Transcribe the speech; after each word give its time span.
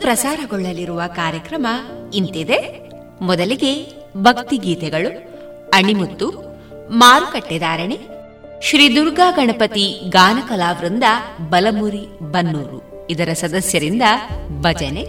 ಪ್ರಸಾರಗೊಳ್ಳಲಿರುವ 0.00 1.02
ಕಾರ್ಯಕ್ರಮ 1.16 1.66
ಇಂತಿದೆ. 2.14 2.90
ಮೊದಲಿಗೆ 3.20 3.72
ಭಕ್ತಿಗೀತೆಗಳು 4.16 5.10
ಅಣಿಮುತ್ತು 5.74 6.30
ಮಾರುಕಟ್ಟೆದಾರಣೆ 6.88 7.98
ಶ್ರೀ 8.62 8.96
ದುರ್ಗಾ 8.96 9.30
ಗಣಪತಿ 9.30 10.00
ಗಾನ 10.08 10.38
ಕಲಾವೃಂದ 10.48 11.04
ಬಲಮುರಿ 11.48 12.06
ಬನ್ನೂರು 12.30 13.06
ಇದರ 13.10 13.28
ಸದಸ್ಯರಿಂದ 13.32 14.02
ಭಜನೆ, 14.60 15.04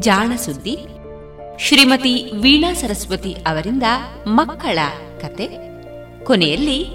ಜಾಣಸುದ್ದಿ, 0.00 0.78
ಶ್ರೀಮತಿ 1.58 2.32
ವೀಣಾ 2.34 2.74
ಸರಸ್ವತಿ 2.74 3.32
ಅವರಿಂದ 3.32 3.82
ಮಕ್ಕಳ 4.26 4.78
ಕತೆ, 5.20 5.48
ಕೊನೆಯಲ್ಲಿ 6.24 6.86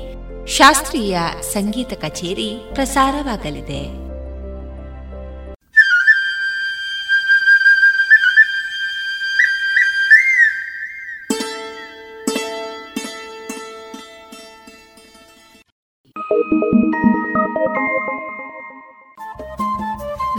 ಶಾಸ್ತ್ರೀಯ 0.48 1.18
ಸಂಗೀತ 1.54 1.94
ಕಚೇರಿ 1.94 2.50
ಪ್ರಸಾರವಾಗಲಿದೆ. 2.74 4.11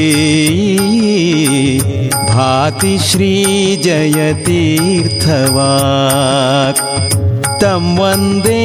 तं 7.62 7.84
वन्दे 7.98 8.62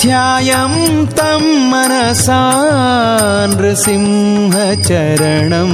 ध्यायं 0.03 0.75
तं 1.19 1.45
मनसा 1.71 2.41
नृसिंहचरणं 3.57 5.71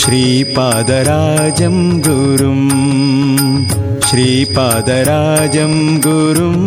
श्रीपादराजं 0.00 1.76
गुरुं 2.06 2.62
श्रीपादराजं 4.08 5.74
गुरुम् 6.06 6.66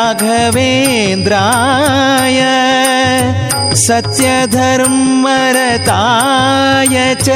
सत्यधर्मरताय 3.86 4.16
च 7.26 7.28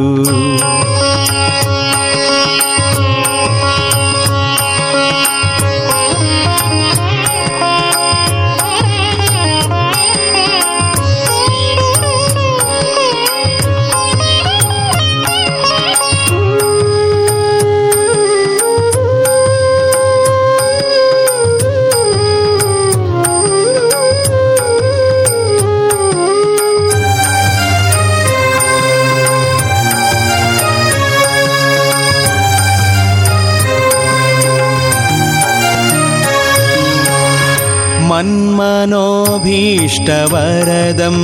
मन्मनोभीष्टवरदम् 38.59 41.23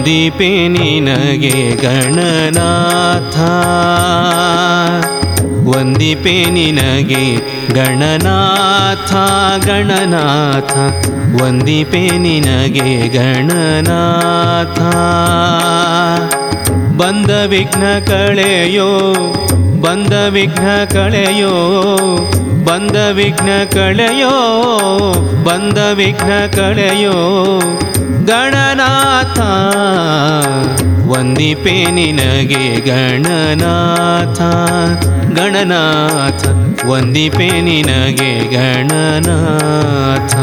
ಮೊದಲೊಂದೀಪೆ 0.00 0.68
ನಿನಗೆ 0.68 1.76
ಗಣನಾಥ. 1.76 3.36
ವಂದಿಪೆ 5.76 6.50
ನಿನಗೆ 6.50 7.36
ಗಣನಾಥ 7.74 9.12
ಗಣನಾಥ. 9.66 10.72
ವಂದಿಪೆ 11.42 12.18
ನಿನಗೆ 12.18 13.08
ಗಣನಾಥ. 13.08 14.80
ಬಂದ 16.96 17.30
ವಿಘ್ನ 17.30 17.98
ಕಳೆಯೋ, 18.06 18.88
ಬಂದ 19.82 20.12
ವಿಘ್ನ 20.28 20.84
ಕಳೆಯೋ, 20.84 21.54
ಬಂದ 22.64 22.96
ವಿಘ್ನ 23.10 23.48
ಕಳೆಯೋ, 23.72 24.34
ಬಂದ 25.44 25.78
ವಿಘ್ನ 25.92 26.46
ಕಳೆಯೋ 26.52 27.16
ಗಣನಾಥ. 28.26 29.40
ವಂದಿಪೆ 31.20 31.90
ನಿನಗೆ 31.90 32.80
ಗಣನಾಥ 32.80 34.40
ಗಣನಾಥ. 35.38 36.46
ವಂದಿಪೆ 36.86 37.60
ನಿನಗೆ 37.60 38.56
ಗಣನಾಥ. 38.56 40.34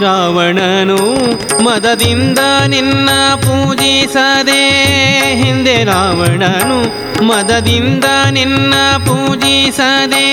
ರಾವಣನು 0.00 1.14
ಮದದಿಂದ 1.64 2.38
ನಿನ್ನ 2.66 3.08
ಪೂಜಿಸದೆ. 3.36 4.70
ಹಿಂದೆ 5.42 5.84
ರಾವಣನು 5.84 7.08
ಮದದಿಂದ 7.24 8.04
ನಿನ್ನ 8.30 8.74
ಪೂಜಿಸದೆ. 9.06 10.32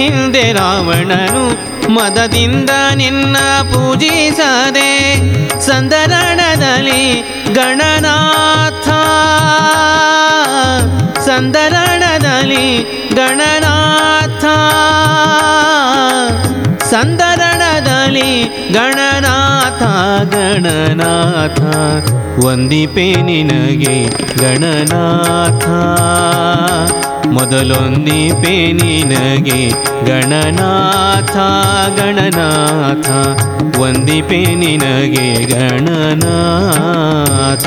ಹಿಂದೆ 0.00 0.52
ರಾವಣನು 0.52 1.70
ಮದದಿಂದ 1.92 2.70
ನಿನ್ನ 2.94 3.36
ಪೂಜಿಸದೆ. 3.62 5.20
ಸಂದರಣದಲ್ಲಿ 5.60 7.20
ಗಣನಾಥ. 7.54 8.88
ಸಂದರಣದಲ್ಲಿ 11.20 12.78
ಗಣನಾಥ. 13.14 14.44
ಸಂದರಣದಲ್ಲಿ 18.00 18.72
ಗಣನಾಥ 18.72 19.82
ಗಣನಾಥ 20.34 21.60
ವಂದಿಪೆ 22.44 23.22
ನಿನಗೆ 23.22 24.08
ಗಣನಾಥ. 24.40 25.64
ಮೊದಲೊಂದಿಪೆ 27.26 28.72
ನಿನಗೆ 28.72 29.70
ಗಣನಾಥ 30.06 31.36
ಗಣನಾಥ 31.98 33.08
ವಂದಿಪೆ 33.80 34.54
ನಿನಗೆ 34.54 35.46
ಗಣನಾಥ. 35.52 37.66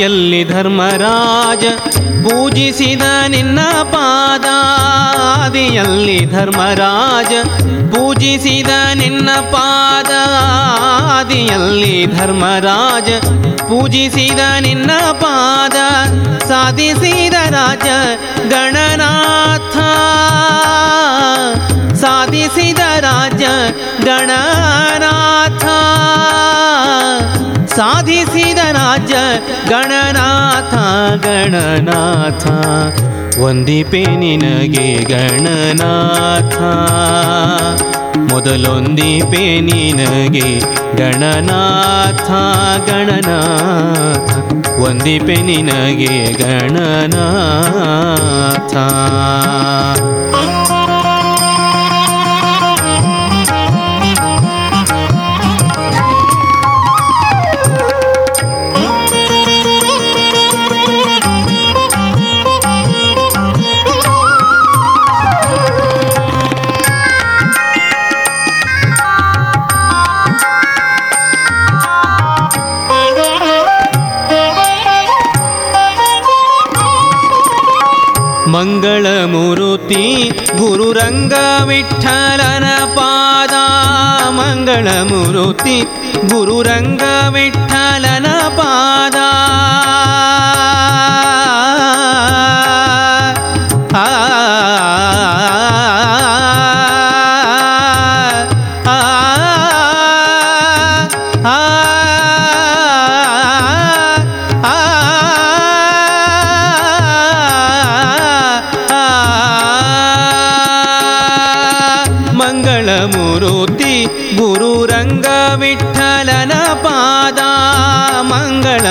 ಆದಿಯಲ್ಲಿ 0.00 0.44
ಧರ್ಮರಾಜ, 0.44 1.64
ಪೂಜಿಸಿದ 2.24 3.02
ನಿನ್ನ 3.28 3.60
ಪಾದ 3.82 4.44
ಆದಿಯಲ್ಲಿ 5.44 6.24
ಧರ್ಮರಾಜ, 6.24 7.32
ಪೂಜಿಸಿದ 7.94 8.70
ನಿನ್ನ 8.94 9.30
ಪಾದ 9.50 10.12
ಆದಿಯಲ್ಲಿ 11.18 12.06
ಧರ್ಮರಾಜ, 12.06 13.10
ಪೂಜಿಸಿದ 13.56 14.38
ನಿನ್ನ 14.60 14.90
ಪಾದ 15.12 15.76
ಸಾಧಿಸಿದ 16.48 17.34
ರಾಜ 17.50 17.88
ಗಣನಾಥ. 18.48 19.76
ಸಾಧಿಸಿದ 21.94 22.78
ರಾಜ 23.00 23.42
ಗಣನಾಥ. 24.04 25.64
ಸಾಧಿಸಿದ 27.80 28.58
ರಾಜ್ಯ 28.72 29.16
ಗಣನಾಥ 29.68 30.74
ಗಣನಾಥ. 31.24 32.46
ಒಂದಿಪೆ 33.38 34.04
ನಿನಗೆ 34.04 35.04
ಗಣನಾಥ. 35.04 36.56
ಮೊದಲೊಂದಿಪೆ 38.32 39.60
ನಿನಗೆ 39.60 40.62
ಗಣನಾಥ 40.96 42.30
ಗಣನಾಥ. 42.90 44.30
ಒಂದಿಪೆ 44.80 45.34
ನಿನಗೆ 45.34 46.32
ಗಣನಾಥ. 46.32 48.76
ಮಂಗಳಮೂರುತಿ 78.60 80.02
ಗುರುರಂಗ 80.58 81.34
ವಿಠಲನ 81.68 82.66
ಪಾದ 82.96 83.54
ಮಂಗಳಮೂರುತಿ 84.38 85.76
ಗುರುರಂಗ 86.28 87.04
ವಿಠಲನ 87.28 88.26
ಪಾದ 88.58 88.89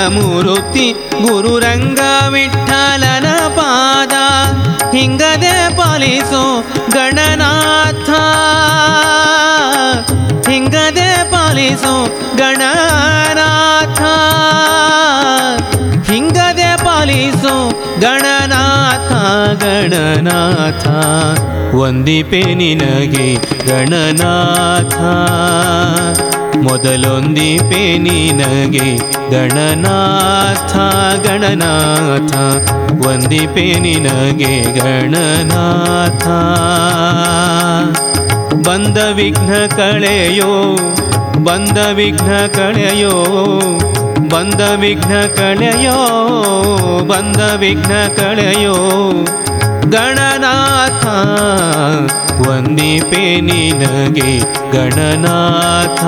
ಮಂಗಳಮೂರುತಿ 0.10 0.92
ಗುರುರಂಗ 1.22 2.00
ವಿಠಲನ 2.30 3.28
ಪಾದ, 3.48 4.14
ಹಿಂಗದೆ 4.96 5.78
ಪಾಲಿಸೋ 5.78 6.64
ಗಣನಾಥ. 6.94 8.10
ಹಿಂಗದೆ 10.50 11.32
ಪಾಲಿಸೋ 11.32 12.06
ಗಣನಾಥ. 12.38 14.02
ಹಿಂಗದೆ 16.12 16.78
ಪಾಲಿಸೋ 16.86 17.70
ಗಣನಾಥ 18.00 19.12
ಗಣನಾಥ. 19.64 20.88
ಒಂದಿಪೆ 21.76 22.54
ನಿನಗೆ 22.54 23.36
ಗಣನಾಥ. 23.68 25.00
ಮೊದಲೊಂದಿಪೆ 26.64 27.98
ನಿನಗೆ 27.98 28.98
ಗಣನಾಥ 29.32 30.76
ಗಣನಾಥ. 31.28 32.36
ಒಂದಿಪೆ 33.08 33.80
ನಿನಗೆ 33.80 34.80
ಗಣನಾಥ. 34.80 36.28
ಬಂದ 38.68 38.98
ವಿಘ್ನ 38.98 39.54
ಕಳೆಯೋ, 39.76 40.76
ಬಂದ 41.44 41.78
ವಿಘ್ನ 41.94 42.32
ಕಳೆಯೋ, 42.48 43.26
ಬಂದ 44.30 44.62
ವಿಘ್ನ 44.80 45.14
ಕಳೆಯೋ, 45.36 45.98
ಬಂದ 47.08 47.60
ವಿಘ್ನ 47.60 47.92
ಕಳೆಯೋ. 48.16 48.76
ಗಣನಾಥ 49.90 51.06
ವಂದಿಪೆ 52.48 53.42
ನಿನಗೆ 53.42 54.42
ಗಣನಾಥ 54.72 56.04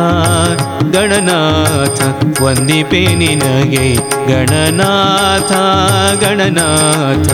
ಗಣನಾಥ. 0.95 2.01
ವಂದಿಪೆ 2.41 3.15
ನಿನಗೆ 3.15 3.97
ಗಣನಾಥ 4.27 5.51
ಗಣನಾಥ. 6.23 7.33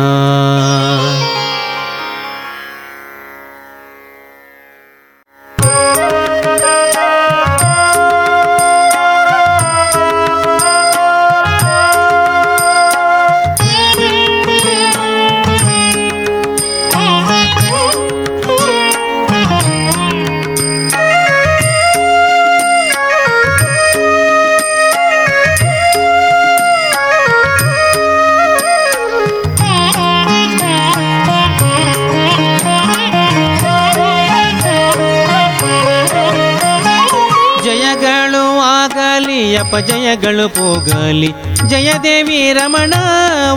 ಅಪಜಯಗಳು 40.47 40.47
ಪೋಗಲಿ 40.49 41.29
ಜಯದೇವಿ 41.71 42.41
ರಮಣ 42.53 42.95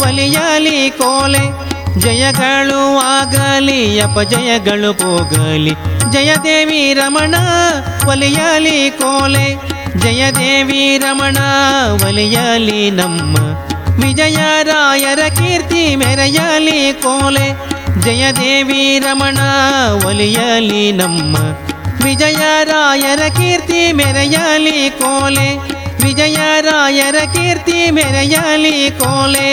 ಒಲಿಯಲಿ 0.05 0.77
ಕೋಲೆ 0.91 1.41
ಜಯಗಳು 2.03 2.79
ಆಗಲಿ 3.09 3.77
ಅಪಜಯಗಳು 3.99 4.91
ಪೋಗಲಿ 4.93 5.73
ಜಯದೇವಿ 6.13 6.79
ರಮಣ 6.93 7.35
ಒಲಿಯಲಿ 8.09 8.79
ಕೋಲೆ 8.97 9.45
ಜಯದೇವಿ 10.03 10.81
ರಮಣ 10.97 11.37
ಒಲಿಯಲಿ 12.07 12.81
ನಮ್ಮ 12.99 13.35
ವಿಜಯರಾಯರ 14.01 15.21
ಕೀರ್ತಿ 15.37 15.83
ಮೆರೆಯಲಿ 15.95 16.79
ಕೋಲೆ 17.03 17.47
ಜಯದೇವಿ 18.01 18.83
ರಮಣ 19.05 19.39
ಒಲಿಯಲಿ 20.05 20.83
ನಮ್ಮ 20.95 21.35
ವಿಜಯರಾಯರ 22.05 23.23
ಕೀರ್ತಿ 23.37 23.81
ಮೆರೆಯಲಿ 23.93 24.77
ಕೋಲೆ 24.99 25.47
ವಿಜಯರಾಯರ 26.03 27.17
ಕೀರ್ತಿ 27.33 27.79
ಮೆರೆಯಲಿ 27.91 28.77
ಕೋಲೆ 28.99 29.49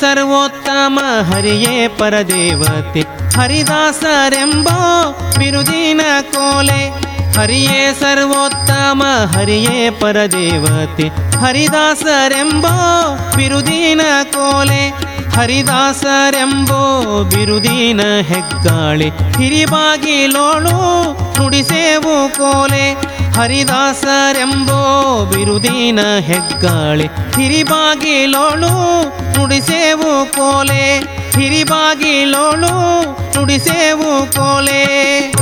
ಸರ್ವೋತ್ತಮ 0.00 0.98
ಹರಿಯೇ 1.34 1.88
ಪರದೇವತೆ. 1.88 3.00
ಹರಿದಾಸರೆಂಬೋ 3.40 5.12
ಬಿರುದಿನ 5.38 6.00
ಕೋಲೆ. 6.34 7.12
ಹರಿಯೇ 7.38 7.96
ಸರ್ವೋತ್ತಮ 8.00 9.02
ಹರಿಯೇ 9.36 9.90
ಪರದೇವತೆ. 9.90 11.08
ಹರಿದಾಸರೆಂಬೋ 11.38 13.18
ಬಿರುದಿನ 13.36 14.00
ಕೋಲೆ. 14.34 15.12
ಹರಿದಾಸರೆಂಬೋ 15.36 17.02
ಬಿರುದಿನ 17.24 18.00
ಹೆಗ್ಗಾಳೆ. 18.20 19.10
ಹಿರಿಬಾಗಿಲೋಳು 19.38 21.12
ನುಡಿಸೇವು 21.42 22.36
ಕೋಲೆ. 22.38 23.11
ಹರಿದಾಸರೆಂಬೋ 23.34 25.24
ಬಿರುದಿನ 25.32 26.00
ಹೆಗ್ಗಾಳೆ. 26.18 27.04
ಹಿರಿಬಾಗಿಲೋಳು 27.36 29.02
ನುಡಿಸೇವು 29.38 30.32
ಕೋಲೆ. 30.32 30.98
ಹಿರಿಬಾಗಿಲೋಳು 31.30 33.02
ನುಡಿಸೇವು 33.36 34.32
ಕೋಲೆ. 34.32 35.32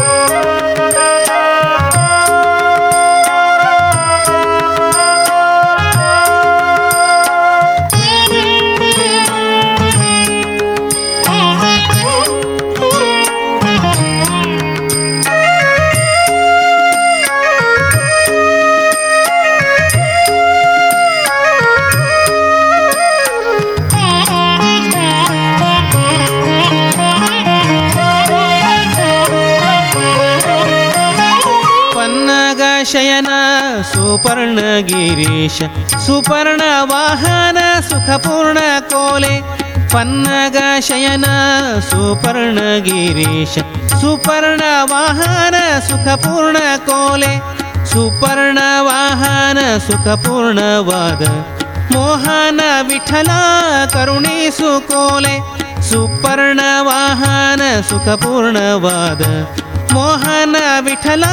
गिरेश 34.89 35.59
सुपर्णवाहन 36.07 37.59
सुखपूर्णकोले 37.89 39.35
पन्नगशयन 39.95 41.25
सुपर्णगिरीश 41.91 43.55
सुपर्णवाहन 44.01 45.57
सुखपूर्णकोले 45.89 47.33
सुपर्णवाहन 47.93 49.59
सुखपूर्णवाद 49.87 51.23
मोहन 51.93 52.61
विठला 52.91 53.41
करुणी 53.95 54.51
सुकोले 54.59 55.37
सुपर्णवाहन 55.91 57.63
सुखपूर्णवाद 57.89 59.23
मोहन 59.93 60.55
विठल 60.85 61.25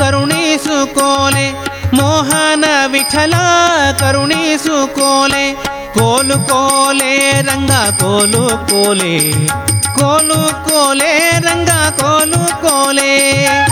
करुणी 0.00 0.56
सुकोले 0.64 1.46
ಮೋಹನ 1.92 2.64
ವಿಠಲ 2.92 3.34
ಕರುಣಿಸು 4.00 4.76
ಕೋಲೆ 4.96 5.44
ಮೋಹನ 5.44 5.44
ವಿಠಲ 5.44 5.44
ಕರುಣಿಸು 5.44 5.44
ಕೋಲೆ 5.44 5.44
ಕೋಲು 5.94 6.36
ಕೋಲೆ 6.48 7.12
ರಂಗ 7.42 7.72
ಕೋಲು 8.00 8.44
ಕೋಲೆ 8.70 9.14
ಕೋಲು 9.96 10.40
ಕೋಲೆ 10.68 11.12
ರಂಗ 11.38 11.70
ಕೋಲು 12.00 12.42
ಕೋಲೆ 12.60 13.12
ಕೋಲು 13.48 13.67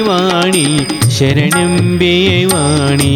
ವಾಣಿ 0.00 0.64
ಶರಣೆಂಬೆ 1.10 2.14
ವಾಣಿ 2.44 3.12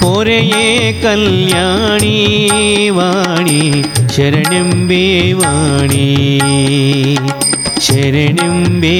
ಪೊರೆಯೇ 0.00 0.66
ಕಲ್ಯಾಣಿ 1.02 2.14
ವಾಣಿ 2.90 3.60
ಶರಣೆಂಬೆ 4.16 5.02
ವಾಣಿ 5.32 6.06
ಶರಣೆಂಬೆ 7.80 8.96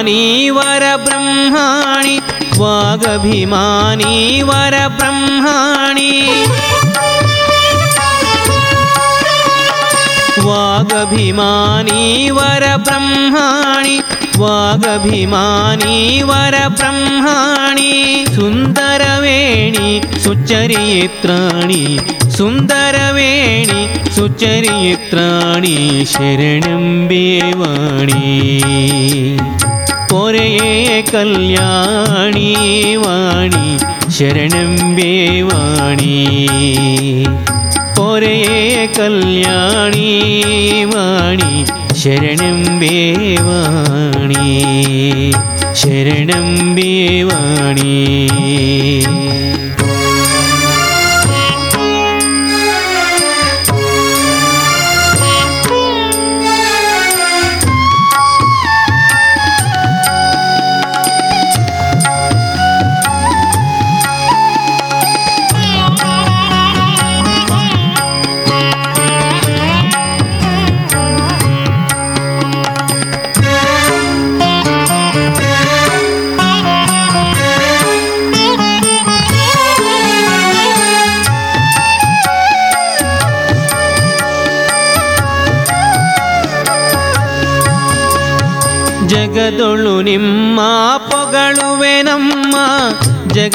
वरब्रह्माणि 0.00 2.20
वागभिमानी 2.58 4.42
वरब्रह्माणि। 4.42 6.22
वागभिमानी 10.44 12.30
वरब्रह्माणि 12.30 14.00
वागभिमानी 14.36 16.22
वरब्रह्माणि। 16.22 18.24
सुन्दरवेणि 18.34 20.00
सुचरित्राणि 20.24 21.98
सुन्दरवेणि 22.36 24.10
सुचरित्राणि 24.10 26.04
शरणं 26.06 27.06
बेवाणि 27.06 28.18
കല്യാണി 31.14 32.54
വാണി 32.96 33.78
ശരണമ്പേ 34.10 35.42
വാണി. 35.42 36.26
ഒരേ 38.00 38.88
കല്യാണി 38.98 40.10
വാണി 40.84 41.64
ശരണമ്പേ 41.94 43.36
വാണി. 43.40 45.32
ശരണമ്പേ 45.72 47.22
വാണി. 47.22 48.26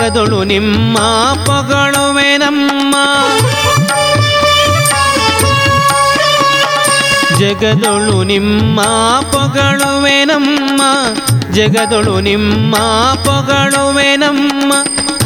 ಜಗದೊಳು 0.06 0.44
ನಿಮ್ಮ 0.44 0.98
ಪೊಗಳುವೆ 1.46 2.38
ನಮ್ಮ. 2.38 2.96
ಜಗದೊಳು 7.40 8.24
ನಿಮ್ಮ 8.24 8.82
ಪೊಗಳುವೆ 9.32 10.26
ನಮ್ಮ. 10.26 10.82
ಜಗದೊಳು 11.52 12.20
ನಿಮ್ಮ 12.20 12.76
ಪೊಗಳುವೆ 13.16 14.16
ನಮ್ಮ. 14.16 14.74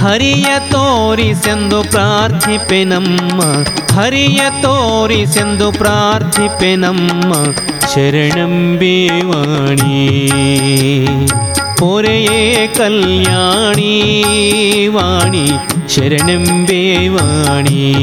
ಹರಿಯ 0.07 0.45
ತೋರಿಸೆಂದು 0.71 1.81
ಪ್ರಾರ್ಥಿಪೆ 1.83 2.83
ನಮ್ಮ. 2.83 3.41
ಹರಿಯ 3.99 4.41
ತೋರಿಸೆಂದು 4.61 5.71
ಪ್ರಾರ್ಥಿಪೆ 5.71 6.75
ನಮ್ಮ. 6.75 7.33
ಶರಣಂ 7.93 8.77
ಬೇವಾಣಿ 8.77 10.07
पोरये 11.79 12.65
कल्याणी 12.77 13.87
वाणी 14.93 15.45
शरणम्बे 15.89 16.83
वाणी 17.09 17.93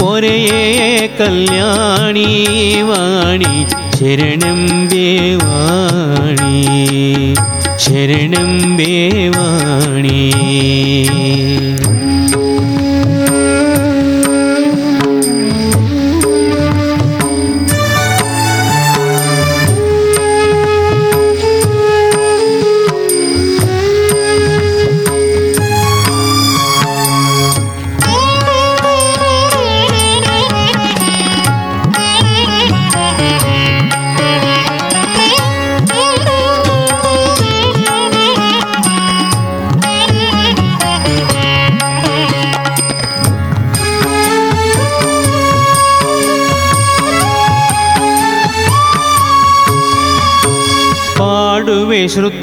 पोरये 0.00 1.06
कल्याणी 1.18 2.82
वाणी 2.82 3.64
शरणम्बे 3.98 5.08
वाणी 5.42 7.34
शरणम्बे 7.78 9.28
वाणी 9.36 10.22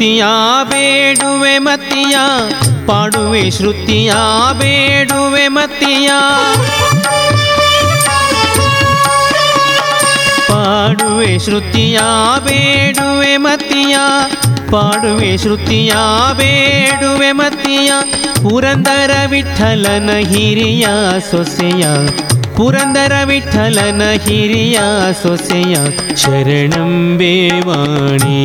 श्रुतियाँ 0.02 0.66
बेडुवे 0.66 1.60
मतियाँ, 1.60 2.30
पाडुवे 2.88 3.52
श्रुतियाँ 3.52 4.54
बेडुवे 4.56 5.48
मतियाँ। 5.50 6.22
पाडुवे 10.50 11.38
श्रुतियाँ 11.40 12.40
बेडुवे 12.40 13.38
मतियाँ, 13.38 14.10
पाडुवे 14.74 15.38
श्रुतियाँ 15.38 16.34
बेडुवे 16.34 17.32
मतियाँ। 17.34 18.02
पुरंदर 18.42 19.28
विठ्ठलन 19.28 20.10
हिरिया 20.26 20.96
सोसिया, 21.20 21.94
पुरंदर 22.58 23.14
विठ्ठलन 23.26 24.02
हिरिया 24.22 25.14
सोसिया। 25.14 25.86
शरणं 26.16 27.18
बेवाणी। 27.18 28.42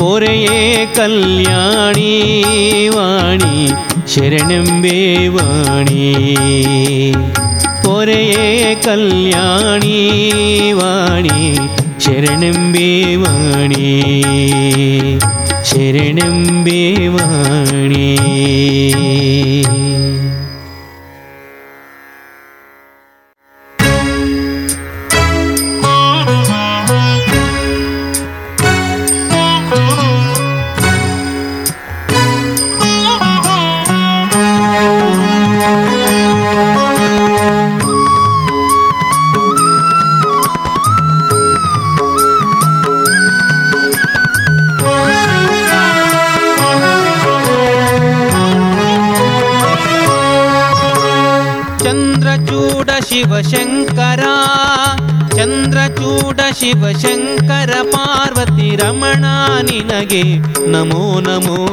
പോരയേ 0.00 0.86
കല്യാണി 0.98 2.12
വാണി 2.88 3.68
ശരണമ്പേ 4.06 5.28
വാണി. 5.28 6.14
പോരയേ 7.84 8.76
കല്യാണി 8.86 9.98
വാണി 10.72 11.54
ശരണമ്പേ 11.98 13.16
വാണി. 13.16 14.02
ശരണമ്പേ 15.62 17.08
വാണി. 17.08 18.16
ಚಂದ್ರಚೂಡ 51.82 52.90
ಶಿವಶಂಕರ 53.08 54.22
ಚಂದ್ರಚೂಡ 55.28 56.40
ಶಿವಶಂಕರ 56.58 57.70
ಪಾರ್ವತಿ 57.82 58.76
ರಮಣ, 58.76 59.24
ನಿನಗೆ 59.62 60.22
ನಮೋ 60.70 61.20
ನಮೋ. 61.20 61.66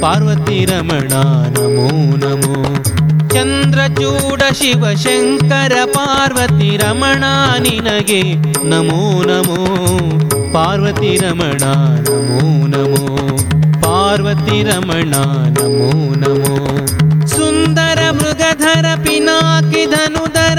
ಪಾರ್ವತಿ 0.00 0.64
ರಮಣ, 0.64 1.08
ನಮೋ 1.58 2.16
ನಮೋ. 2.16 2.64
ಚಂದ್ರಚೂಡ 3.28 4.42
ಶಿವಶಂಕರ 4.52 5.72
ಪಾರ್ವತಿ 5.84 6.76
ರಮಣ, 6.76 7.24
ನಿನಗೆ 7.58 8.22
ನಮೋ 8.68 9.22
ನಮೋ. 9.22 9.66
ಪಾರ್ವತಿ 10.52 11.16
ರಮಣ, 11.16 11.60
ನಮೋ 12.08 12.66
ನಮೋ. 12.66 13.38
ಪಾರ್ವತಿ 13.82 14.62
ರಮಣ, 14.62 15.14
ನಮೋ 15.60 16.14
ನಮೋ. 16.14 16.86
ಸುಂದರ 17.26 17.98
ಮೃಗಧರ 18.10 18.57
ಸುಂದರ 18.78 18.90
ಪಿನಾಕಿ 19.04 19.80
ಧನುಧರ 19.92 20.58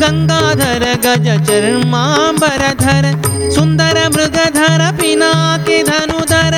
ಗಂಗಾಧರ 0.00 0.84
ಗಜ 1.04 1.28
ಚರ್ಮಾಂಬರಧರ 1.48 3.04
ಸುಂದರ 3.56 3.98
ಮೃಗಧರ 4.14 4.82
ಪಿನಾಕಿ 5.00 5.76
ಧನುಧರ 5.90 6.54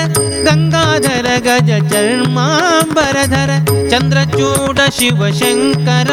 ಗಂಗಾಧರ 0.46 1.26
ಗಜ 1.46 1.70
ಚರ್ಮಾಂಬರಧರ 1.92 3.50
ಚಂದ್ರಚೂಡ 3.90 4.78
ಶಿವಶಂಕರ 4.98 6.12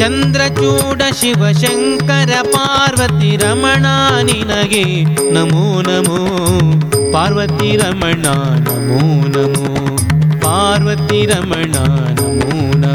ಚಂದ್ರಚೂಡ 0.00 1.02
ಶಿವಶಂಕರ 1.20 2.32
ಪಾರ್ವತಿ 2.54 3.32
ರಮಣ 3.36 3.86
ನಿನಗೆ 4.28 4.84
ನಮೋ 5.32 5.66
ನಮೋ 5.82 6.20
ಪಾರ್ವತಿ 7.14 7.70
ರಮಣ 7.76 8.24
ನಮೋ 8.66 9.04
ನಮೋ 9.36 9.70
ಪಾರ್ವತಿ 10.46 11.20
ರಮಣ 11.26 11.74
ನಮೋ 12.18 12.58
ನಮೋ 12.76 12.85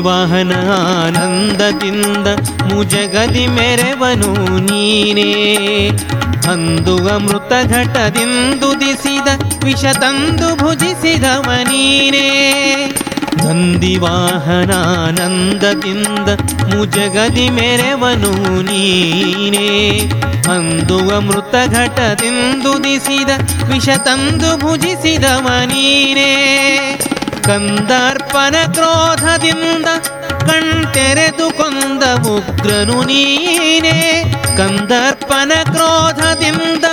ನಂದಿವಾಹನ 0.00 0.52
ಆನಂದದಿಂದ 1.06 2.26
ಮುಜಗದಿ 2.72 3.46
ಮೆರೆವನು 3.46 4.58
ನೀನೇ. 4.58 5.90
ಅಂದು 6.50 7.08
ಅಮೃತ 7.08 7.52
ಘಟದಿಂದುದಿಸಿದ 7.70 9.28
ವಿಷ 9.64 9.76
ತಂದು 9.76 10.56
ಭುಜಿಸಿದವ 10.56 11.42
ನೀನೇ. 11.42 12.92
ನಂದಿವಾಹನಾನಂದದಿಂದ 13.44 16.28
ಮುಜಗದಿ 16.74 17.48
ಮೆರೆವನು 17.48 18.62
ನೀನೇ. 18.62 20.10
ಅಂದು 20.52 21.16
ಅಮೃತ 21.16 21.54
ಘಟದಿಂದುದಿಸಿದ 21.66 23.30
ವಿಷ 23.72 23.88
ತಂದು 23.88 24.56
ಭುಜಿಸಿದವ 24.56 25.48
ನೀನೇ. 25.66 26.60
ಕಂದರ್ಪನ 27.44 28.72
ಕ್ರೋಧದಿಂದ 28.72 29.86
ಕಣ್ತೆರೆದು 30.46 31.50
ಕೊಂದ 31.50 32.26
ಉಗ್ರನು 32.26 33.02
ನೀನೇ. 33.02 34.24
ಕಂದರ್ಪನ 34.56 35.52
ಕ್ರೋಧದಿಂದ 35.64 36.84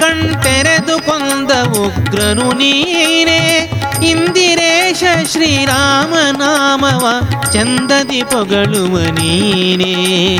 ಕಣ್ತೆರೆದು 0.00 0.98
ಕೊಂದ 0.98 1.66
ಉಗ್ರನು 1.66 2.52
ನೀನೇ. 2.52 3.70
ಇಂದಿರೇಶ 4.04 5.04
ಶ್ರೀರಾಮ 5.32 6.14
ನಾಮವ 6.38 7.06
ಚಂದದಿ 7.52 8.22
ಪೊಗಳುವ 8.22 8.98
ನೀನೇ. 8.98 10.38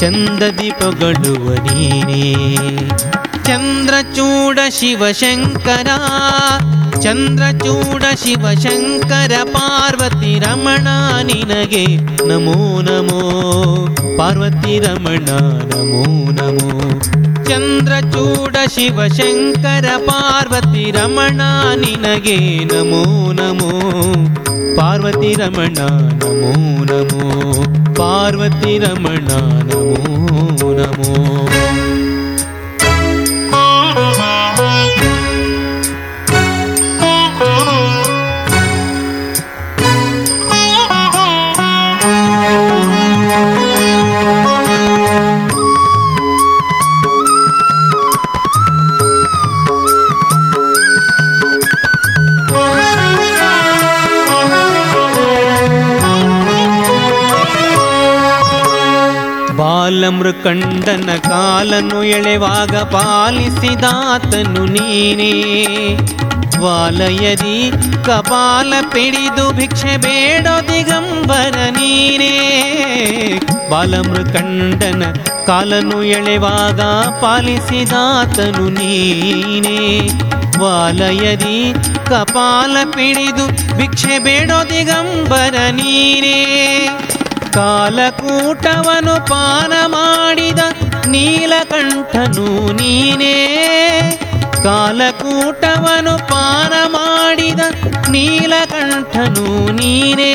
ಚಂದದಿ 0.00 0.70
ಪೊಗಳುವ 0.70 1.54
ನೀನೇ. 1.54 2.34
ಚಂದ್ರಚೂಡ 3.48 4.58
ಶಿವಶಂಕರ 4.68 5.86
ಚಂದ್ರಚೂಡ 7.00 8.02
ಶಿವಶಂಕರ 8.24 9.32
ಪಾರ್ವತಿ 9.44 10.38
ರಮಣ, 10.38 10.88
ನಿನಗೆ 11.22 11.96
ನಮೋ 12.26 12.82
ನಮೋ. 12.82 13.20
ಪಾರ್ವತಿ 14.18 14.78
ರಮಣ, 14.78 15.28
ನಮೋ 15.74 16.30
ನಮೋ. 16.30 17.00
ಚಂದ್ರಚೂಡ 17.44 18.56
ಶಿವಶಂಕರ 18.74 19.84
ಪಾರ್ವತಿ 19.96 20.90
ರಮಣ, 20.90 21.40
ನಿನಗೆ 21.76 22.64
ನಮೋ 22.64 23.32
ನಮೋ. 23.32 23.80
ಪಾರ್ವತಿ 24.76 25.34
ರಮಣ, 25.34 25.78
ನಮೋ 26.24 26.84
ನಮೋ. 26.84 27.52
ಪಾರ್ವತಿ 27.94 28.78
ರಮಣ, 28.78 29.28
ನಮೋ 29.62 30.74
ನಮೋ. 30.74 31.47
ಬಾಲಮೃಕಂಡನ 60.08 61.10
ಕಾಲನು 61.16 62.04
ಎಳೆವಾಗ 62.04 62.76
ಪಾಲಿಸಿದಾತನು 62.76 64.64
ನೀನೇ. 64.64 65.64
ವಾಲಯದಿ 66.60 67.72
ಕಪಾಲ 68.06 68.72
ಪಿಡಿದು 68.88 69.52
ಭಿಕ್ಷೆ 69.52 69.96
ಬೇಡೋ 69.96 70.60
ದಿಗಂಬರ 70.60 71.56
ನೀನೇ. 71.70 72.60
ಬಾಲಮೃಕಂಡನ 73.70 75.02
ಕಾಲನು 75.46 76.02
ಎಳೆವಾಗ 76.02 76.80
ಪಾಲಿಸಿದಾತನು 77.20 78.68
ನೀನೇ. 78.68 80.10
ವಾಲಯದಿ 80.58 81.74
ಕಪಾಲ 82.06 82.76
ಪಿಡಿದು 82.84 83.76
ಭಿಕ್ಷೆ 83.76 84.18
ಬೇಡೋ 84.18 84.64
ದಿಗಂಬರ 84.64 85.54
ನೀನೇ. 85.70 86.44
ಕಾಲಕೂಟವನು 87.54 89.26
ಪಾನ 89.26 89.72
ಮಾಡಿದ 89.86 90.58
ನೀಲಕಂಠನು 91.06 92.72
ನೀನೇ. 92.72 93.34
ಕಾಲಕೂಟವನು 94.62 96.18
ಪಾನ 96.18 96.72
ಮಾಡಿದ 96.86 97.60
ನೀಲಕಂಠನು 98.08 99.72
ನೀನೇ. 99.72 100.32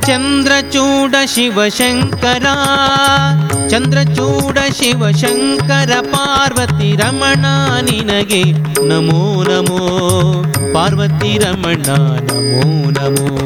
ಚಂದ್ರಚೂಡ 0.06 1.14
ಶಿವಶಂಕರ 1.24 2.46
ಚಂದ್ರಚೂಡ 3.68 4.58
ಶಿವಶಂಕರ 4.72 5.90
ಪಾರ್ವತಿ 6.00 6.96
ರಮಣ, 6.96 7.46
ನಿನಗೆ 7.82 8.42
ನಮೋ 8.88 9.42
ನಮೋ, 9.42 9.78
ಪಾರ್ವತಿ 10.74 11.38
ರಮಣ, 11.38 11.86
ನಮೋ 12.32 12.90
ನಮೋ. 12.90 13.38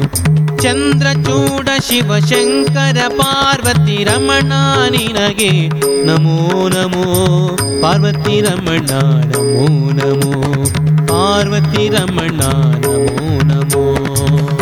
ಚಂದ್ರಚೂಡ 0.57 1.69
ಶಿವಶಂಕರ 1.81 2.97
ಪಾರ್ವತಿ 3.07 4.03
ರಮಣ, 4.03 4.53
ನಿನಗೆ 4.91 5.69
ನಮೋ 6.05 6.69
ನಮೋ. 6.69 7.57
ಪಾರ್ವತಿ 7.81 8.41
ರಮಣ, 8.41 8.89
ನಮೋ 9.25 9.91
ನಮೋ. 9.91 10.63
ಪಾರ್ವತಿ 11.07 11.89
ರಮಣ, 11.89 12.41
ನಮೋ 12.85 13.41
ನಮೋ. 13.43 14.58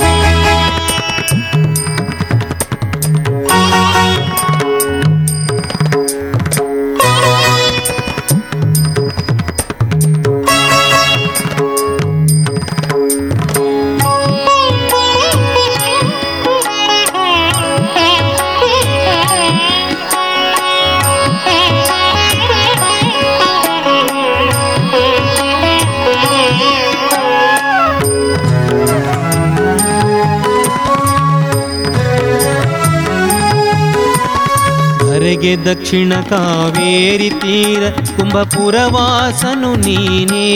ಧರೆಗೆ 35.37 35.65
ದಕ್ಷಿಣ 35.65 36.13
ಕಾವೇರಿ 36.13 37.29
ತೀರ 37.29 37.89
ಕುಂಭಪುರವಾಸನು 38.17 39.75
ನೀನೇ. 39.75 40.49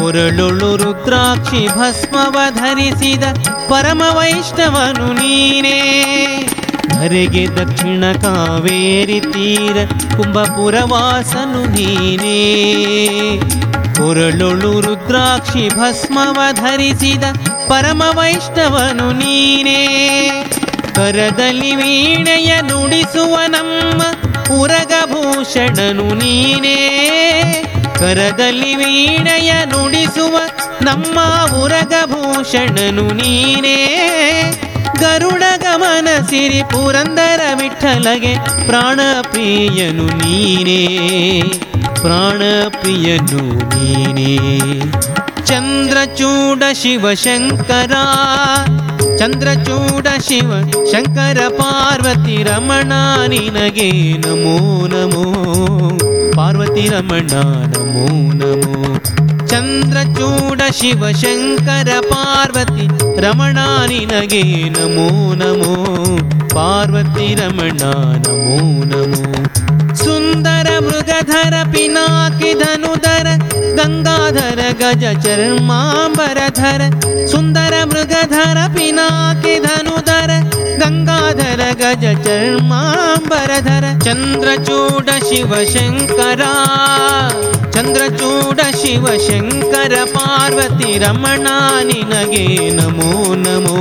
ಹೊರಳುಳು 0.00 0.76
ರುದ್ರಾಕ್ಷಿ 0.76 1.68
ಭಸ್ಮವ 1.68 2.36
ಧರಿಸಿದ 2.50 3.24
ಪರಮ 3.68 4.02
ವೈಷ್ಣವನು 4.10 5.12
ನೀನೇ. 5.12 5.80
ಧರೆಗೆ 7.00 7.46
ದಕ್ಷಿಣ 7.46 8.12
ಕಾವೇರಿ 8.12 9.20
ತೀರ 9.20 9.76
ಕುಂಭಪುರವಾಸನು 10.16 11.64
ನೀನೇ. 11.64 12.40
ಕೊರಳುಳು 13.96 14.80
ರುದ್ರಾಕ್ಷಿ 14.80 15.68
ಭಸ್ಮವ 15.68 16.40
ಧರಿಸಿದ 16.52 17.24
ಪರಮ 17.68 18.02
ವೈಷ್ಣವನು 18.16 19.12
ನೀನೇ. 19.12 19.84
ಕರದಲ್ಲಿ 20.98 21.74
ವೀಣೆಯ 21.74 22.60
ನುಡಿಸುವ 22.60 23.38
ನಮ್ಮ 23.46 24.02
ಉರಗಭೂಷಣನು 24.54 26.14
ನೀನೇ. 26.14 26.76
ಕರದಲ್ಲಿ 27.98 28.74
ವೀಣೆಯ 28.74 29.52
ನುಡಿಸುವ 29.64 30.38
ನಮ್ಮ 30.82 31.20
ಉರಗಭೂಷಣನು 31.56 33.02
ನೀನೇ. 33.02 33.76
ಗರುಡ 35.00 35.42
ಗಮನ 35.56 36.08
ಸಿರಿ 36.30 36.62
ಪುರಂದರ 36.62 37.40
ವಿಠಲಗೆ 37.54 38.34
ಪ್ರಾಣಪ್ರಿಯನು 38.66 40.06
ನೀನೇ. 40.06 41.42
ಪ್ರಾಣ 42.00 42.42
ಪ್ರಿಯನು 42.80 43.54
ನೀನೇ. 43.78 44.38
ಚಂದ್ರಚೂಡ 45.46 46.62
ಶಿವಶಂಕರ 46.72 47.92
ಚಂದ್ರಚೂಡ 49.18 50.06
ಶಿವ 50.18 50.50
ಶಂಕರ 50.92 51.38
ಪಾರ್ವತಿ 51.58 52.36
ರಮಣ 52.42 52.92
ನಿನಗೆ 53.28 53.88
ನಮೋ 54.24 54.54
ನಮೋ 54.86 55.24
ಪಾರ್ವತಿ 56.36 56.84
ರಮಣ 56.88 57.32
ನಮೋ 57.74 58.06
ನಮೋ 58.34 58.74
ಚಂದ್ರಚೂಡ 59.46 60.60
ಶಿವ 60.72 61.10
ಶಂಕರ 61.22 61.90
ಪಾರ್ವತಿ 62.10 62.86
ರಮಣ 63.20 63.58
ನಿನಗೆ 63.86 64.42
ನಮೋ 64.76 65.08
ನಮೋ 65.34 65.74
ಪಾರ್ವತಿ 66.54 67.28
ರಮಣ 67.34 67.82
ನಮೋ 68.26 68.58
ನಮೋ 68.84 69.24
सुन्दर 70.02 70.68
मृगधर 70.86 71.54
पिनाकिधनुधर 71.72 73.28
गङ्गाधर 73.78 74.60
गज 74.80 75.04
चरण 75.24 75.58
सुन्दर 77.32 77.74
मृगधर 77.92 78.60
पिनाकिधनुधर 78.76 80.32
गङ्गाधर 80.82 81.62
गज 81.82 82.04
चरण 82.26 83.98
चन्द्रचूड 84.04 85.10
शिव 85.28 85.54
शङ्कर 85.72 86.42
चन्द्रचूड 87.74 88.60
शिव 88.80 89.06
शङ्कर 89.26 89.94
पार्वती 90.14 90.98
रमणानि 90.98 92.00
नगे 92.12 92.46
नमो 92.78 93.34
नमो। 93.44 93.78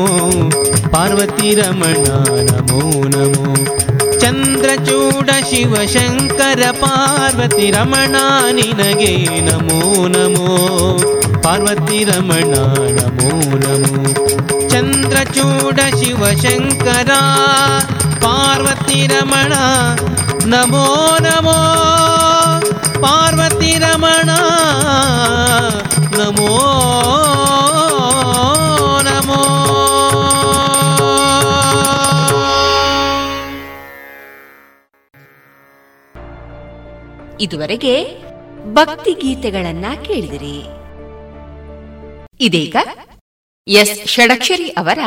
पार्वती 0.94 1.56
रमणा 1.62 2.20
नमो 2.52 2.82
नमो। 3.16 3.77
ಚಂದ್ರಚೂಡ 4.28 5.30
ಶಿವಶಂಕರ 5.50 6.62
ಪಾರ್ವತಿ 6.72 7.68
ರಮಣ 7.72 8.16
ನಿನಗೆ 8.52 9.12
ನಮೋ 9.42 9.78
ನಮೋ 10.08 10.48
ಪಾರ್ವತಿ 11.44 12.00
ರಮಣ 12.04 12.54
ನಮೋ 12.98 13.30
ನಮೋ 13.56 14.02
ಚಂದ್ರಚೂಡ 14.70 15.80
ಶಿವಶಂಕರ 16.00 17.12
ಪಾರ್ವತಿ 18.26 19.00
ರಮಣ 19.08 19.54
ನಮೋ 20.46 20.86
ನಮೋ 21.20 21.58
ಪಾರ್ವತಿ 23.00 23.74
ರಮಣ 23.80 24.30
ನಮೋ 26.18 26.52
ನಮೋ 27.00 27.37
ಇದುವರೆಗೆ 37.42 38.24
ಭಕ್ತಿ 38.74 39.14
ಗೀತೆಗಳನ್ನ 39.14 39.86
ಕೇಳಿದಿರಿ. 40.06 40.64
ಇದೀಗ 42.40 42.76
ಎಸ್ 43.68 44.08
ಷಡಕ್ಷರಿ 44.08 44.70
ಅವರ 44.70 45.00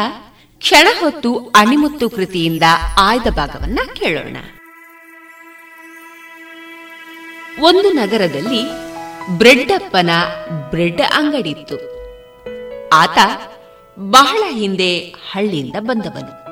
ಕ್ಷಣ 0.58 0.88
ಹೊತ್ತು 1.00 1.38
ಅಣಿಮುತ್ತು 1.38 2.10
ಕೃತಿಯಿಂದ 2.10 2.62
ಆಯ್ದ 2.98 3.26
ಭಾಗವನ್ನ 3.26 3.78
ಕೇಳೋಣ. 3.94 4.36
ಒಂದು 7.68 7.92
ನಗರದಲ್ಲಿ 7.92 8.62
ಬ್ರೆಡ್ಡಪ್ಪನ 9.38 10.10
ಬ್ರೆಡ್ 10.70 11.00
ಅಂಗಡಿತ್ತು 11.14 11.78
ಆತ 12.88 13.18
ಬಹಳ 13.98 14.42
ಹಿಂದೆ 14.50 14.98
ಹಳ್ಳಿಯಿಂದ 15.00 15.76
ಬಂದವನು. 15.80 16.50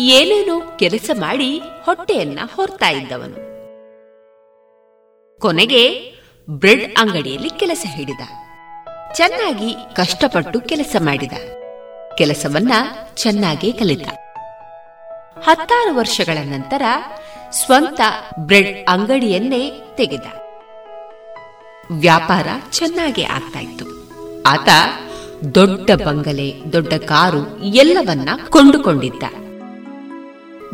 ಏನೇನೋ 0.00 0.76
ಕೆಲಸ 0.76 1.10
ಮಾಡಿ 1.20 1.58
ಹೊಟ್ಟೆಯನ್ನ 1.58 2.38
ಹೊರ್ತಾ 2.54 2.88
ಇದ್ದವನು. 2.88 3.49
ಕೊನೆಗೆ 5.40 6.12
ಬ್ರೆಡ್ 6.50 6.94
ಅಂಗಡಿಯಲ್ಲಿ 6.98 7.50
ಕೆಲಸ 7.50 7.86
ಹಿಡಿದ. 7.88 8.20
ಚೆನ್ನಾಗಿ 9.14 9.74
ಕಷ್ಟಪಟ್ಟು 9.94 10.60
ಕೆಲಸ 10.60 10.96
ಮಾಡಿದ. 11.00 11.32
ಕೆಲಸವನ್ನ 12.18 12.72
ಚೆನ್ನಾಗಿ 13.14 13.72
ಕಲಿತ. 13.72 14.08
ಹತ್ತಾರು 15.48 15.96
ವರ್ಷಗಳ 15.96 16.38
ನಂತರ 16.44 16.82
ಸ್ವಂತ 17.50 18.00
ಬ್ರೆಡ್ 18.38 18.90
ಅಂಗಡಿಯನ್ನೇ 18.90 19.70
ತೆಗೆದ. 19.94 20.26
ವ್ಯಾಪಾರ 21.90 22.46
ಚೆನ್ನಾಗಿ 22.70 23.24
ಆಗ್ತಾ 23.24 23.58
ಇತ್ತು. 23.58 23.84
ಆತ 24.46 24.68
ದೊಡ್ಡ 25.54 25.90
ಬಂಗಲೆ, 25.90 26.72
ದೊಡ್ಡ 26.72 26.94
ಕಾರು 26.94 27.58
ಎಲ್ಲವನ್ನ 27.58 28.28
ಕೊಂಡುಕೊಂಡಿದ್ದ. 28.48 29.22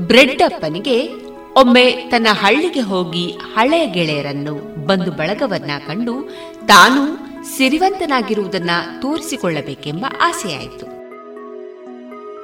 ಬ್ರೆಡ್ 0.06 0.42
ಅಪ್ಪನಿಗೆ 0.42 1.25
ಒಮ್ಮೆ 1.56 1.92
ತನ್ನ 1.92 2.26
ಹಳ್ಳಿಗೆ 2.32 2.80
ಹೋಗಿ 2.80 3.38
ಹಳೆಯ 3.54 3.86
ಗೆಳೆಯರನ್ನು 3.86 4.86
ಬಂದು 4.86 5.12
ಬಳಗವನ್ನ 5.12 5.70
ಕಂಡು 5.86 6.30
ತಾನು 6.66 7.18
ಸಿರಿವಂತನಾಗಿರುವುದನ್ನ 7.56 8.70
ತೋರಿಸಿಕೊಳ್ಳಬೇಕೆಂಬ 9.02 10.06
ಆಸೆಯಾಯಿತು. 10.20 10.86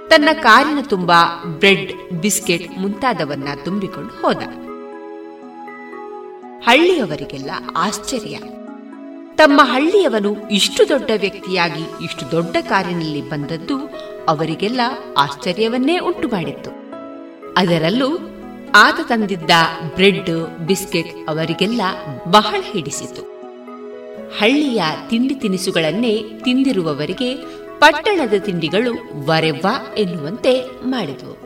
ತನ್ನ 0.09 0.29
ಕಾರಿನ 0.33 0.79
ತುಂಬ 0.83 1.13
ಬ್ರೆಡ್, 1.45 2.13
ಬಿಸ್ಕೆಟ್ 2.21 2.79
ಮುಂತಾದವನ್ನ 2.79 3.49
ತುಂಬಿಕೊಂಡು 3.65 4.23
ಹೋದ. 4.23 4.39
ಹಳ್ಳಿಯವರಿಗೆಲ್ಲ 6.65 7.51
ಆಶ್ಚರ್ಯ. 7.77 8.39
ತಮ್ಮ 9.35 9.61
ಹಳ್ಳಿಯವನು 9.65 10.51
ಇಷ್ಟು 10.51 10.89
ದೊಡ್ಡ 10.89 11.11
ವ್ಯಕ್ತಿಯಾಗಿ 11.17 12.05
ಇಷ್ಟು 12.05 12.31
ದೊಡ್ಡ 12.31 12.57
ಕಾರಿನಲ್ಲಿ 12.61 13.31
ಬಂದದ್ದು 13.31 13.79
ಅವರಿಗೆಲ್ಲ 14.29 14.81
ಆಶ್ಚರ್ಯವನ್ನೇ 15.19 15.99
ಉಂಟು 15.99 16.29
ಮಾಡಿತ್ತು 16.29 16.71
ಅದರಲ್ಲೂ 17.57 18.09
ಆತ 18.75 19.01
ತಂದಿದ್ದ 19.09 19.51
ಬ್ರೆಡ್, 19.95 20.59
ಬಿಸ್ಕೆಟ್ 20.67 21.31
ಅವರಿಗೆಲ್ಲ 21.31 21.81
ಬಹಳ 22.31 22.57
ಹಿಡಿಸಿತು. 22.63 23.23
ಹಳ್ಳಿಯ 24.39 24.83
ತಿಂಡಿ 25.11 25.35
ತಿನಿಸುಗಳನ್ನೇ 25.35 26.23
ತಿಂದಿರುವವರಿಗೆ 26.45 27.35
ಪಟ್ಟಣದ 27.79 28.35
ತಿಂಡಿಗಳು 28.39 28.93
ವರೆವ್ವ 29.27 29.69
ಎನ್ನುವಂತೆ 29.99 30.53
ಮಾಡಿದವು 30.87 31.43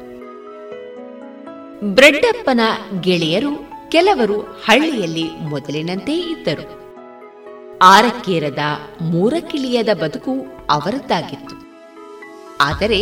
ಬ್ರೆಡ್ಡಪ್ಪನ 1.95 2.61
ಗೆಳೆಯರು 3.01 3.67
ಕೆಲವರು 3.89 4.41
ಹಳ್ಳಿಯಲ್ಲಿ 4.41 5.31
ಮೊದಲಿನಂತೆ 5.31 6.13
ಇದ್ದರು. 6.13 6.67
ಆರಕ್ಕೇರದ 7.83 8.59
ಮೂರಕ್ಕಿಳಿಯದ 9.01 9.89
ಬದುಕು 10.03 10.35
ಅವರದ್ದಾಗಿತ್ತು. 10.71 11.57
ಆದರೆ 12.61 13.01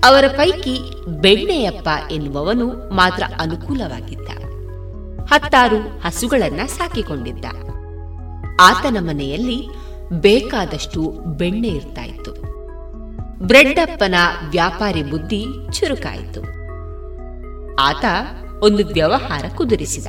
ಅವರ 0.00 0.24
ಪೈಕಿ 0.36 1.06
ಬೆಣ್ಣೆಯಪ್ಪ 1.06 1.88
ಎನ್ನುವವನು 2.10 2.94
ಮಾತ್ರ 2.94 3.22
ಅನುಕೂಲವಾಗಿದ್ದ 3.40 4.28
ಹತ್ತಾರು 5.24 6.00
ಹಸುಗಳನ್ನ 6.00 6.60
ಸಾಕಿಕೊಂಡಿದ್ದ. 6.66 7.44
ಆತನ 8.60 8.96
ಮನೆಯಲ್ಲಿ 9.00 9.68
ಬೇಕಾದಷ್ಟು 10.12 11.00
ಬೆಣ್ಣೆ 11.36 11.68
ಇರ್ತಾ 11.68 12.04
ಇತ್ತು 12.04 12.32
ಬ್ರೆಡ್ಡಪ್ಪನ 13.46 14.14
ವ್ಯಾಪಾರಿ 14.50 15.02
ಬುದ್ಧಿ 15.02 15.46
ಚುರುಕಾಯಿತು. 15.72 16.40
ಆತ 17.80 18.04
ಒಂದು 18.62 18.86
ವ್ಯವಹಾರ 18.86 19.44
ಕುದುರಿಸಿದ. 19.56 20.06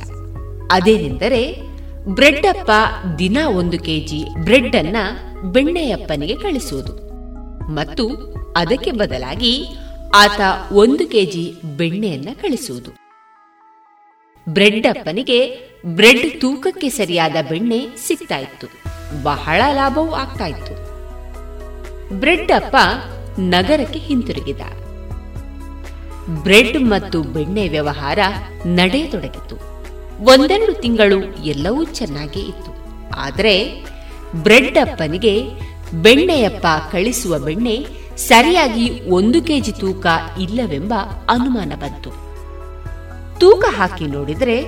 ಅದೇನೆಂದರೆ 0.72 1.62
ಬ್ರೆಡ್ಡಪ್ಪ 2.04 2.70
ದಿನ 3.18 3.38
ಒಂದು 3.56 3.78
ಕೆಜಿ 3.78 4.24
ಬ್ರೆಡ್ 4.38 4.76
ಅನ್ನ 4.76 4.96
ಬೆಣ್ಣೆಯಪ್ಪನಿಗೆ 5.42 6.36
ಕಳಿಸುವುದು. 6.36 7.10
ಮತ್ತು 7.74 8.34
ಅದಕ್ಕೆ 8.56 8.90
ಬದಲಾಗಿ 8.90 9.66
ಆತ 10.14 10.40
ಒಂದು 10.72 11.08
ಕೆಜಿ 11.08 11.54
ಬೆಣ್ಣೆಯನ್ನ 11.64 12.28
ಕಳಿಸುವುದು. 12.40 12.90
ಬ್ರೆಡ್ 14.48 14.86
ಅಪ್ಪನಿಗೆ 14.86 15.58
ಬ್ರೆಡ್ 15.86 16.40
ತೂಕಕ್ಕೆ 16.40 16.88
ಸರಿಯಾದ 16.88 17.36
ಬೆಣ್ಣೆ 17.48 17.86
ಸಿಗ್ತಾ 18.06 18.38
ಇತ್ತು 18.38 18.66
ಬಹಳ 19.22 19.62
ಲಾಭವೂ 19.74 20.12
ಆಗ್ತಾ 20.12 20.46
ಇತ್ತು 20.46 20.90
ಬ್ರೆಡ್ 22.18 22.52
ಅಪ್ಪ 22.52 22.76
ನಗರಕ್ಕೆ 23.38 23.98
ಹಿಂತಿರುಗಿದ. 23.98 24.60
ಬ್ರೆಡ್ 26.42 26.78
ಮತ್ತು 26.82 27.22
ಬೆಣ್ಣೆ 27.22 27.68
ವ್ಯವಹಾರ 27.68 28.18
ನಡೆಯತೊಡಗಿತು. 28.66 29.56
ಒಂದೆರಡು 30.24 30.80
ತಿಂಗಳು 30.80 31.44
ಎಲ್ಲವೂ 31.44 31.84
ಚೆನ್ನಾಗಿ 31.84 32.40
ಇತ್ತು. 32.40 32.72
ಆದರೆ 33.16 33.84
ಬ್ರೆಡ್ 34.42 34.78
ಅಪ್ಪನಿಗೆ 34.78 35.42
ಬೆಣ್ಣೆಯಪ್ಪ 35.94 36.66
ಕಳಿಸುವ 36.92 37.38
ಬೆಣ್ಣೆ 37.38 37.99
ಸರಿಯಾಗಿ 38.28 39.10
ಒಂದು 39.10 39.42
ಕೆಜಿ 39.42 39.72
ತೂಕ 39.72 40.06
ಇಲ್ಲವೆಂಬ 40.40 40.94
ಅನುಮಾನ 41.28 41.72
ಬಂತು. 41.76 42.10
ತೂಕ 43.38 43.64
ಹಾಕಿ 43.76 44.06
ನೋಡಿದರೆ 44.06 44.64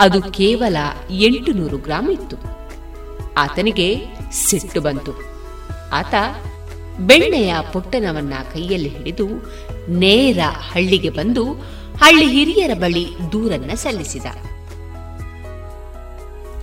ಅದು 0.00 0.22
ಕೇವಲ 0.22 0.76
ಎಂಟು 1.10 1.52
ನೂರು 1.52 1.76
ಗ್ರಾಂ 1.76 2.10
ಇತ್ತು. 2.10 2.36
ಆತನಿಗೆ 3.36 4.06
ಸಿಟ್ಟು 4.32 4.80
ಬಂತು. 4.80 5.12
ಆತ 5.92 6.14
ಬೆಣ್ಣೆಯ 6.98 7.54
ಪೊಟ್ಟಣವನ್ನ 7.72 8.32
ಕೈಯಲ್ಲಿ 8.52 8.88
ಹಿಡಿದು 8.88 9.26
ನೇರ 9.90 10.38
ಹಳ್ಳಿಗೆ 10.72 11.10
ಬಂದು 11.10 11.52
ಹಳ್ಳಿ 11.98 12.26
ಹಿರಿಯರ 12.30 12.74
ಬಳಿ 12.74 13.06
ದೂರನ್ನ 13.32 13.70
ಸಲ್ಲಿಸಿದ. 13.74 14.26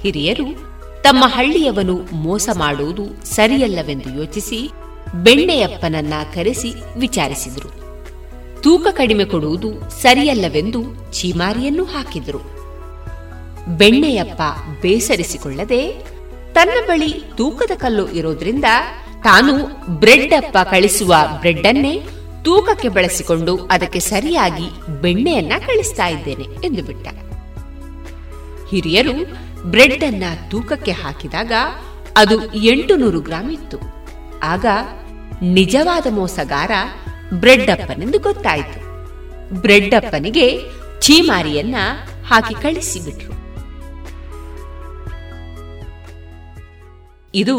ಹಿರಿಯರು 0.02 0.72
ತಮ್ಮ 1.02 1.24
ಹಳ್ಳಿಯವನು 1.28 2.00
ಮೋಸ 2.14 2.50
ಮಾಡುವುದು 2.58 3.36
ಸರಿಯಲ್ಲವೆಂದು 3.36 4.20
ಯೋಚಿಸಿ 4.20 4.72
ಬೆಣ್ಣೆಯಪ್ಪನನ್ನ 5.14 6.14
ಕರೆಸಿ 6.36 6.74
ವಿಚಾರಿಸಿದರು. 7.00 7.82
ತೂಕ 8.62 8.88
ಕಡಿಮೆ 8.92 9.26
ಕೊಡುವುದು 9.26 10.02
ಸರಿಯಲ್ಲವೆಂದು 10.02 10.84
ಚೀಮಾರಿಯನ್ನು 11.14 11.84
ಹಾಕಿದರು. 11.84 12.62
ಬೆಣ್ಣೆಯಪ್ಪ 13.78 14.42
ಬೇಸರಿಸಿಕೊಳ್ಳದೆ 14.82 15.92
ತನ್ನ 16.54 16.88
ಬಳಿ 16.88 17.24
ತೂಕದ 17.38 17.72
ಕಲ್ಲು 17.78 18.12
ಇರೋದ್ರಿಂದ 18.12 18.66
ತಾನು 19.24 19.54
ಬ್ರೆಡ್ 20.00 20.34
ಅಪ್ಪ 20.34 20.58
ಕಳಿಸುವ 20.58 21.16
ಬ್ರೆಡ್ 21.40 21.68
ಅನ್ನೇ 21.68 22.02
ತೂಕಕ್ಕೆ 22.44 22.88
ಬಳಸಿಕೊಂಡು 22.88 23.58
ಅದಕ್ಕೆ 23.58 24.00
ಸರಿಯಾಗಿ 24.00 24.92
ಬೆಣ್ಣೆಯನ್ನ 25.02 25.54
ಕಳಿಸ್ತಾ 25.68 26.08
ಇದ್ದೇನೆ 26.08 26.44
ಎಂದು 26.44 26.84
ಬಿಟ್ಟ. 26.84 27.08
ಹಿರಿಯರು 28.70 29.12
ಬ್ರೆಡ್ 29.64 30.04
ಅನ್ನ 30.04 30.24
ತೂಕಕ್ಕೆ 30.52 30.92
ಹಾಕಿದಾಗ 30.92 31.52
ಅದು 32.18 32.54
ಎಂಟು 32.54 33.22
ಗ್ರಾಂ 33.22 33.52
ಇತ್ತು. 33.52 33.78
ಆಗ 34.44 34.66
ನಿಜವಾದ 35.42 36.08
ಮೋಸಗಾರ 36.10 36.72
ಬ್ರೆಡ್ಡಪ್ಪನೆಂದು 37.34 38.20
ಗೊತ್ತಾಯಿತು. 38.20 38.80
ಬ್ರೆಡ್ಡಪ್ಪನಿಗೆ 39.62 40.48
ಚೀಮಾರಿಯನ್ನ 41.02 41.76
ಹಾಕಿ 42.28 42.54
ಕಳಿಸಿಬಿಟ್ರು. 42.62 43.34
ಇದು 47.34 47.58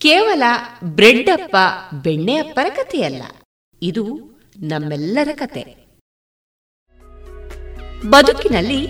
ಕೇವಲ 0.00 0.42
ಬ್ರೆಡ್ಡಪ್ಪ 0.84 1.42
ಅಪ್ಪ 1.42 1.94
ಬೆಣ್ಣೆ 1.94 2.36
ಅಪ್ಪರ 2.36 2.66
ಕಥೆಯಲ್ಲ, 2.68 3.22
ಇದು 3.82 4.04
ನಮ್ಮೆಲ್ಲರ 4.62 5.28
ಕತೆ. 5.34 5.64
ಬದುಕಿನಲ್ಲಿ 8.08 8.88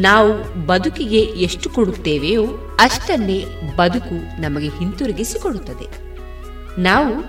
ನಾವು 0.00 0.32
ಬದುಕಿಗೆ 0.66 1.20
ಎಷ್ಟು 1.20 1.70
ಕೊಡುತ್ತೇವೆಯೋ 1.70 2.44
ಅಷ್ಟನ್ನೇ 2.80 3.44
ಬದುಕು 3.76 4.40
ನಮಗೆ 4.40 4.68
ಹಿಂತಿರುಗಿಸಿಕೊಡುತ್ತದೆ. 4.68 6.07
ನಾವು 6.78 7.22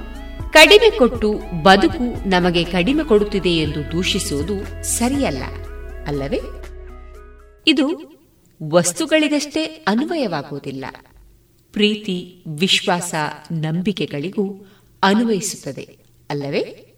ಕಡಿಮೆ 0.52 0.98
ಕೊಟ್ಟು 0.98 1.42
ಬದುಕು 1.64 2.30
ನಮಗೆ 2.30 2.64
ಕಡಿಮೆ 2.64 3.04
ಕೊಡುತ್ತಿದೆ 3.04 3.50
ಎಂದು 3.50 3.92
ದೂಷಿಸುವುದು 3.92 4.84
ಸರಿಯಲ್ಲ, 4.84 5.44
ಅಲ್ಲವೇ? 6.08 6.42
ಇದು 7.68 8.12
ವಸ್ತುಗಳಿಗಷ್ಟೇ 8.70 9.64
ಅನ್ವಯವಾಗುವುದಿಲ್ಲ. 9.66 10.86
ಪ್ರೀತಿ, 11.74 12.44
ವಿಶ್ವಾಸ, 12.60 13.16
ನಂಬಿಕೆಗಳಿಗೂ 13.52 14.66
ಅನ್ವಯಿಸುತ್ತದೆ, 15.04 15.98
ಅಲ್ಲವೇ? 16.30 16.89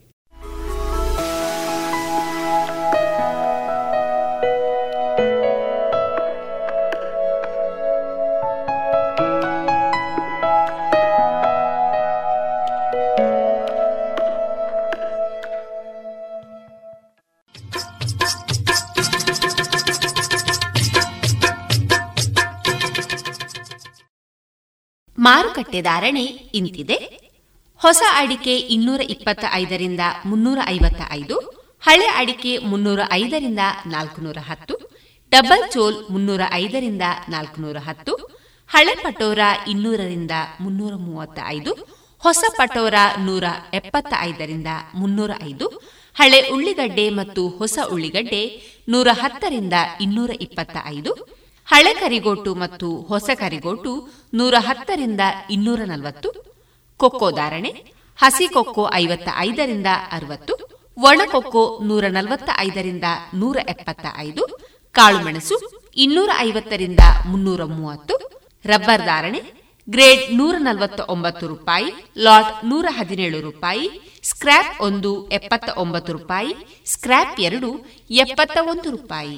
ಮಾರುಕಟ್ಟೆ 25.25 25.79
ಧಾರಣೆ 25.81 26.23
ಇಂತಿದೆ. 26.59 26.97
ಹೊಸ 27.81 28.01
ಅಡಿಕೆ 28.21 28.53
ಇನ್ನೂರ 28.75 29.01
ಇಪ್ಪತ್ತ 29.13 29.43
ಐದರಿಂದ 29.61 30.03
ಮುನ್ನೂರ 30.25 30.59
ಐವತ್ತ 30.75 31.01
ಐದು 31.19 31.35
ಹಳೆ 31.83 32.07
ಅಡಿಕೆ 32.19 32.51
ಮುನ್ನೂರ 32.71 33.01
ಐದರಿಂದ 33.11 33.63
ನಾಲ್ಕುನೂರ 33.93 34.39
ಹತ್ತು, 34.49 34.75
ಡಬಲ್ 35.31 35.63
ಚೋಲ್ 35.73 35.97
ಮುನ್ನೂರ 36.13 36.41
ಐದರಿಂದ 36.63 37.05
ನಾಲ್ಕುನೂರ 37.29 37.77
ಹತ್ತು, 37.87 38.13
ಹಳೆ 38.69 38.93
ಪಟೋರ 39.03 39.39
ಇನ್ನೂರರಿಂದ 39.67 40.35
ಮುನ್ನೂರ 40.63 40.93
ಮೂವತ್ತ 41.07 41.39
ಐದು 41.55 41.71
ಹೊಸ 42.23 42.43
ಪಟೋರ 42.57 42.95
ನೂರ 43.27 43.45
ಎಪ್ಪತ್ತ 43.73 44.13
ಐದರಿಂದ 44.29 44.67
ಮುನ್ನೂರ 44.95 45.31
ಐದು, 45.43 45.67
ಹಳೆ 46.15 46.39
ಉಳ್ಳಿಗಡ್ಡೆ 46.55 47.05
ಮತ್ತು 47.19 47.43
ಹೊಸ 47.59 47.79
ಉಳ್ಳಿಗಡ್ಡೆ 47.91 48.43
ನೂರ 48.89 49.07
ಹತ್ತರಿಂದ 49.21 49.75
ಇನ್ನೂರ 50.01 50.31
ಇಪ್ಪತ್ತ 50.41 50.77
ಐದು 50.95 51.13
ಹಳೆ 51.71 51.93
ಕರಿಗೋಟು 51.93 52.51
ಮತ್ತು 52.55 52.87
ಹೊಸ 53.01 53.29
ಕರಿಗೋಟು 53.41 53.91
ನೂರ 54.33 54.55
ಹತ್ತರಿಂದ 54.59 55.23
ಇನ್ನೂರ 55.49 55.81
ನಲವತ್ತು, 55.85 56.29
ಕೊಕ್ಕೋ 56.99 57.31
ಧಾರಣೆ, 57.31 57.71
ಹಸಿ 58.19 58.47
ಕೊಕ್ಕೋ 58.47 58.83
ಐವತ್ತ 58.93 59.29
ಐದರಿಂದ 59.37 59.89
ಅರವತ್ತು 60.11 60.53
ಒಣಕೊಕ್ಕೋ 60.97 61.63
ನೂರ 61.83 62.05
ನಲವತ್ತ 62.09 62.49
ಐದರಿಂದ 62.59 63.07
ನೂರ 63.33 63.57
ಎಪ್ಪತ್ತ 63.67 64.05
ಐದು 64.17 64.43
ಕಾಳುಮೆಣಸು 64.95 65.55
ಇನ್ನೂರ 65.95 66.29
ಐವತ್ತರಿಂದ 66.39 67.03
ಮುನ್ನೂರ 67.25 67.63
ಮೂವತ್ತು, 67.63 68.15
ರಬ್ಬರ್ 68.65 69.05
ಧಾರಣೆ, 69.05 69.41
ಗ್ರೇಡ್ 69.87 70.25
ನೂರ 70.39 70.55
ನಲವತ್ತ 70.59 71.01
ಒಂಬತ್ತು 71.09 71.47
ರೂಪಾಯಿ, 71.47 71.89
ಲಾಟ್ 72.17 72.51
ನೂರ 72.65 72.85
ಹದಿನೇಳು 72.89 73.39
ರೂಪಾಯಿ 73.41 73.87
ಸ್ಕ್ರಾಪ್ 74.23 74.81
ಒಂದು 74.81 75.11
ಎಪ್ಪತ್ತ 75.29 75.69
ಒಂಬತ್ತು 75.77 76.13
ರೂಪಾಯಿ 76.13 76.53
ಸ್ಕ್ರಾಪ್ 76.85 77.39
ಎರಡು 77.39 77.71
ಎಪ್ಪತ್ತ 78.09 78.57
ಒಂದು 78.73 78.89
ರೂಪಾಯಿ. 78.91 79.37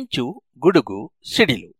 ಮಿಂಚು 0.00 0.42
ಗುಡುಗು 0.58 1.12
ಸಿಡಿಲು 1.30 1.70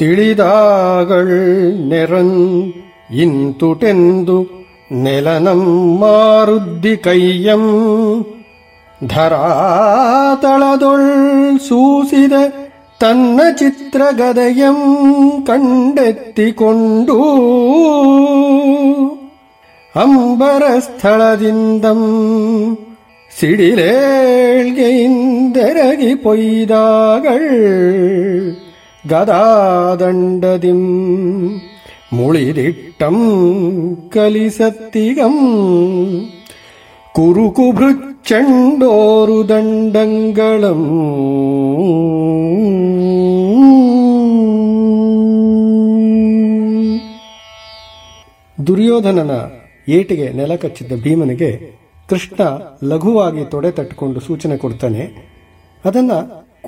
திழிதாகள் 0.00 1.34
நெறந்துடெந்து 1.90 4.38
நெலனம் 5.04 5.68
மாருத்தி 6.00 7.00
கையம் 7.00 7.70
தரா 9.06 10.01
தளதொள் 10.42 11.10
சூசித 11.66 12.34
தன்ன 13.00 13.38
சித்திரகதையம் 13.60 14.84
கண்டெத்தி 15.46 16.54
கொண்டு 16.54 17.16
அம்பரஸ்தளதிந்தம் 19.94 22.06
சிடிலேழ்கைந்தரகி 24.74 26.12
பொய்தாகள் 26.24 27.50
கதாதண்டதிம் 29.04 30.88
மொழிதிட்டம் 32.16 33.24
கலிசத்திகம் 34.08 35.44
குறுகுபிருத் 37.14 38.11
ಭೃಚ್ಚಂಡೋರು 38.22 39.36
ದಂಡಂಗಳಂ. 39.48 40.82
ದುರ್ಯೋಧನನ 48.58 49.30
ಏಟಿಗೆ 49.88 50.26
ನೆಲ 50.32 50.54
ಕಚ್ಚಿದ್ದ 50.54 50.92
ಭೀಮನಿಗೆ 51.04 51.50
ಕೃಷ್ಣ 52.10 52.42
ಲಘುವಾಗಿ 52.84 53.44
ತೊಡೆ 53.54 53.70
ತಟ್ಟಿಕೊಂಡು 53.70 54.20
ಸೂಚನೆ 54.20 54.56
ಕೊಡ್ತಾನೆ, 54.56 55.02
ಅದನ್ನ 55.84 56.12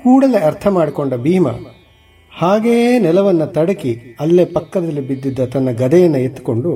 ಕೂಡಲೇ 0.00 0.40
ಅರ್ಥ 0.50 0.66
ಮಾಡಿಕೊಂಡ 0.78 1.14
ಭೀಮ 1.26 1.46
ಹಾಗೇ 2.32 2.76
ನೆಲವನ್ನ 2.98 3.46
ತಡಕಿ 3.58 3.94
ಅಲ್ಲೇ 4.20 4.46
ಪಕ್ಕದಲ್ಲಿ 4.56 5.04
ಬಿದ್ದಿದ್ದ 5.08 5.46
ತನ್ನ 5.54 5.70
ಗದೆಯನ್ನು 5.82 6.22
ಎತ್ತುಕೊಂಡು 6.26 6.72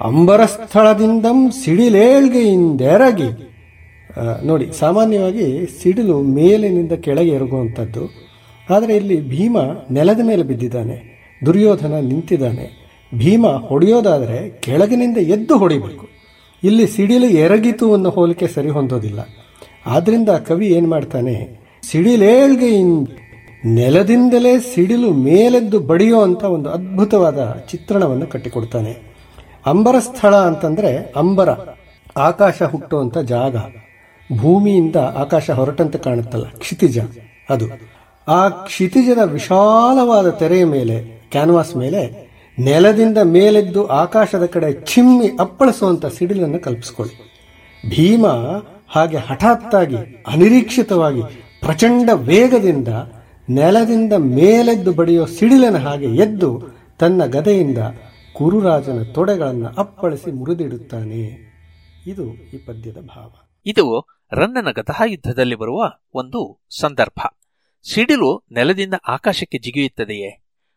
ಅಂಬರ 0.00 0.40
ಸ್ಥಳದಿಂದ 0.54 1.26
ಸಿಡಿಲೇಳ್ಗೆಯಿಂದೆರಗಿ 1.64 3.30
ನೋಡಿ, 4.44 4.66
ಸಾಮಾನ್ಯವಾಗಿ 4.72 5.46
ಸಿಡಿಲು 5.82 6.16
ಮೇಲಿನಿಂದ 6.22 6.92
ಕೆಳಗೆ 6.92 7.28
ಎರಗುವಂಥದ್ದು. 7.28 8.04
ಆದರೆ 8.70 8.96
ಇಲ್ಲಿ 8.96 9.16
ಭೀಮ 9.28 9.56
ನೆಲದ 9.90 10.20
ಮೇಲೆ 10.24 10.42
ಬಿದ್ದಿದ್ದಾನೆ, 10.42 10.96
ದುರ್ಯೋಧನ 11.46 11.94
ನಿಂತಿದ್ದಾನೆ. 12.00 12.66
ಭೀಮ 13.14 13.46
ಹೊಡೆಯೋದಾದರೆ 13.46 14.38
ಕೆಳಗಿನಿಂದ 14.60 15.16
ಎದ್ದು 15.16 15.56
ಹೊಡಿಬೇಕು. 15.58 16.06
ಇಲ್ಲಿ 16.62 16.86
ಸಿಡಿಲು 16.86 17.28
ಎರಗಿತು 17.44 17.86
ಅನ್ನೋ 17.94 18.10
ಹೋಲಿಕೆ 18.10 18.46
ಸರಿ 18.46 18.70
ಹೊಂದೋದಿಲ್ಲ. 18.70 19.20
ಆದ್ದರಿಂದ 19.86 20.28
ಕವಿ 20.28 20.66
ಏನು 20.66 20.88
ಮಾಡ್ತಾನೆ 20.88 21.34
ಸಿಡಿಲೇಳ್ಗೆ 21.90 22.70
ನೆಲದಿಂದಲೇ 23.74 24.58
ಸಿಡಿಲು 24.74 25.10
ಮೇಲೆದ್ದು 25.10 25.78
ಬಡಿಯೋ 25.80 26.18
ಅಂತ 26.20 26.42
ಒಂದು 26.56 26.68
ಅದ್ಭುತವಾದ 26.68 27.38
ಚಿತ್ರಣವನ್ನು 27.70 28.26
ಕಟ್ಟಿಕೊಡ್ತಾನೆ. 28.26 28.92
ಅಂಬರ 29.66 29.96
ಸ್ಥಳ 29.98 30.34
ಅಂತಂದರೆ 30.34 31.12
ಅಂಬರ, 31.16 31.50
ಆಕಾಶ 32.16 32.62
ಹುಟ್ಟುವಂಥ 32.62 33.18
ಜಾಗ. 33.18 33.56
ಭೂಮಿಯಿಂದ 34.32 34.96
ಆಕಾಶ 34.96 35.50
ಹೊರಟಂತೆ 35.50 35.98
ಕಾಣುತ್ತಲ್ಲ, 35.98 36.44
ಕ್ಷಿತಿಜ 36.50 36.98
ಅದು. 37.50 37.96
ಆ 38.28 38.48
ಕ್ಷಿತಿಜದ 38.48 39.18
ವಿಶಾಲವಾದ 39.18 40.30
ತೆರೆಯ 40.30 40.64
ಮೇಲೆ, 40.64 41.26
ಕ್ಯಾನ್ವಾಸ್ 41.30 41.76
ಮೇಲೆ, 41.76 42.26
ನೆಲದಿಂದ 42.60 43.18
ಮೇಲೆದ್ದು 43.18 43.86
ಆಕಾಶದ 43.86 44.46
ಕಡೆ 44.46 44.72
ಚಿಮ್ಮಿ 44.72 45.28
ಅಪ್ಪಳಿಸುವಂತ 45.40 46.06
ಸಿಡಿಲನ್ನು 46.06 46.58
ಕಲ್ಪಿಸ್ಕೊಳ್ಳಿ. 46.58 47.42
ಭೀಮ 47.90 48.26
ಹಾಗೆ 48.88 49.16
ಹಠಾತ್ತಾಗಿ, 49.16 49.96
ಅನಿರೀಕ್ಷಿತವಾಗಿ, 50.26 51.22
ಪ್ರಚಂಡ 51.60 52.10
ವೇಗದಿಂದ 52.12 52.88
ನೆಲದಿಂದ 53.50 54.12
ಮೇಲೆದ್ದು 54.12 54.92
ಬಡಿಯೋ 54.92 55.26
ಸಿಡಿಲನ 55.26 55.76
ಹಾಗೆ 55.76 56.06
ಎದ್ದು 56.06 56.62
ತನ್ನ 56.98 57.24
ಗದೆಯಿಂದ 57.24 57.78
ಕುರುರಾಜನ 58.32 59.02
ತೊಡೆಗಳನ್ನು 59.02 59.66
ಅಪ್ಪಳಿಸಿ 59.66 60.30
ಮುರಿದಿಡುತ್ತಾನೆ. 60.30 61.46
ಇದು 62.06 62.22
ಈ 62.26 62.56
ಪದ್ಯದ 62.56 62.94
ಭಾವ. 62.94 63.45
ಇದು 63.66 64.06
ರನ್ನನ 64.32 64.70
ಗತಾಯುದ್ಧದಲ್ಲಿ 64.70 65.54
ಬರುವ 65.54 65.92
ಒಂದು 66.14 66.66
ಸಂದರ್ಭ. 66.70 67.20
ಸಿಡಿಲು 67.84 68.44
ನೆಲದಿಂದ 68.52 68.94
ಆಕಾಶಕ್ಕೆ 69.08 69.58
ಜಿಗಿಯುತ್ತದೆಯೇ? 69.58 70.30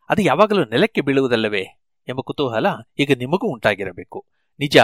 ಅದು 0.10 0.22
ಯಾವಾಗಲೂ 0.22 0.64
ನೆಲಕ್ಕೆ 0.66 1.02
ಬೀಳುವುದಲ್ಲವೇ? 1.02 1.62
ಎಂಬ 2.08 2.20
ಕುತೂಹಲ 2.26 2.66
ಈಗ 3.00 3.12
ನಿಮಗೂ 3.18 3.48
ಉಂಟಾಗಿರಬೇಕು. 3.54 4.26
ನಿಜ, 4.60 4.78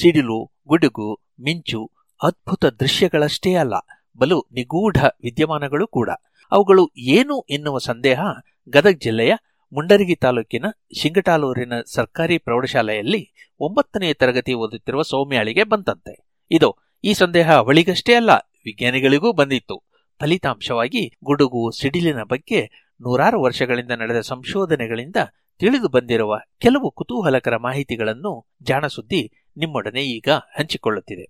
ಸಿಡಿಲು, 0.00 0.52
ಗುಡುಗು, 0.66 1.20
ಮಿಂಚು 1.40 1.90
ಅದ್ಭುತ 2.22 2.64
ದೃಶ್ಯಗಳಷ್ಟೇ 2.64 3.54
ಅಲ್ಲ, 3.54 3.74
ಬಲು 4.18 4.46
ನಿಗೂಢ 4.52 4.96
ವಿದ್ಯಮಾನಗಳು 5.24 5.86
ಕೂಡ. 5.86 6.10
ಅವುಗಳು 6.52 6.90
ಏನು 6.96 7.40
ಎನ್ನುವ 7.40 7.78
ಸಂದೇಹ 7.78 8.20
ಗದಗ್ 8.68 9.00
ಜಿಲ್ಲೆಯ 9.00 9.32
ಮುಂಡರಗಿ 9.72 10.14
ತಾಲೂಕಿನ 10.14 10.66
ಶಿಂಗಟಾಲೂರಿನ 11.00 11.72
ಸರ್ಕಾರಿ 11.86 12.38
ಪ್ರೌಢಶಾಲೆಯಲ್ಲಿ 12.38 13.22
ಒಂಬತ್ತನೆಯ 13.60 14.14
ತರಗತಿ 14.14 14.54
ಓದುತ್ತಿರುವ 14.54 15.02
ಸೌಮ್ಯಾಳಿಗೆ 15.02 15.64
ಬಂತಂತೆ. 15.64 16.14
ಇದು 16.50 16.87
ಈ 17.04 17.12
ಸಂದೇಹ 17.12 17.52
ಅವಳಿಗಷ್ಟೇ 17.52 18.14
ಅಲ್ಲ, 18.14 18.30
ವಿಜ್ಞಾನಿಗಳಿಗೂ 18.64 19.32
ಬಂದಿತ್ತು. 19.32 19.84
ಫಲಿತಾಂಶವಾಗಿ 20.20 21.12
ಗುಡುಗು 21.24 21.70
ಸಿಡಿಲಿನ 21.70 22.22
ಬಗ್ಗೆ 22.22 22.88
ನೂರಾರು 23.00 23.42
ವರ್ಷಗಳಿಂದ 23.42 23.90
ನಡೆದ 23.90 24.20
ಸಂಶೋಧನೆಗಳಿಂದ 24.20 25.16
ತಿಳಿದು 25.58 25.88
ಬಂದಿರುವ 25.88 26.38
ಕೆಲವು 26.58 26.90
ಕುತೂಹಲಕರ 26.90 27.56
ಮಾಹಿತಿಗಳನ್ನು 27.56 28.46
ಜಾಣಸುದ್ದಿ 28.62 29.32
ನಿಮ್ಮೊಡನೆ 29.56 30.02
ಈಗ 30.02 30.28
ಹಂಚಿಕೊಳ್ಳುತ್ತಿದೆ. 30.58 31.26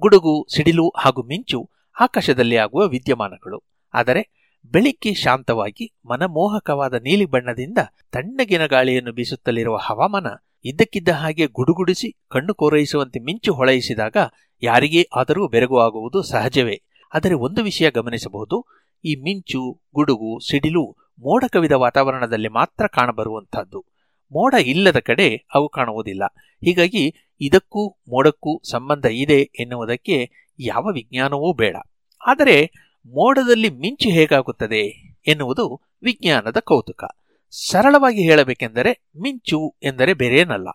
ಗುಡುಗು, 0.00 0.46
ಸಿಡಿಲು 0.56 0.92
ಹಾಗೂ 0.96 1.22
ಮಿಂಚು 1.22 1.70
ಆಕಾಶದಲ್ಲಿ 2.00 2.56
ಆಗುವ 2.56 2.82
ವಿದ್ಯಮಾನಗಳು. 2.88 3.58
ಆದರೆ 3.94 4.22
ಬೆಳಿಗ್ಗೆ 4.72 5.14
ಶಾಂತವಾಗಿ, 5.14 5.86
ಮನಮೋಹಕವಾದ 6.06 6.94
ನೀಲಿ 6.94 7.24
ಬಣ್ಣದಿಂದ 7.24 7.78
ತಣ್ಣಗಿನ 8.12 8.66
ಗಾಳಿಯನ್ನು 8.66 9.12
ಬೀಸುತ್ತಲಿರುವ 9.12 9.76
ಹವಾಮಾನ 9.76 10.26
ಇದ್ದಕ್ಕಿದ್ದ 10.64 11.08
ಹಾಗೆ 11.08 11.46
ಗುಡುಗುಡಿಸಿ 11.46 12.08
ಕಣ್ಣು 12.30 12.54
ಕೋರೈಸುವಂತೆ 12.54 13.20
ಮಿಂಚು 13.20 13.54
ಹೊಳೆಯಿಸಿದಾಗ 13.54 14.16
ಯಾರಿಗೇ 14.62 15.08
ಆದರೂ 15.16 15.48
ಬೆರಗು 15.48 15.78
ಆಗುವುದು 15.78 16.22
ಸಹಜವೇ. 16.22 16.82
ಆದರೆ 17.14 17.34
ಒಂದು 17.34 17.62
ವಿಷಯ 17.62 17.90
ಗಮನಿಸಬಹುದು. 17.90 18.58
ಈ 19.04 19.14
ಮಿಂಚು, 19.14 19.80
ಗುಡುಗು, 19.94 20.32
ಸಿಡಿಲು 20.50 20.96
ಮೋಡ 21.18 21.44
ಕವಿದ 21.52 21.72
ವಾತಾವರಣದಲ್ಲಿ 21.72 22.48
ಮಾತ್ರ 22.48 22.86
ಕಾಣಬರುವಂತಹದ್ದು 22.86 23.80
ಮೋಡ 24.32 24.54
ಇಲ್ಲದ 24.54 24.98
ಕಡೆ 24.98 25.46
ಅವು 25.54 25.68
ಕಾಣುವುದಿಲ್ಲ. 25.68 26.24
ಹೀಗಾಗಿ 26.64 27.04
ಇದಕ್ಕೂ 27.40 27.88
ಮೋಡಕ್ಕೂ 27.88 28.60
ಸಂಬಂಧ 28.70 29.06
ಇದೆ 29.06 29.50
ಎನ್ನುವುದಕ್ಕೆ 29.60 30.30
ಯಾವ 30.58 30.82
ವಿಜ್ಞಾನವೂ 30.82 31.52
ಬೇಡ. 31.52 31.76
ಆದರೆ 32.26 32.70
ಮೋಡದಲ್ಲಿ 33.06 33.70
ಮಿಂಚು 33.70 34.08
ಹೇಗಾಗುತ್ತದೆ 34.08 34.82
ಎನ್ನುವುದು 35.26 35.80
ವಿಜ್ಞಾನದ 36.02 36.56
ಕೌತುಕ. 36.60 37.04
ಸರಳವಾಗಿ 37.50 38.22
ಹೇಳಬೇಕೆಂದರೆ 38.22 39.10
ಮಿಂಚು 39.22 39.76
ಎಂದರೆ 39.82 40.14
ಬೇರೇನಲ್ಲ. 40.14 40.68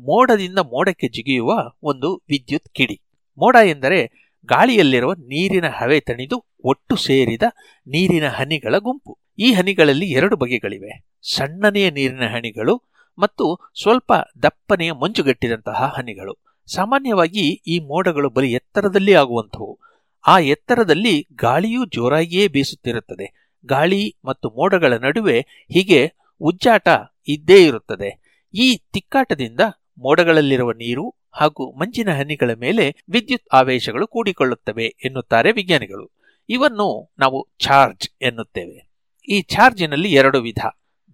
ಮೋಡದಿಂದ 0.00 0.58
ಮೋಡಕ್ಕೆ 0.58 1.08
ಜಿಗಿಯುವ 1.08 1.52
ಒಂದು 1.82 2.16
ವಿದ್ಯುತ್ 2.16 2.68
ಕಿಡಿ. 2.68 3.02
ಮೋಡ 3.38 3.56
ಎಂದರೆ 3.66 4.26
ಗಾಳಿಯಲ್ಲಿರುವ 4.46 5.12
ನೀರಿನ 5.12 5.68
ಹವೆ 5.68 6.00
ತಣಿದು 6.00 6.44
ಒಟ್ಟು 6.64 6.96
ಸೇರಿದ 6.96 7.42
ನೀರಿನ 7.86 8.28
ಹನಿಗಳ 8.28 8.78
ಗುಂಪು. 8.78 9.18
ಈ 9.38 9.52
ಹನಿಗಳಲ್ಲಿ 9.52 10.06
ಎರಡು 10.06 10.36
ಬಗೆಗಳಿವೆ. 10.36 11.06
ಸಣ್ಣನೆಯ 11.36 11.90
ನೀರಿನ 11.90 12.26
ಹನಿಗಳು 12.26 12.82
ಮತ್ತು 13.18 13.58
ಸ್ವಲ್ಪ 13.80 14.12
ದಪ್ಪನೆಯ 14.42 14.92
ಮಂಜುಗಟ್ಟಿದಂತಹ 14.92 15.94
ಹನಿಗಳು. 15.96 16.38
ಸಾಮಾನ್ಯವಾಗಿ 16.74 17.62
ಈ 17.66 17.78
ಮೋಡಗಳು 17.78 18.30
ಬಲಿ 18.30 18.52
ಎತ್ತರದಲ್ಲಿ 18.52 19.14
ಆಗುವಂಥವು. 19.14 19.78
ಆ 20.26 20.38
ಎತ್ತರದಲ್ಲಿ 20.38 21.28
ಗಾಳಿಯೂ 21.34 21.84
ಜೋರಾಗಿಯೇ 21.84 22.48
ಬೀಸುತ್ತಿರುತ್ತದೆ. 22.48 23.50
ಗಾಳಿ 23.66 24.16
ಮತ್ತು 24.24 24.48
ಮೋಡಗಳ 24.48 24.92
ನಡುವೆ 24.92 25.46
ಹೀಗೆ 25.72 26.12
ಉಜ್ಜಾಟ 26.40 26.88
ಇದ್ದೇ 27.28 27.66
ಇರುತ್ತದೆ. 27.66 28.40
ಈ 28.54 28.76
ತಿಕ್ಕಾಟದಿಂದ 28.76 29.60
ಮೋಡಗಳಲ್ಲಿರುವ 29.98 30.72
ನೀರು 30.72 31.14
ಹಾಗೂ 31.32 31.72
ಮಂಜಿನ 31.72 32.10
ಹನಿಗಳ 32.10 32.52
ಮೇಲೆ 32.52 32.96
ವಿದ್ಯುತ್ 33.08 33.48
ಆವೇಶಗಳು 33.52 34.06
ಕೂಡಿಕೊಳ್ಳುತ್ತವೆ 34.06 34.96
ಎನ್ನುತ್ತಾರೆ 35.04 35.52
ವಿಜ್ಞಾನಿಗಳು. 35.52 36.10
ಇವನ್ನು 36.48 37.12
ನಾವು 37.18 37.48
ಚಾರ್ಜ್ 37.58 38.08
ಎನ್ನುತ್ತೇವೆ. 38.22 38.90
ಈ 39.28 39.42
ಚಾರ್ಜಿನಲ್ಲಿ 39.42 40.12
ಎರಡು 40.12 40.40
ವಿಧ, 40.40 40.58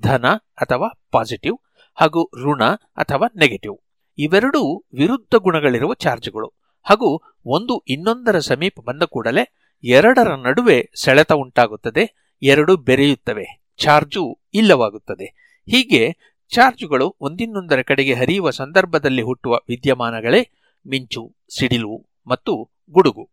ಧನ 0.03 0.27
ಅಥವಾ 0.35 1.03
ಪಾಸಿಟಿವ್ 1.11 1.59
ಹಾಗೂ 1.95 2.31
ಋಣ 2.45 2.65
ಅಥವಾ 2.97 3.27
ನೆಗೆಟಿವ್ 3.37 3.77
ಇವೆರಡೂ 4.19 4.85
ವಿರುದ್ಧ 4.95 5.35
ಗುಣಗಳಿರುವ 5.35 5.95
ಚಾರ್ಜ್ಗಳು. 5.95 6.53
ಹಾಗೂ 6.83 7.21
ಒಂದು 7.47 7.83
ಇನ್ನೊಂದರ 7.89 8.39
ಸಮೀಪ 8.39 8.81
ಬಂದ 8.81 9.03
ಕೂಡಲೇ 9.03 9.53
ಎರಡರ 9.85 10.35
ನಡುವೆ 10.35 10.91
ಸೆಳೆತ 11.05 11.33
ಉಂಟಾಗುತ್ತದೆ, 11.33 12.35
ಎರಡು 12.43 12.77
ಬೆರೆಯುತ್ತವೆ 12.77 13.63
ಚಾರ್ಜು 13.77 14.41
ಇಲ್ಲವಾಗುತ್ತದೆ. 14.55 15.25
ಹೀಗೆ 15.71 16.17
ಚಾರ್ಜ್ಗಳು 16.49 17.17
ಒಂದಿನ್ನೊಂದರ 17.21 17.83
ಕಡೆಗೆ 17.83 18.15
ಹರಿಯುವ 18.15 18.51
ಸಂದರ್ಭದಲ್ಲಿ 18.51 19.23
ಹುಟ್ಟುವ 19.23 19.61
ವಿದ್ಯಮಾನಗಳೇ 19.69 20.51
ಮಿಂಚು, 20.87 21.37
ಸಿಡಿಲು 21.59 22.07
ಮತ್ತು 22.27 22.71
ಗುಡುಗು. 22.91 23.31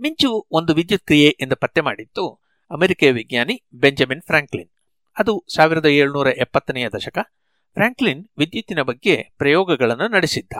ಮಿಂಚು 0.00 0.46
ಒಂದು 0.50 0.74
ವಿದ್ಯುತ್ 0.74 1.04
ಕ್ರಿಯೆ 1.04 1.28
ಎಂದು 1.40 1.56
ಪತ್ತೆ 1.56 1.80
ಮಾಡಿತ್ತು 1.80 2.40
ಅಮೆರಿಕೆಯ 2.70 3.12
ವಿಜ್ಞಾನಿ 3.12 3.62
ಬೆಂಜಮಿನ್ 3.74 4.22
ಫ್ರಾಂಕ್ಲಿನ್. 4.22 4.70
ಅದು 5.18 5.44
ಸಾವಿರದ 5.54 5.86
ಏಳುನೂರ 5.86 6.26
ಎಪ್ಪತ್ತನೆಯ 6.26 6.88
ದಶಕ 6.88 7.18
ಫ್ರಾಂಕ್ಲಿನ್ 7.74 8.28
ವಿದ್ಯುತ್ತಿನ 8.38 8.82
ಬಗ್ಗೆ 8.82 9.22
ಪ್ರಯೋಗಗಳನ್ನು 9.38 10.08
ನಡೆಸಿದ್ದ. 10.08 10.52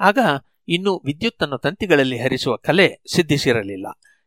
ಆಗ 0.00 0.18
ಇನ್ನು 0.68 1.02
ವಿದ್ಯುತ್ತನ್ನು 1.04 1.58
ತಂತಿಗಳಲ್ಲಿ 1.58 2.18
ಹರಿಸುವ 2.18 2.56
ಕಲೆ 2.56 3.02
ಸಿದ್ಧಿಸಿರಲಿಲ್ಲ. 3.16 3.86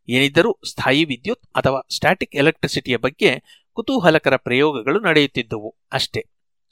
ಏನಿದ್ದರೂ 0.10 0.60
ಸ್ಥಾಯಿ 0.70 1.06
ವಿದ್ಯುತ್ 1.06 1.42
ಅಥವಾ 1.56 1.88
ಸ್ಟ್ಯಾಟಿಕ್ 1.96 2.36
ಎಲೆಕ್ಟ್ರಿಸಿಟಿಯ 2.36 2.98
ಬಗ್ಗೆ 2.98 3.44
ಕುತೂಹಲಕರ 3.74 4.36
ಪ್ರಯೋಗಗಳು 4.36 5.00
ನಡೆಯುತ್ತಿದ್ದುವು 5.00 5.76
ಅಷ್ಟೇ. 5.92 6.26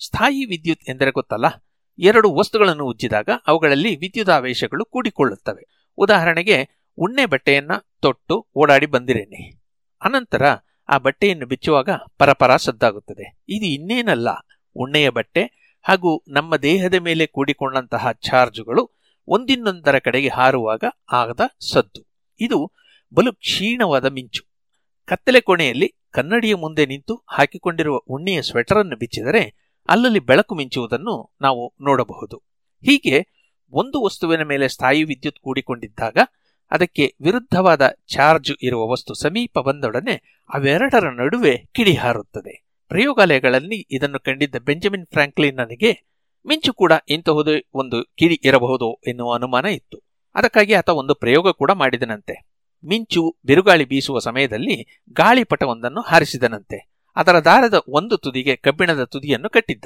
ಸ್ಥಾಯಿ 0.06 0.46
ವಿದ್ಯುತ್ 0.46 0.90
ಎಂದರೆ 0.90 1.12
ಗೊತ್ತಲ್ಲ? 1.12 1.46
ಎರಡು 2.00 2.34
ವಸ್ತುಗಳನ್ನು 2.34 2.86
ಉಜ್ಜಿದಾಗ 2.86 3.30
ಅವುಗಳಲ್ಲಿ 3.48 3.96
ವಿದ್ಯುದಾವೇಶಗಳು 3.96 4.86
ಕೂಡಿಕೊಳ್ಳುತ್ತವೆ. 4.86 5.92
ಉದಾಹರಣೆಗೆ, 5.98 6.70
ಉಣ್ಣೆ 6.98 7.26
ಬಟ್ಟೆಯನ್ನ 7.26 7.72
ತೊಟ್ಟು 8.02 8.48
ಓಡಾಡಿ 8.56 8.86
ಬಂದಿರೇನೆ. 8.86 9.62
ಅನಂತರ 10.02 10.42
ಆ 10.90 10.98
ಬಟ್ಟೆಯನ್ನು 10.98 11.46
ಬಿಚ್ಚುವಾಗ 11.46 11.90
ಪರಪರ 12.18 12.56
ಸದ್ದಾಗುತ್ತದೆ. 12.56 13.44
ಇದು 13.50 13.66
ಇನ್ನೇನಲ್ಲ. 13.66 14.30
ಉಣ್ಣೆಯ 14.76 15.10
ಬಟ್ಟೆ 15.10 15.66
ಹಾಗೂ 15.84 16.24
ನಮ್ಮ 16.28 16.56
ದೇಹದ 16.56 16.94
ಮೇಲೆ 16.94 17.26
ಕೂಡಿಕೊಂಡಂತಹ 17.26 18.12
ಚಾರ್ಜುಗಳು 18.12 18.92
ಒಂದಿನ್ನೊಂದರ 19.28 20.00
ಕಡೆಗೆ 20.00 20.28
ಹಾರುವಾಗ 20.28 20.84
ಆಗದ 21.12 21.40
ಸದ್ದು. 21.72 22.08
ಇದು 22.40 22.72
ಬಲು 23.14 23.34
ಕ್ಷೀಣವಾದ 23.34 24.06
ಮಿಂಚು. 24.06 24.50
ಕತ್ತಲೆ 25.06 25.42
ಕೋಣೆಯಲ್ಲಿ 25.42 25.96
ಕನ್ನಡಿಯ 26.12 26.56
ಮುಂದೆ 26.56 26.86
ನಿಂತು 26.86 27.24
ಹಾಕಿಕೊಂಡಿರುವ 27.28 27.98
ಉಣ್ಣೆಯ 27.98 28.42
ಸ್ವೆಟರ್ 28.42 28.78
ಅನ್ನು 28.78 28.98
ಬಿಚ್ಚಿದರೆ 28.98 29.56
ಅಲ್ಲಲ್ಲಿ 29.90 30.20
ಬೆಳಕು 30.20 30.56
ಮಿಂಚುವುದನ್ನು 30.56 31.36
ನಾವು 31.42 31.74
ನೋಡಬಹುದು. 31.82 32.38
ಹೀಗೆ 32.84 33.28
ಒಂದು 33.72 34.06
ವಸ್ತುವಿನ 34.06 34.44
ಮೇಲೆ 34.44 34.68
ಸ್ಥಾಯಿ 34.68 35.04
ವಿದ್ಯುತ್ 35.04 35.40
ಕೂಡಿಕೊಂಡಿದ್ದಾಗ 35.40 36.18
ಅದಕ್ಕೆ 36.72 37.16
ವಿರುದ್ಧವಾದ 37.22 37.90
ಚಾರ್ಜ್ 38.08 38.52
ಇರುವ 38.62 38.88
ವಸ್ತು 38.88 39.14
ಸಮೀಪ 39.14 39.60
ಬಂದೊಡನೆ 39.60 40.44
ಅವೆರಡರ 40.54 41.10
ನಡುವೆ 41.10 41.58
ಕಿಡಿ 41.58 41.94
ಹಾರುತ್ತದೆ 41.94 42.65
ಪ್ರಯೋಗಾಲಯಗಳಲ್ಲಿ 42.88 43.88
ಇದನ್ನು 43.92 44.20
ಕಂಡಿದ್ದ 44.20 44.56
ಬೆಂಜಮಿನ್ 44.56 45.08
ಫ್ರಾಂಕ್ಲಿನ್ 45.08 45.56
ನನಗೆ, 45.56 46.06
ಮಿಂಚು 46.48 46.74
ಕೂಡ 46.74 46.94
ಇಂತಹುದೇ 47.10 47.68
ಒಂದು 47.74 48.14
ಕಿಡಿ 48.16 48.40
ಇರಬಹುದು 48.44 48.94
ಎನ್ನುವ 49.08 49.34
ಅನುಮಾನ 49.34 49.66
ಇತ್ತು. 49.66 50.02
ಅದಕ್ಕಾಗಿ 50.36 50.74
ಆತ 50.74 50.90
ಒಂದು 50.90 51.16
ಪ್ರಯೋಗ 51.16 51.50
ಕೂಡ 51.52 51.72
ಮಾಡಿದನಂತೆ. 51.72 52.48
ಮಿಂಚು 52.86 53.38
ಬಿರುಗಾಳಿ 53.46 53.86
ಬೀಸುವ 53.86 54.20
ಸಮಯದಲ್ಲಿ 54.20 55.02
ಗಾಳಿಪಟವೊಂದನ್ನು 55.10 56.02
ಹಾರಿಸಿದನಂತೆ. 56.02 56.92
ಅದರ 57.16 57.40
ದಾರದ 57.40 57.84
ಒಂದು 57.88 58.18
ತುದಿಗೆ 58.18 58.56
ಕಬ್ಬಿಣದ 58.56 59.04
ತುದಿಯನ್ನು 59.04 59.50
ಕಟ್ಟಿದ್ದ. 59.50 59.86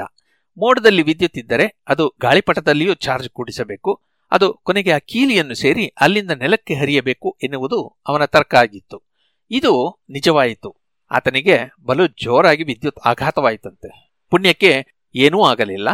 ಮೋಡದಲ್ಲಿ 0.57 1.01
ವಿದ್ಯುತ್ 1.01 1.37
ಇದ್ದರೆ 1.37 1.81
ಅದು 1.87 2.15
ಗಾಳಿಪಟದಲ್ಲಿಯೂ 2.21 2.93
ಚಾರ್ಜ್ 2.93 3.29
ಕೂಡಿಸಬೇಕು. 3.29 4.01
ಅದು 4.31 4.53
ಕೊನೆಗೆ 4.53 4.91
ಆ 4.91 4.97
ಕೀಲಿಯನ್ನು 4.97 5.53
ಸೇರಿ 5.53 5.87
ಅಲ್ಲಿಂದ 5.87 6.31
ನೆಲಕ್ಕೆ 6.31 6.73
ಹರಿಯಬೇಕು 6.73 7.37
ಎನ್ನುವುದು 7.43 7.97
ಅವನ 8.07 8.25
ತರ್ಕ 8.25 8.55
ಆಗಿತ್ತು. 8.55 9.03
ಇದು 9.51 10.03
ನಿಜವಾಯಿತು. 10.09 10.78
ಆತನಿಗೆ 11.11 11.59
ಬಲು 11.85 12.07
ಜೋರಾಗಿ 12.07 12.63
ವಿದ್ಯುತ್ 12.63 12.99
ಆಘಾತವಾಯಿತಂತೆ. 13.05 14.13
ಪುಣ್ಯಕ್ಕೆ 14.29 14.85
ಏನೂ 15.15 15.43
ಆಗಲಿಲ್ಲ. 15.43 15.89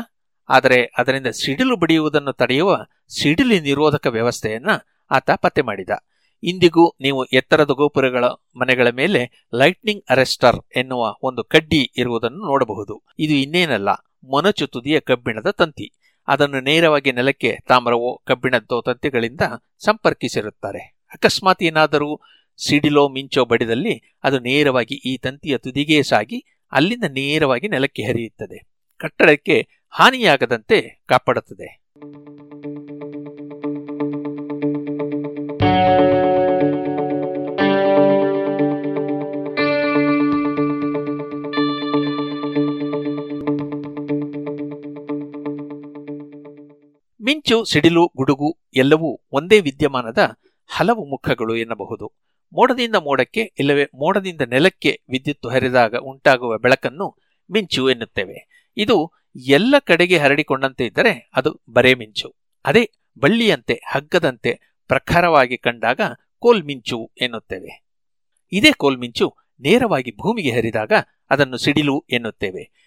ಆದರೆ 0.50 0.92
ಅದರಿಂದ 0.98 1.28
ಸಿಡಿಲು 1.28 1.76
ಬಡಿಯುವುದನ್ನು 1.76 2.34
ತಡೆಯುವ 2.34 2.86
ಸಿಡಿಲು 3.20 3.62
ನಿರೋಧಕ 3.62 4.08
ವ್ಯವಸ್ಥೆಯನ್ನ 4.08 4.70
ಆತ 5.12 5.32
ಪತ್ತೆ 5.32 5.62
ಮಾಡಿದ. 5.62 5.90
ಇಂದಿಗೂ 6.44 6.96
ನೀವು 7.02 7.26
ಎತ್ತರದ 7.26 7.72
ಗೋಪುರಗಳ 7.72 8.24
ಮನೆಗಳ 8.56 8.90
ಮೇಲೆ 8.90 9.48
ಲೈಟ್ನಿಂಗ್ 9.56 10.04
ಅರೆಸ್ಟರ್ 10.10 10.78
ಎನ್ನುವ 10.78 11.16
ಒಂದು 11.22 11.44
ಕಡ್ಡಿ 11.44 11.92
ಇರುವುದನ್ನು 11.98 12.46
ನೋಡಬಹುದು. 12.46 13.02
ಇದು 13.20 13.34
ಇನ್ನೇನಲ್ಲ 13.34 13.90
ಮೊನಚು 14.24 14.68
ತುದಿಯ 14.68 15.00
ಕಬ್ಬಿಣದ 15.00 15.50
ತಂತಿ. 15.50 15.94
ಅದನ್ನು 16.28 16.60
ನೇರವಾಗಿ 16.60 17.12
ನೆಲಕ್ಕೆ 17.12 17.58
ತಾಮ್ರವೋ 17.68 18.22
ಕಬ್ಬಿಣದ್ದೋ 18.26 18.82
ತಂತಿಗಳಿಂದ 18.82 19.42
ಸಂಪರ್ಕಿಸಿರುತ್ತಾರೆ. 19.80 20.98
ಅಕಸ್ಮಾತ್ 21.14 21.64
ಏನಾದರೂ 21.64 22.22
ಸಿಡಿಲೋ 22.58 23.10
ಮಿಂಚೋ 23.10 23.46
ಬಡಿದಲ್ಲಿ 23.46 24.02
ಅದು 24.24 24.40
ನೇರವಾಗಿ 24.40 24.96
ಈ 24.96 25.18
ತಂತಿಯ 25.18 25.58
ತುದಿಗೆ 25.58 26.04
ಸಾಗಿ 26.04 26.46
ಅಲ್ಲಿಂದ 26.72 27.04
ನೇರವಾಗಿ 27.04 27.68
ನೆಲಕ್ಕೆ 27.68 28.04
ಹರಿಯುತ್ತದೆ. 28.04 28.64
ಕಟ್ಟಡಕ್ಕೆ 28.98 29.68
ಹಾನಿಯಾಗದಂತೆ 29.90 31.04
ಕಾಪಾಡುತ್ತದೆ. 31.06 31.82
ಮಿಂಚು, 47.22 47.64
ಸಿಡಿಲು, 47.64 48.12
ಗುಡುಗು 48.16 48.58
ಎಲ್ಲವೂ 48.74 49.22
ಒಂದೇ 49.32 49.60
ವಿದ್ಯಮಾನದ 49.60 50.18
ಹಲವು 50.68 51.06
ಮುಖಗಳು 51.06 51.56
ಎನ್ನಬಹುದು. 51.56 52.26
ಮೋಡದಿಂದ 52.54 52.96
ಮೋಡಕ್ಕೆ 52.96 53.54
ಇಲ್ಲವೇ 53.60 53.84
ಮೋಡದಿಂದ 53.84 54.42
ನೆಲಕ್ಕೆ 54.42 55.02
ವಿದ್ಯುತ್ 55.10 55.54
ಹರಿದಾಗ 55.54 55.96
ಉಂಟಾಗುವ 55.96 56.58
ಬೆಳಕನ್ನು 56.58 57.18
ಮಿಂಚು 57.52 57.90
ಎನ್ನುತ್ತೇವೆ. 57.90 58.66
ಇದು 58.78 59.12
ಎಲ್ಲ 59.36 59.76
ಕಡೆಗೆ 59.80 60.18
ಹರಡಿಕೊಂಡಂತೆ 60.18 60.86
ಇದ್ದರೆ 60.86 61.30
ಅದು 61.36 61.64
ಬರೇ 61.70 61.94
ಮಿಂಚು. 61.94 62.36
ಅದೇ 62.66 62.92
ಬಳ್ಳಿಯಂತೆ 63.20 63.82
ಹಗ್ಗದಂತೆ 63.86 64.78
ಪ್ರಖರವಾಗಿ 64.88 65.58
ಕಂಡಾಗ 65.58 66.02
ಕೋಲ್ಮಿಂಚು 66.40 67.12
ಎನ್ನುತ್ತೇವೆ. 67.22 67.86
ಇದೇ 68.52 68.72
ಕೋಲ್ಮಿಂಚು 68.72 69.36
ನೇರವಾಗಿ 69.60 70.12
ಭೂಮಿಗೆ 70.12 70.52
ಹರಿದಾಗ 70.52 70.92
ಅದನ್ನು 71.30 71.58
ಸಿಡಿಲು 71.58 72.06
ಎನ್ನುತ್ತೇವೆ. 72.10 72.86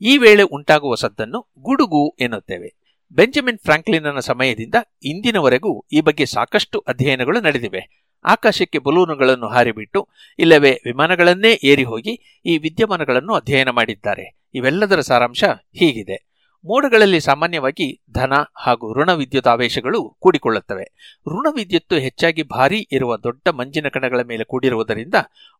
ಈ 0.00 0.18
ವೇಳೆ 0.18 0.42
ಉಂಟಾಗುವ 0.42 0.94
ಸದ್ದನ್ನು 0.94 1.52
ಗುಡುಗು 1.58 2.16
ಎನ್ನುತ್ತೇವೆ. 2.20 2.74
ಬೆಂಜಮಿನ್ 3.10 3.58
ಫ್ರಾಂಕ್ಲಿನ್ನ 3.58 4.18
ಸಮಯದಿಂದ 4.18 4.74
ಇಂದಿನವರೆಗೂ 5.02 5.84
ಈ 5.92 6.00
ಬಗ್ಗೆ 6.00 6.26
ಸಾಕಷ್ಟು 6.26 6.78
ಅಧ್ಯಯನಗಳು 6.78 7.40
ನಡೆದಿವೆ. 7.40 8.07
ಆಕಾಶಕ್ಕೆ 8.24 8.78
ಬಲೂನುಗಳನ್ನು 8.78 9.48
ಹಾರಿಬಿಟ್ಟು, 9.48 10.08
ಇಲ್ಲವೇ 10.38 10.70
ವಿಮಾನಗಳನ್ನೇ 10.70 11.60
ಏರಿ 11.64 11.84
ಹೋಗಿ 11.84 12.42
ಈ 12.46 12.58
ವಿದ್ಯಮಾನಗಳನ್ನು 12.58 13.34
ಅಧ್ಯಯನ 13.34 13.70
ಮಾಡಿದ್ದಾರೆ. 13.70 14.38
ಇವೆಲ್ಲದರ 14.54 15.00
ಸಾರಾಂಶ 15.00 15.44
ಹೀಗಿದೆ. 15.78 16.28
ಮೋಡಗಳಲ್ಲಿ 16.64 17.20
ಸಾಮಾನ್ಯವಾಗಿ 17.20 18.02
ಧನ 18.12 18.32
ಹಾಗೂ 18.56 18.94
ಋಣ 18.94 19.12
ವಿದ್ಯುತ್ 19.12 19.46
ಆವೇಶಗಳು 19.46 20.16
ಕೂಡಿಕೊಳ್ಳುತ್ತವೆ. 20.20 20.84
ಋಣ 21.26 21.46
ವಿದ್ಯುತ್ತು 21.54 21.96
ಹೆಚ್ಚಾಗಿ 21.96 22.42
ಭಾರೀ 22.42 22.86
ಇರುವ 22.92 23.16
ದೊಡ್ಡ 23.16 23.48
ಮಂಜಿನ 23.48 23.88
ಕಣಗಳ 23.88 24.20
ಮೇಲೆ 24.22 24.44
ಕೂಡಿರುವುದರಿಂದ 24.44 25.14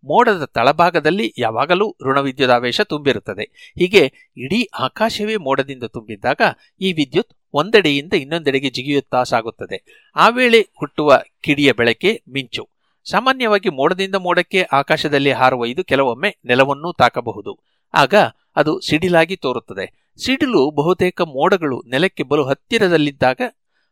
ಮೋಡದ 0.04 0.44
ತಳಭಾಗದಲ್ಲಿ 0.44 1.34
ಯಾವಾಗಲೂ 1.38 1.96
ಋಣ 2.04 2.20
ವಿದ್ಯುದಾವೇಶ 2.20 2.80
ತುಂಬಿರುತ್ತದೆ. 2.80 3.74
ಹೀಗೆ 3.78 4.32
ಇಡೀ 4.36 4.68
ಆಕಾಶವೇ 4.80 5.36
ಮೋಡದಿಂದ 5.36 5.84
ತುಂಬಿದ್ದಾಗ 5.84 6.40
ಈ 6.80 6.92
ವಿದ್ಯುತ್ 6.92 7.37
ಒಂದೆಡೆಯಿಂದ 7.54 8.12
ಇನ್ನೊಂದೆಡೆಗೆ 8.12 8.70
ಜಿಗಿಯುತ್ತಾ 8.70 9.22
ಸಾಗುತ್ತದೆ 9.22 10.10
ಆ 10.16 10.28
ವೇಳೆ 10.28 10.60
ಹುಟ್ಟುವ 10.78 11.22
ಕಿಡಿಯ 11.40 11.72
ಬೆಳಕೆ 11.72 12.22
ಮಿಂಚು. 12.28 12.68
ಸಾಮಾನ್ಯವಾಗಿ 13.10 13.68
ಮೋಡದಿಂದ 13.68 14.14
ಮೋಡಕ್ಕೆ 14.14 14.62
ಆಕಾಶದಲ್ಲಿ 14.62 15.32
ಹಾರುವ 15.32 15.66
ಇದು 15.66 15.84
ಕೆಲವೊಮ್ಮೆ 15.84 16.38
ನೆಲವನ್ನೂ 16.44 16.92
ತಾಕಬಹುದು. 16.92 17.58
ಆಗ 17.94 18.14
ಅದು 18.56 18.80
ಸಿಡಿಲಾಗಿ 18.80 19.36
ತೋರುತ್ತದೆ. 19.36 20.14
ಸಿಡಿಲು 20.24 20.70
ಬಹುತೇಕ 20.70 21.20
ಮೋಡಗಳು 21.20 21.82
ನೆಲಕ್ಕೆ 21.88 22.22
ಬಲು 22.22 22.44
ಹತ್ತಿರದಲ್ಲಿದ್ದಾಗ 22.44 23.40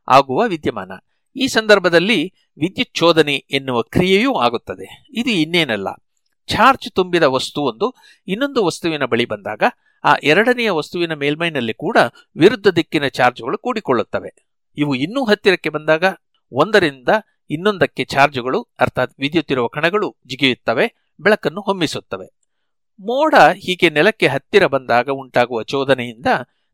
ಆಗುವ 0.09 0.45
ವಿದ್ಯಮಾನ. 0.47 0.93
ಈ 1.37 1.47
ಸಂದರ್ಭದಲ್ಲಿ 1.47 2.33
ವಿದ್ಯುತ್ 2.59 2.95
ಚೋದನೆ 2.95 3.37
ಎನ್ನುವ 3.37 3.83
ಕ್ರಿಯೆಯೂ 3.83 4.35
ಆಗುತ್ತದೆ. 4.35 5.07
ಇದು 5.11 5.31
ಇನ್ನೇನಲ್ಲ. 5.31 5.89
ಚಾರ್ಜ್ 6.47 6.93
ತುಂಬಿದ 6.93 7.23
ವಸ್ತುವೊಂದು 7.23 7.95
ಇನ್ನೊಂದು 8.29 8.65
ವಸ್ತುವಿನ 8.65 9.05
ಬಳಿ 9.05 9.25
ಬಂದಾಗ 9.25 9.63
ಆ 10.07 10.15
ಎರಡನೆಯ 10.23 10.71
ವಸ್ತುವಿನ 10.71 11.15
ಮೇಲ್ಮೈನಲ್ಲಿ 11.15 11.75
ಕೂಡ 11.75 11.97
ವಿರುದ್ಧ 12.37 12.69
ದಿಕ್ಕಿನ 12.69 13.07
ಚಾರ್ಜ್ಗಳು 13.07 13.59
ಕೂಡಿಕೊಳ್ಳುತ್ತವೆ. 13.59 14.47
ಇವು 14.77 14.95
ಇನ್ನೂ 14.95 15.25
ಹತ್ತಿರಕ್ಕೆ 15.25 15.69
ಬಂದಾಗ 15.69 16.05
ಒಂದರಿಂದ 16.53 17.09
ಇನ್ನೊಂದಕ್ಕೆ 17.51 18.05
ಚಾರ್ಜ್ಗಳು, 18.05 18.63
ಅರ್ಥಾತ್ 18.81 19.15
ವಿದ್ಯುತ್ತಿರುವ 19.19 19.67
ಕಣಗಳು 19.67 20.17
ಜಿಗಿಯುತ್ತವೆ, 20.27 20.95
ಬೆಳಕನ್ನು 21.21 21.61
ಹೊಮ್ಮಿಸುತ್ತವೆ. 21.61 22.27
ಮೋಡ 23.01 23.35
ಹೀಗೆ 23.35 23.91
ನೆಲಕ್ಕೆ 23.91 24.27
ಹತ್ತಿರ 24.27 24.67
ಬಂದಾಗ 24.67 25.09
ಉಂಟಾಗುವ 25.11 25.63
ಚೋದನೆಯಿಂದ 25.63 26.27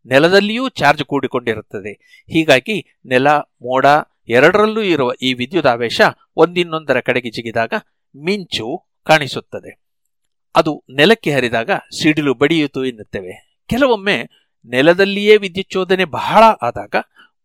ನೆಲದಲ್ಲಿಯೂ 0.06 0.68
ಚಾರ್ಜ್ 0.68 1.04
ಕೂಡಿಕೊಂಡಿರುತ್ತದೆ. 1.04 2.24
ಹೀಗಾಗಿ 2.32 3.00
ನೆಲ, 3.06 3.28
ಮೋಡ 3.28 3.86
ಎರಡರಲ್ಲೂ 4.28 4.82
ಇರುವ 4.82 5.12
ಈ 5.22 5.34
ವಿದ್ಯುದಾವೇಶ 5.34 6.00
ಒಂದಿನ್ನೊಂದರ 6.36 7.00
ಕಡೆಗೆ 7.00 7.30
ಜಿಗಿದಾಗ 7.30 7.72
ಮಿಂಚು 8.16 8.86
ಕಾಣಿಸುತ್ತದೆ. 9.06 9.81
ಅದು 10.56 10.84
ನೆಲಕ್ಕೆ 10.90 11.32
ಹರಿದಾಗ 11.32 11.70
ಸಿಡಿಲು 11.70 12.34
ಬಡಿಯಿತು 12.34 12.84
ಎನ್ನುತ್ತೇವೆ 12.84 13.58
ಕೆಲವೊಮ್ಮೆ 13.68 14.28
ನೆಲದಲ್ಲಿಯೇ 14.66 15.36
ವಿದ್ಯುತ್ 15.36 15.70
ಚೋದನೆ 15.70 16.04
ಬಹಳ 16.04 16.42
ಆದಾಗ 16.62 16.94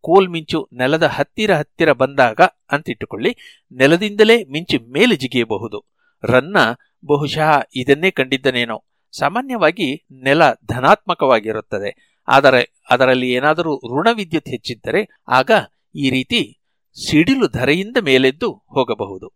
ಕೋಲ್ 0.02 0.30
ಮಿಂಚು 0.30 0.70
ನೆಲದ 0.74 1.04
ಹತ್ತಿರ 1.04 1.56
ಹತ್ತಿರ 1.56 1.92
ಬಂದಾಗ 1.92 2.42
ಅಂತಿಟ್ಟುಕೊಳ್ಳಿ, 2.72 3.64
ನೆಲದಿಂದಲೇ 3.72 4.44
ಮಿಂಚು 4.44 4.92
ಮೇಲೆ 4.92 5.16
ಜಿಗಿಯಬಹುದು. 5.16 5.86
ರನ್ನ 6.24 6.58
ಬಹುಶಃ 7.06 7.62
ಇದನ್ನೇ 7.76 8.12
ಕಂಡಿದ್ದನೇನೋ. 8.12 8.84
ಸಾಮಾನ್ಯವಾಗಿ 9.18 10.08
ನೆಲ 10.12 10.42
ಧನಾತ್ಮಕವಾಗಿರುತ್ತದೆ. 10.54 12.22
ಆದರೆ 12.28 12.82
ಅದರಲ್ಲಿ 12.90 13.30
ಏನಾದರೂ 13.32 13.78
ಋಣ 13.78 14.08
ವಿದ್ಯುತ್ 14.14 14.48
ಹೆಚ್ಚಿದ್ದರೆ 14.48 15.24
ಆಗ 15.28 15.52
ಈ 15.96 16.10
ರೀತಿ 16.10 16.62
ಸಿಡಿಲು 17.10 17.48
ಧರೆಯಿಂದ 17.48 17.98
ಮೇಲೆದ್ದು 17.98 18.52
ಹೋಗಬಹುದು. 18.52 19.34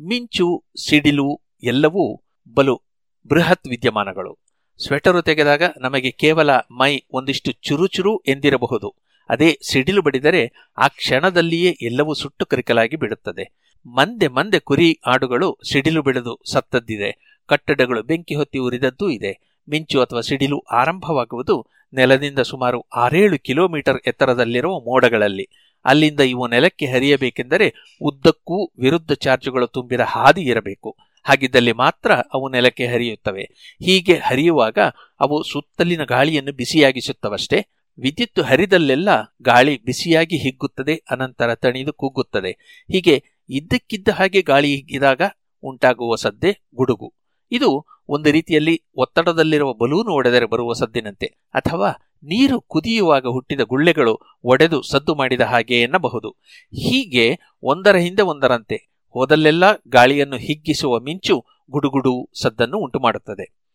ಮಿಂಚು, 0.00 0.64
ಸಿಡಿಲು 0.88 1.42
ಎಲ್ಲವೂ 1.62 2.22
ಬಲು 2.54 2.85
ಬೃಹತ್ 3.28 3.68
ವಿದ್ಯಮಾನಗಳು. 3.68 4.38
ಸ್ವೆಟರು 4.86 5.22
ತೆಗೆದಾಗ 5.22 5.62
ನಮಗೆ 5.80 6.10
ಕೇವಲ 6.10 6.50
ಮೈ 6.56 6.98
ಒಂದಿಷ್ಟು 7.12 7.52
ಚುರುಚುರು 7.52 8.18
ಎಂದಿರಬಹುದು. 8.18 8.94
ಅದೇ 9.28 9.58
ಸಿಡಿಲು 9.72 10.02
ಬಡಿದರೆ 10.02 10.52
ಆ 10.78 10.88
ಕ್ಷಣದಲ್ಲಿಯೇ 10.88 11.76
ಎಲ್ಲವೂ 11.82 12.14
ಸುಟ್ಟು 12.14 12.46
ಕರಿಕಲಾಗಿ 12.46 12.96
ಬಿಡುತ್ತದೆ 12.96 13.72
ಮಂದೆ 13.86 14.28
ಮಂದೆ 14.28 14.58
ಕುರಿ 14.58 15.00
ಆಡುಗಳು 15.06 15.58
ಸಿಡಿಲು 15.72 16.02
ಬಿಡದು 16.02 16.40
ಸತ್ತದ್ದಿದೆ. 16.52 17.40
ಕಟ್ಟಡಗಳು 17.46 18.02
ಬೆಂಕಿ 18.02 18.34
ಹೊತ್ತಿ 18.34 18.58
ಉರಿದದ್ದೂ 18.58 19.10
ಇದೆ. 19.10 19.62
ಮಿಂಚು 19.70 20.00
ಅಥವಾ 20.00 20.20
ಸಿಡಿಲು 20.20 20.58
ಆರಂಭವಾಗುವುದು 20.58 21.66
ನೆಲದಿಂದ 21.94 22.38
ಸುಮಾರು 22.38 22.80
ಆರೇಳು 22.80 23.38
ಕಿಲೋಮೀಟರ್ 23.38 24.00
ಎತ್ತರದಲ್ಲಿರುವ 24.06 24.80
ಮೋಡಗಳಲ್ಲಿ. 24.80 25.48
ಅಲ್ಲಿಂದ 25.84 26.20
ಇವು 26.20 26.48
ನೆಲಕ್ಕೆ 26.48 26.86
ಹರಿಯಬೇಕೆಂದರೆ 26.86 27.74
ಉದ್ದಕ್ಕೂ 28.02 28.72
ವಿರುದ್ಧ 28.78 29.12
ಚಾರ್ಜುಗಳು 29.12 29.66
ತುಂಬಿದ 29.66 30.00
ಹಾದಿ 30.00 30.42
ಇರಬೇಕು. 30.42 30.96
ಹಾಗಿದ್ದಲ್ಲಿ 31.26 31.72
ಮಾತ್ರ 31.72 32.12
ಅವು 32.12 32.48
ನೆಲಕ್ಕೆ 32.48 32.86
ಹರಿಯುತ್ತವೆ. 32.86 33.42
ಹೀಗೆ 33.82 34.14
ಹರಿಯುವಾಗ 34.14 34.78
ಅವು 35.20 35.42
ಸುತ್ತಲಿನ 35.42 36.04
ಗಾಳಿಯನ್ನು 36.04 36.52
ಬಿಸಿಯಾಗಿಸುತ್ತವಷ್ಟೇ. 36.52 37.66
ವಿದ್ಯುತ್ 37.98 38.40
ಹರಿದಲ್ಲೆಲ್ಲ 38.40 39.08
ಗಾಳಿ 39.42 39.84
ಬಿಸಿಯಾಗಿ 39.84 40.36
ಹಿಗ್ಗುತ್ತದೆ, 40.36 41.02
ಅನಂತರ 41.10 41.54
ತಣಿದು 41.54 41.92
ಕುಗ್ಗುತ್ತದೆ. 41.92 42.84
ಹೀಗೆ 42.92 43.24
ಇದ್ದಕ್ಕಿದ್ದ 43.48 44.08
ಹಾಗೆ 44.08 44.42
ಗಾಳಿ 44.42 44.76
ಹಿಗ್ಗಿದಾಗ 44.76 45.22
ಉಂಟಾಗುವ 45.62 46.16
ಸದ್ದೆ 46.16 46.68
ಗುಡುಗು. 46.74 47.14
ಇದು 47.50 47.86
ಒಂದು 48.08 48.30
ರೀತಿಯಲ್ಲಿ 48.30 48.82
ಒತ್ತಡದಲ್ಲಿರುವ 48.94 49.72
ಬಲೂನು 49.72 50.12
ಒಡೆದರೆ 50.12 50.46
ಬರುವ 50.46 50.72
ಸದ್ದಿನಂತೆ. 50.72 51.26
ಅಥವಾ 51.54 51.90
ನೀರು 52.22 52.60
ಕುದಿಯುವಾಗ 52.60 53.26
ಹುಟ್ಟಿದ 53.26 53.60
ಗುಳ್ಳೆಗಳು 53.60 54.20
ಒಡೆದು 54.44 54.82
ಸದ್ದು 54.82 55.14
ಮಾಡಿದ 55.14 55.40
ಹಾಗೆ 55.40 55.82
ಎನ್ನಬಹುದು. 55.82 56.30
ಹೀಗೆ 56.66 57.38
ಒಂದರ 57.62 57.96
ಹಿಂದೆ 57.96 58.22
ಒಂದರಂತೆ 58.22 58.95
ಹೋದಲ್ಲೆಲ್ಲ 59.10 59.64
ಗಾಳಿಯನ್ನು 59.88 60.36
ಹಿಗ್ಗಿಸುವ 60.36 61.00
ಮಿಂಚು 61.00 61.44
ಗುಡುಗುಡು 61.70 62.28
ಸದ್ದನ್ನು 62.42 62.78
ಉಂಟುಮಾಡುತ್ತದೆ. 62.78 63.66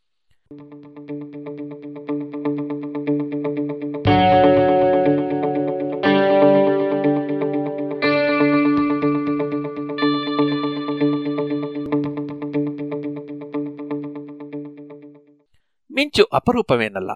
ಮಿಂಚು 15.91 16.23
ಅಪರೂಪವೇನಲ್ಲ. 16.23 17.13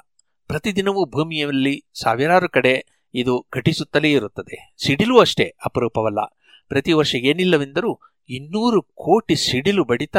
ಪ್ರತಿದಿನವೂ 0.48 1.06
ಭೂಮಿಯಲ್ಲಿ 1.06 1.86
ಸಾವಿರಾರು 2.02 2.50
ಕಡೆ 2.50 2.86
ಇದು 3.14 3.48
ಘಟಿಸುತ್ತಲೇ 3.56 4.12
ಇರುತ್ತದೆ. 4.12 4.74
ಸಿಡಿಲು 4.86 5.20
ಅಷ್ಟೇ 5.20 5.56
ಅಪರೂಪವಲ್ಲ. 5.66 6.20
ಪ್ರತಿ 6.68 6.94
ವರ್ಷ 6.94 7.16
ಏನಿಲ್ಲವೆಂದರೂ 7.16 8.00
ಇನ್ನೂರು 8.30 8.82
ಕೋಟಿ 8.82 9.36
ಸಿಡಿಲು 9.36 9.84
ಬಡಿತ 9.84 10.18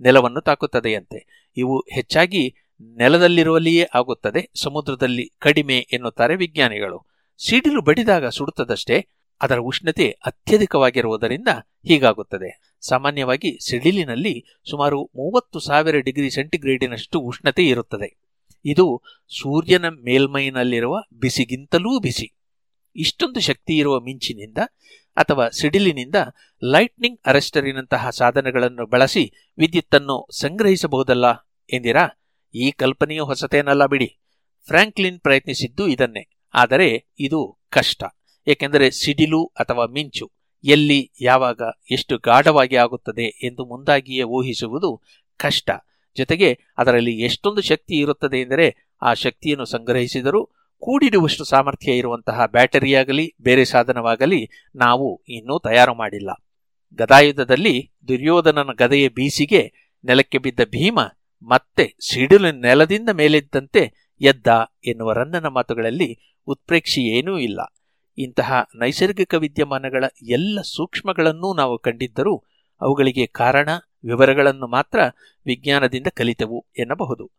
ನೆಲವನ್ನು 0.00 0.40
ತಾಕುತ್ತದೆಯಂತೆ. 0.40 1.50
ಇವು 1.56 1.78
ಹೆಚ್ಚಾಗಿ 1.92 2.54
ನೆಲದಲ್ಲಿರುವಲ್ಲಿಯೇ 2.96 3.86
ಆಗುತ್ತದೆ, 3.94 4.50
ಸಮುದ್ರದಲ್ಲಿ 4.62 5.32
ಕಡಿಮೆ 5.38 5.78
ಎನ್ನುತ್ತಾರೆ 5.92 6.36
ವಿಜ್ಞಾನಿಗಳು. 6.36 7.06
ಸಿಡಿಲು 7.46 7.82
ಬಡಿದಾಗ 7.82 8.26
ಸುಡುತ್ತದಷ್ಟೇ, 8.26 9.08
ಅದರ 9.42 9.58
ಉಷ್ಣತೆ 9.58 10.10
ಅತ್ಯಧಿಕವಾಗಿರುವುದರಿಂದ 10.10 11.48
ಹೀಗಾಗುತ್ತದೆ. 11.86 12.78
ಸಾಮಾನ್ಯವಾಗಿ 12.80 13.70
ಸಿಡಿಲಿನಲ್ಲಿ 13.70 14.44
ಸುಮಾರು 14.70 15.04
ಮೂವತ್ತು 15.04 15.60
ಸಾವಿರ 15.60 15.96
ಡಿಗ್ರಿ 15.96 16.30
ಸೆಂಟಿಗ್ರೇಡಿನಷ್ಟು 16.30 17.20
ಉಷ್ಣತೆ 17.20 17.66
ಇರುತ್ತದೆ. 17.66 18.18
ಇದು 18.64 19.02
ಸೂರ್ಯನ 19.40 19.88
ಮೇಲ್ಮೈನಲ್ಲಿರುವ 19.88 20.96
ಬಿಸಿಗಿಂತಲೂ 21.14 22.00
ಬಿಸಿ. 22.00 22.36
ಇಷ್ಟೊಂದು 22.96 23.40
ಶಕ್ತಿ 23.40 23.76
ಇರುವ 23.76 24.00
ಮಿಂಚಿನಿಂದ 24.00 24.58
ಅಥವಾ 25.18 25.48
ಸಿಡಿಲಿನಿಂದ 25.48 26.14
ಲೈಟ್ನಿಂಗ್ 26.64 27.20
ಅರೆಸ್ಟರಿನಂತಹ 27.26 28.10
ಸಾಧನಗಳನ್ನು 28.10 28.86
ಬಳಸಿ 28.86 29.32
ವಿದ್ಯುತ್ತನ್ನು 29.58 30.28
ಸಂಗ್ರಹಿಸಬಹುದಲ್ಲ 30.40 31.32
ಎಂದಿರಾ? 31.72 32.08
ಈ 32.54 32.70
ಕಲ್ಪನೆಯು 32.70 33.24
ಹೊಸತೇನಲ್ಲ 33.24 33.86
ಬಿಡಿ. 33.86 34.18
ಫ್ರಾಂಕ್ಲಿನ್ 34.66 35.20
ಪ್ರಯತ್ನಿಸಿದ್ದು 35.20 35.88
ಇದನ್ನೇ. 35.88 36.28
ಆದರೆ 36.54 37.06
ಇದು 37.18 37.58
ಕಷ್ಟ. 37.70 38.04
ಏಕೆಂದರೆ 38.46 38.90
ಸಿಡಿಲು 38.90 39.44
ಅಥವಾ 39.44 39.86
ಮಿಂಚು 39.86 40.32
ಎಲ್ಲಿ, 40.64 41.12
ಯಾವಾಗ, 41.20 41.62
ಎಷ್ಟು 41.90 42.18
ಗಾಢವಾಗಿ 42.18 42.76
ಆಗುತ್ತದೆ 42.76 43.22
ಎಂದು 43.22 43.64
ಮುಂದಾಗಿಯೇ 43.64 44.22
ಊಹಿಸುವುದು 44.22 45.02
ಕಷ್ಟ. 45.36 45.70
ಜೊತೆಗೆ 46.16 46.58
ಅದರಲ್ಲಿ 46.78 47.20
ಎಷ್ಟೊಂದು 47.20 47.62
ಶಕ್ತಿ 47.62 47.94
ಇರುತ್ತದೆ 47.94 48.40
ಎಂದರೆ 48.40 48.76
ಆ 49.02 49.14
ಶಕ್ತಿಯನ್ನು 49.14 49.64
ಸಂಗ್ರಹಿಸಿದರೂ 49.64 50.50
ಕೂಡಿಡುವಷ್ಟು 50.80 51.44
ಸಾಮರ್ಥ್ಯ 51.44 51.92
ಇರುವಂತಹ 51.92 52.46
ಬ್ಯಾಟರಿಯಾಗಲಿ, 52.46 53.34
ಬೇರೆ 53.40 53.64
ಸಾಧನವಾಗಲಿ 53.64 54.48
ನಾವು 54.76 55.22
ಇನ್ನೂ 55.28 55.58
ತಯಾರು 55.58 55.94
ಮಾಡಿಲ್ಲ. 55.94 56.30
ಗದಾಯುಧದಲ್ಲಿ 56.94 57.92
ದುರ್ಯೋಧನನ 58.08 58.68
ಗದೆಯ 58.78 59.08
ಬೀಸಿಗೆ 59.08 59.72
ನೆಲಕ್ಕೆ 60.04 60.38
ಬಿದ್ದ 60.38 60.60
ಭೀಮ 60.60 61.00
ಮತ್ತೆ 61.42 61.96
ಸಿಡಿಲು 62.10 62.52
ನೆಲದಿಂದ 62.52 63.08
ಮೇಲೆದ್ದಂತೆ 63.08 64.14
ಎದ್ದ 64.20 64.46
ಎನ್ನುವ 64.86 65.12
ರನ್ನನ 65.12 65.46
ಮಾತುಗಳಲ್ಲಿ 65.46 66.18
ಉತ್ಪ್ರೇಕ್ಷೆಯೇನೂ 66.46 67.38
ಇಲ್ಲ. 67.38 67.60
ಇಂತಹ 68.18 68.66
ನೈಸರ್ಗಿಕ 68.74 69.34
ವಿದ್ಯಮಾನಗಳ 69.34 70.04
ಎಲ್ಲ 70.22 70.60
ಸೂಕ್ಷ್ಮಗಳನ್ನೂ 70.60 71.54
ನಾವು 71.54 71.78
ಕಂಡಿದ್ದರೂ 71.78 72.36
ಅವುಗಳಿಗೆ 72.80 73.26
ಕಾರಣ, 73.26 73.68
ವಿವರಗಳನ್ನು 74.04 74.66
ಮಾತ್ರ 74.66 75.00
ವಿಜ್ಞಾನದಿಂದ 75.46 76.06
ಕಲಿತೆವು 76.14 76.66
ಎನ್ನಬಹುದು. 76.78 77.30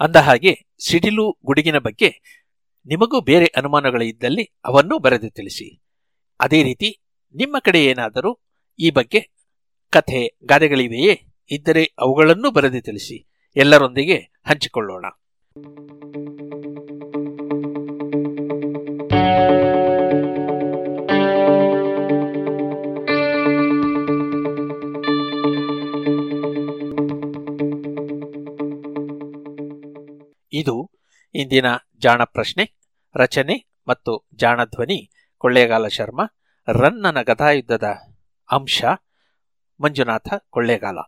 ಅಂದಹಾಗೆ, 0.00 0.66
ಸಿಡಿಲು 0.86 1.38
ಗುಡುಗಿನ 1.44 1.78
ಬಗ್ಗೆ 1.78 2.41
ನಿಮಗೂ 2.86 3.20
ಬೇರೆ 3.20 3.46
ಅನುಮಾನಗಳು 3.56 4.04
ಇದ್ದಲ್ಲಿ 4.04 4.52
ಅವನ್ನೂ 4.64 4.98
ಬರೆದು 4.98 5.30
ತಿಳಿಸಿ. 5.30 5.82
ಅದೇ 6.40 6.62
ರೀತಿ 6.62 7.00
ನಿಮ್ಮ 7.34 7.56
ಕಡೆ 7.58 7.84
ಏನಾದರೂ 7.84 8.40
ಈ 8.78 8.90
ಬಗ್ಗೆ 8.90 9.30
ಕಥೆ, 9.90 10.38
ಗಾದೆಗಳಿವೆಯೇ? 10.44 11.34
ಇದ್ದರೆ 11.50 11.94
ಅವುಗಳನ್ನೂ 11.98 12.50
ಬರೆದು 12.50 12.82
ತಿಳಿಸಿ. 12.82 13.26
ಎಲ್ಲರೊಂದಿಗೆ 13.56 14.16
ಹಂಚಿಕೊಳ್ಳೋಣ. 14.46 15.04
ಇದು 30.52 30.90
ಇಂದಿನ 31.34 31.66
ಜಾಣ 32.02 32.24
ಪ್ರಶ್ನೆ 32.24 32.80
ರಚನೆ 33.16 33.74
ಮತ್ತು 33.88 34.28
ಜಾಣಧ್ವನಿ, 34.34 35.10
ಕೊಳ್ಳೇಗಾಲ 35.38 35.86
ಶರ್ಮಾ 35.86 36.24
ರನ್ನನ 36.68 37.22
ಗದಾಯುದ್ಧದ 37.22 37.84
ಅಂಶ, 38.52 38.84
ಮಂಜುನಾಥ 39.80 40.34
ಕೊಳ್ಳೇಗಾಲ. 40.50 40.98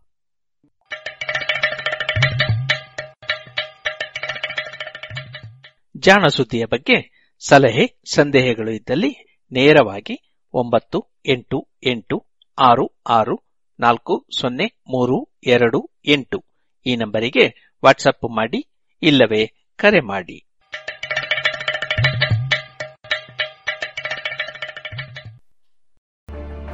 ಜಾಣ 5.97 6.27
ಸುದ್ದಿಯ 6.27 6.65
ಬಗ್ಗೆ 6.65 7.27
ಸಲಹೆ, 7.47 8.01
ಸಂದೇಹಗಳು 8.13 8.71
ಇದ್ದಲ್ಲಿ 8.71 9.41
ನೇರವಾಗಿ 9.51 10.39
ಒಂಬತ್ತು, 10.53 11.13
ಎಂಟು 11.25 11.69
ಎಂಟು, 11.83 12.27
ಆರು 12.59 13.01
ಆರು, 13.09 13.43
ನಾಲ್ಕು, 13.79 14.27
ಸೊನ್ನೆ, 14.39 14.65
ಮೂರು, 14.65 15.39
ಎರಡು, 15.47 15.91
ಎಂಟು 16.05 16.45
ಈ 16.85 16.95
ನಂಬರಿಗೆ 16.95 17.75
ವಾಟ್ಸಪ್ 17.85 18.35
ಮಾಡಿ 18.35 18.69
ಇಲ್ಲವೇ 19.01 19.71
ಕರೆ 19.75 19.99
ಮಾಡಿ. 19.99 20.44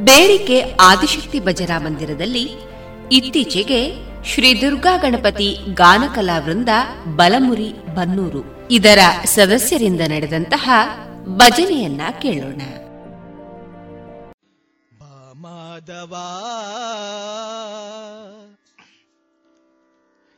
ಬೇಡಿಕೆ 0.00 0.74
ಆದಿಶಕ್ತಿ 0.80 1.40
ಭಜನಾ 1.40 1.78
ಮಂದಿರದಲ್ಲಿ 1.78 2.50
ಇತ್ತೀಚೆಗೆ 3.12 4.08
ಶ್ರೀ 4.24 4.60
ದುರ್ಗಾ 4.60 4.96
ಗಣಪತಿ 4.96 5.58
ಗಾನಕಲಾ 5.74 6.38
ವೃಂದ 6.38 6.68
ಬಲಮುರಿ 7.16 7.74
ಬನ್ನೂರು 7.94 8.68
ಇದರ 8.70 8.98
ಸದಸ್ಯರಿಂದ 9.24 10.00
ನಡೆದಂತಹ 10.00 10.70
ಭಜನೆಯನ್ನ 11.26 12.00
ಕೇಳೋಣ. 12.22 12.60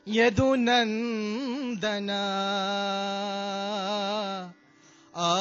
ಯದುನಂದನ, 0.07 2.11
ಆ 5.15 5.31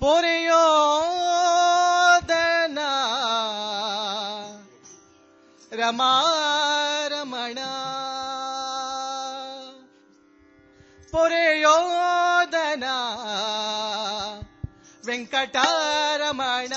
ಪೊರೆಯೋದನ. 0.00 2.78
ರಮಾರಮಣ. 5.72 7.58
ಪೊರೆಯೋದನ. 11.10 12.84
ವೆಂಕಟರಮಣ. 15.06 16.72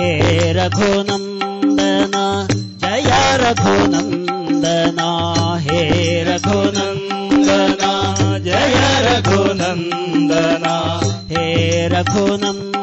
हे 0.00 0.12
रघुनन्दन 0.58 2.16
जय 2.84 3.10
रघुनन्दन 3.42 5.00
हे 5.68 5.82
रघुनन्दन 6.30 7.82
जय 8.48 8.76
रघुनन्दन 9.08 10.66
हे 11.30 11.46
रघुनन्दन 11.94 12.77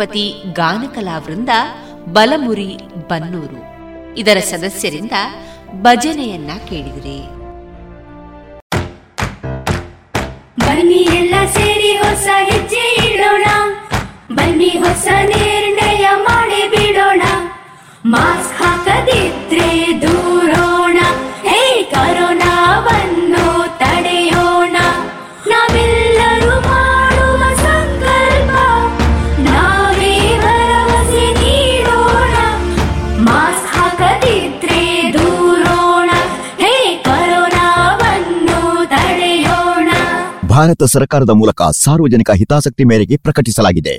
ಗಣಪತಿ 0.00 0.34
ಗಾನಕಲಾವೃಂದ 0.52 1.48
ಬಲಮುರಿ 2.12 2.78
ಬನ್ನೂರು. 3.08 3.60
ಇದರ 4.16 4.36
ಸದಸ್ಯರಿಂದ 4.38 5.12
ಭಜನೆಯನ್ನ 5.82 6.50
ಕೇಳಿದಿರಿ. 6.68 7.39
ಭಾರತ 40.60 40.82
ಸರ್ಕಾರದ 40.82 41.30
ಮೂಲಕ 41.30 41.62
ಸಾರ್ವಜನಿಕ 41.62 42.30
ಹಿತಾಸಕ್ತಿ 42.30 42.84
ಮೇರೆಗೆ 42.84 43.16
ಪ್ರಕಟಿಸಲಾಗಿದೆ. 43.16 43.94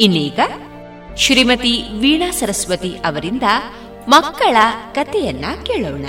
ಇನ್ನೀಗ 0.00 0.40
ಶ್ರೀಮತಿ 1.16 1.82
ವೀಣಾ 2.00 2.30
ಸರಸ್ವತಿ 2.30 2.96
ಅವರಿಂದ 2.96 3.42
ಮಕ್ಕಳ 4.08 4.56
ಕಥೆಯನ್ನ 4.94 5.44
ಕೇಳೋಣ. 5.62 6.06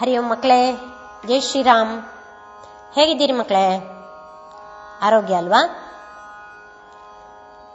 ಹರಿ 0.00 0.18
ಓಂ 0.18 0.30
ಮಕ್ಕಳೇ 0.30 0.76
ಜೈ 1.28 1.40
ಶ್ರೀರಾಮ್. 1.40 2.00
ಹೇಗಿದ್ದೀರಿ 2.94 3.32
ಮಕ್ಕಳೇ? 3.32 3.78
ಆರೋಗ್ಯ 5.02 5.34
ಅಲ್ವಾ? 5.34 5.62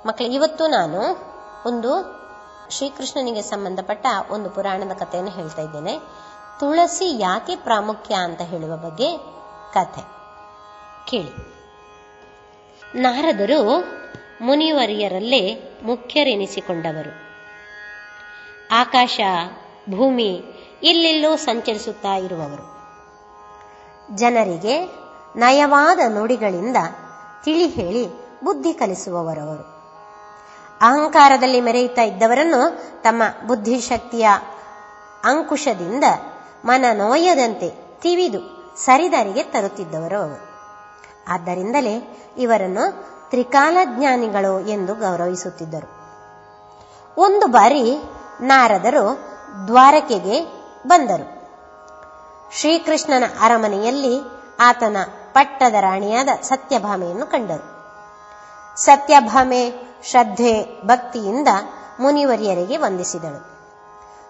ಮಕ್ಕಳೇ 0.06 0.28
ಇವತ್ತು 0.28 0.68
ನಾನು 0.68 1.02
ಒಂದು 1.66 1.92
ಶ್ರೀಕೃಷ್ಣನಿಗೆ 2.70 3.42
ಸಂಬಂಧಪಟ್ಟ 3.42 4.08
ಒಂದು 4.30 4.50
ಪುರಾಣದ 4.50 4.92
ಕಥೆಯನ್ನು 4.94 5.32
ಹೇಳ್ತಾ 5.32 5.62
ಇದ್ದೇನೆ. 5.62 6.25
ತುಳಸಿ 6.60 7.20
ಯಾಕೆ 7.20 7.56
ಪ್ರಾಮುಖ್ಯ 7.56 8.16
ಅಂತ 8.16 8.42
ಹೇಳುವ 8.42 8.78
ಬಗ್ಗೆ 8.78 9.18
ಕಥೆ. 9.74 10.02
ಕೇಳಿ. 11.12 11.56
ನಾರದರು 13.02 13.86
ಮುನಿವರಿಯರಲ್ಲೇ 14.42 15.56
ಮುಖ್ಯರೆನಿಸಿಕೊಂಡವರು. 15.84 17.26
ಆಕಾಶ, 18.76 19.20
ಭೂಮಿ 19.90 20.42
ಇಲ್ಲೆಲ್ಲೋ 20.84 21.36
ಸಂಚರಿಸುತ್ತಾ 21.36 22.16
ಇರುವವರು. 22.16 22.76
ಜನರಿಗೆ 24.18 24.86
ನಯವಾದ 25.36 26.00
ನುಡಿಗಳಿಂದ 26.08 26.78
ತಿಳಿ 27.44 27.68
ಹೇಳಿ 27.68 28.08
ಬುದ್ಧಿ 28.44 28.74
ಕಲಿಸುವವರವರು. 28.74 29.64
ಅಹಂಕಾರದಲ್ಲಿ 30.78 31.62
ಮೆರೆಯುತ್ತಾ 31.62 32.02
ಇದ್ದವರನ್ನು 32.02 32.80
ತಮ್ಮ 33.02 33.24
ಬುದ್ಧಿಶಕ್ತಿಯ 33.48 34.28
ಅಂಕುಶದಿಂದ 35.24 36.04
ಮನ 36.66 36.86
ನೋಯದಂತೆ 36.94 37.70
ತಿವಿದು 38.02 38.56
ಸರಿದಾರಿಗೆ 38.78 39.44
ತರುತ್ತಿದ್ದವರು 39.44 40.18
ಅವರು. 40.18 40.56
ಆದ್ದರಿಂದಲೇ 41.28 42.26
ಇವರನ್ನು 42.38 42.92
ತ್ರಿಕಾಲಜ್ಞಾನಿಗಳು 43.30 44.60
ಎಂದು 44.60 44.96
ಗೌರವಿಸುತ್ತಿದ್ದರು. 44.96 46.06
ಒಂದು 47.18 47.48
ಬಾರಿ 47.48 47.98
ನಾರದರು 48.42 49.20
ದ್ವಾರಕೆಗೆ 49.68 50.46
ಬಂದರು. 50.88 51.36
ಶ್ರೀಕೃಷ್ಣನ 52.54 53.24
ಅರಮನೆಯಲ್ಲಿ 53.42 54.22
ಆತನ 54.60 54.98
ಪಟ್ಟದ 55.32 55.74
ರಾಣಿಯಾದ 55.80 56.30
ಸತ್ಯಭಾಮೆಯನ್ನು 56.42 57.26
ಕಂಡರು. 57.26 57.76
ಸತ್ಯಭಾಮೆ 58.80 59.74
ಶ್ರದ್ಧೆ 60.04 60.82
ಭಕ್ತಿಯಿಂದ 60.86 61.48
ಮುನಿವರಿಯರಿಗೆ 62.00 62.78
ವಂದಿಸಿದಳು. 62.78 63.56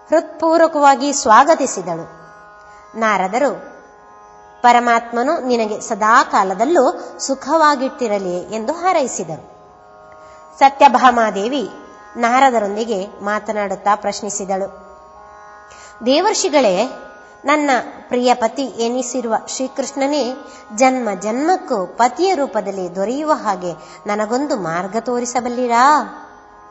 ಹೃತ್ಪೂರ್ವಕವಾಗಿ 0.08 1.12
ಸ್ವಾಗತಿಸಿದಳು. 1.12 2.25
ನಾರದರು, 2.96 3.76
ಪರಮಾತ್ಮನು 4.62 5.46
ನಿನಗೆ 5.46 5.80
ಸದಾ 5.80 6.24
ಕಾಲದಲ್ಲೂ 6.24 7.18
ಸುಖವಾಗಿಟ್ಟಿರಲಿ 7.18 8.54
ಎಂದು 8.54 8.72
ಹಾರೈಸಿದರು. 8.72 9.56
ಸತ್ಯಭಾಮಾದೇವಿ 10.58 11.70
ನಾರದರೊಂದಿಗೆ 12.16 13.06
ಮಾತನಾಡುತ್ತಾ 13.20 13.94
ಪ್ರಶ್ನಿಸಿದಳು, 13.94 14.86
ದೇವರ್ಷಿಗಳೇ, 16.06 16.84
ನನ್ನ 17.44 17.70
ಪ್ರಿಯ 18.08 18.34
ಪತಿ 18.34 18.62
ಎನಿಸಿರುವ 18.62 19.34
ಶ್ರೀಕೃಷ್ಣನೇ, 19.48 20.32
ಜನ್ಮ 20.74 21.08
ಜನ್ಮಕ್ಕೂ 21.20 21.86
ಪತಿಯ 21.86 22.34
ರೂಪದಲ್ಲಿ 22.34 22.94
ದೊರೆಯುವ 22.94 23.32
ಹಾಗೆ 23.32 23.72
ನನಗೊಂದು 24.06 24.56
ಮಾರ್ಗ 24.56 24.96
ತೋರಿಸಬಲ್ಲಿರಾ? 25.00 25.84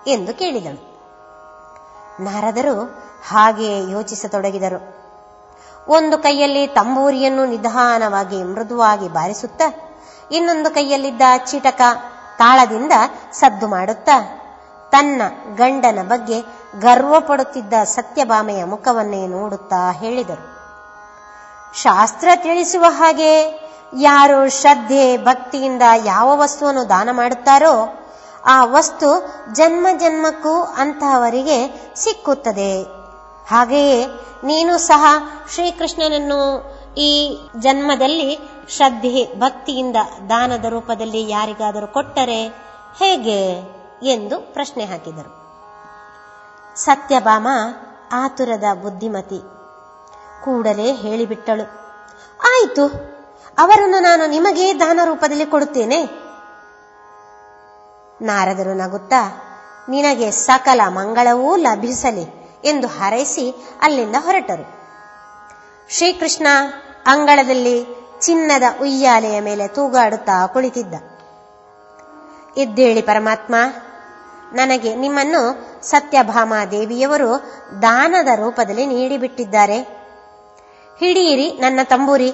ಎಂದು 0.07 0.33
ಕೇಳಿದಳು. 0.33 0.95
ನಾರದರು 2.23 2.83
ಹಾಗೆಯೇ 3.27 3.91
ಯೋಚಿಸತೊಡಗಿದರು. 3.91 5.04
ಒಂದು 5.87 6.17
ಕೈಯಲ್ಲಿ 6.17 6.67
ತಂಬೂರಿಯನ್ನು 6.67 7.45
ನಿಧಾನವಾಗಿ 7.45 8.43
ಮೃದುವಾಗಿ 8.43 9.07
ಬಾರಿಸುತ್ತಾ, 9.07 9.97
ಇನ್ನೊಂದು 10.31 10.69
ಕೈಯಲ್ಲಿದ್ದ 10.69 11.21
ಚಿಟಕ 11.45 11.81
ತಾಳದಿಂದ 12.37 12.91
ಸದ್ದು 13.31 13.67
ಮಾಡುತ್ತಾ, 13.67 14.41
ತನ್ನ 14.91 15.21
ಗಂಡನ 15.55 15.99
ಬಗ್ಗೆ 16.01 16.41
ಗರ್ವ 16.79 17.19
ಪಡುತ್ತಿದ್ದ 17.19 17.73
ಸತ್ಯಭಾಮೆಯ 17.83 18.63
ಮುಖವನ್ನೇ 18.63 19.27
ನೋಡುತ್ತಾ 19.27 19.91
ಹೇಳಿದರು. 19.91 20.55
ಶಾಸ್ತ್ರ 21.83 22.29
ತಿಳಿಸುವ 22.35 22.85
ಹಾಗೆ 22.87 23.65
ಯಾರು 23.99 24.61
ಶ್ರದ್ಧೆ, 24.61 25.17
ಭಕ್ತಿಯಿಂದ 25.17 25.81
ಯಾವ 26.05 26.39
ವಸ್ತುವನ್ನು 26.41 26.89
ದಾನ 26.89 27.09
ಮಾಡುತ್ತಾರೋ, 27.11 28.01
ಆ 28.45 28.65
ವಸ್ತು 28.65 29.27
ಜನ್ಮ 29.53 29.87
ಜನ್ಮಕ್ಕೂ 29.99 30.61
ಅಂತಹವರಿಗೆ 30.61 31.89
ಸಿಕ್ಕುತ್ತದೆ. 31.95 33.04
ಹಾಗೆಯೇ 33.49 34.05
ನೀನು 34.43 34.77
ಸಹ 34.77 35.05
ಶ್ರೀಕೃಷ್ಣನನ್ನು 35.53 36.75
ಈ 36.97 37.39
ಜನ್ಮದಲ್ಲಿ 37.59 38.39
ಶ್ರದ್ಧೆ, 38.69 39.39
ಭಕ್ತಿಯಿಂದ 39.39 39.95
ದಾನದ 40.29 40.65
ರೂಪದಲ್ಲಿ 40.65 41.29
ಯಾರಿಗಾದರೂ 41.29 41.87
ಕೊಟ್ಟರೆ 41.87 42.47
ಹೇಗೆ 42.99 43.53
ಎಂದು 44.03 44.53
ಪ್ರಶ್ನೆ 44.53 44.85
ಹಾಕಿದರು. 44.85 45.45
ಸತ್ಯಭಾಮ 46.75 47.47
ಆತುರದ 48.11 48.63
ಬುದ್ಧಿಮತಿ. 48.81 49.41
ಕೂಡಲೇ 50.43 50.93
ಹೇಳಿಬಿಟ್ಟಳು. 50.93 51.63
ಆಯಿತು, 52.43 52.87
ಅವರನ್ನು 53.57 53.99
ನಾನು 53.99 54.29
ನಿಮಗೇ 54.29 54.73
ದಾನ 54.73 54.99
ರೂಪದಲ್ಲಿ 55.05 55.45
ಕೊಡುತ್ತೇನೆ. 55.45 56.05
ನಾರದರು 58.21 58.73
ನಗುತ್ತಾ, 58.73 59.41
ನಿನಗೆ 59.89 60.31
ಸಕಲ 60.31 60.81
ಮಂಗಳವೂ 60.87 61.55
ಲಭಿಸಲಿ. 61.55 62.44
ಎಂದು 62.65 62.87
ಹಾರೈಸಿ 62.87 63.65
ಅಲ್ಲಿಂದ 63.81 64.15
ಹೊರಟರು. 64.19 64.65
ಶ್ರೀಕೃಷ್ಣ 65.89 66.47
ಅಂಗಳದಲ್ಲಿ 67.05 67.85
ಚಿನ್ನದ 68.21 68.63
ಉಯ್ಯಾಲೆಯ 68.81 69.39
ಮೇಲೆ 69.39 69.67
ತೂಗಾಡುತ್ತಾ 69.67 70.47
ಕುಳಿತಿದ್ದ. 70.47 70.93
ಇದ್ದೇಳಿ 72.57 73.01
ಪರಮಾತ್ಮ, 73.01 73.55
ನನಗೆ 74.53 74.95
ನಿಮ್ಮನ್ನು 74.95 75.41
ಸತ್ಯಭಾಮಾ 75.83 76.65
ದೇವಿಯವರು 76.65 77.43
ದಾನದ 77.81 78.27
ರೂಪದಲ್ಲಿ 78.35 78.85
ನೀಡಿಬಿಟ್ಟಿದ್ದಾರೆ. 78.85 79.79
ಹಿಡಿಯಿರಿ 80.99 81.51
ನನ್ನ 81.51 81.79
ತಂಬೂರಿ, 81.83 82.31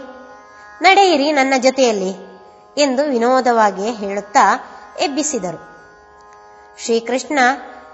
ನಡೆಯಿರಿ 0.81 1.31
ನನ್ನ 1.31 1.53
ಜೊತೆಯಲ್ಲಿ 1.57 2.11
ಎಂದು 2.77 3.03
ವಿನೋದವಾಗಿ 3.03 3.91
ಹೇಳುತ್ತಾ 3.91 4.45
ಎಬ್ಬಿಸಿದರು. 4.99 5.71
ಶ್ರೀಕೃಷ್ಣ 6.83 7.39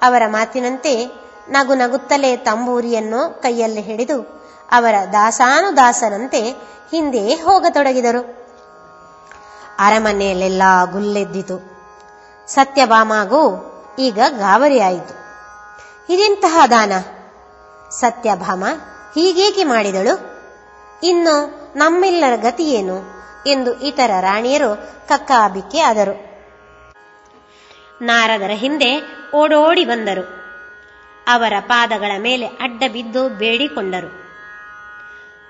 ಅವರ 0.01 0.23
ಮಾತಿನಂತೆ 0.27 1.26
ನಗು 1.49 1.73
ನಗುತ್ತಲೇ 1.75 2.37
ತಂಬೂರಿಯನ್ನು 2.37 3.41
ಕೈಯಲ್ಲಿ 3.41 3.81
ಹಿಡಿದು 3.81 4.45
ಅವರ 4.71 4.95
ದಾಸಾನುದಾಸನಂತೆ 5.13 6.41
ಹಿಂದೆ 6.91 7.33
ಹೋಗತೊಡಗಿದರು. 7.33 8.37
ಅರಮನೆಯಲ್ಲೆಲ್ಲ 9.79 10.61
ಗುಲ್ಲೆದ್ದಿತು. 10.91 11.77
ಸತ್ಯಭಾಮಾಗೂ 12.47 13.73
ಈಗ 13.99 14.19
ಗಾಬರಿಯಾಯಿತು. 14.29 15.13
ಇದೆಂತಹ 16.13 16.59
ದಾನ? 16.71 16.91
ಸತ್ಯಭಾಮ 17.91 18.63
ಹೀಗೇಕೆ 19.15 19.63
ಮಾಡಿದಳು? 19.63 20.37
ಇನ್ನು 21.03 21.67
ನಮ್ಮೆಲ್ಲರ 21.75 22.35
ಗತಿಯೇನು? 22.35 23.17
ಎಂದು 23.47 23.73
ಇತರ 23.73 24.11
ರಾಣಿಯರು 24.21 24.75
ಕಕ್ಕಾಬಿಕ್ಕೆ 25.09 25.79
ಆದರು. 25.79 26.27
ನಾರದರ 28.01 28.51
ಹಿಂದೆ 28.53 29.01
ಓಡೋಡಿ 29.35 29.85
ಬಂದರು. 29.85 30.36
ಅವರ 31.27 31.53
ಪಾದಗಳ 31.59 32.11
ಮೇಲೆ 32.17 32.45
ಅಡ್ಡ 32.45 32.83
ಬಿದ್ದು 32.93 33.29
ಬೇಡಿಕೊಂಡರು 33.29 34.27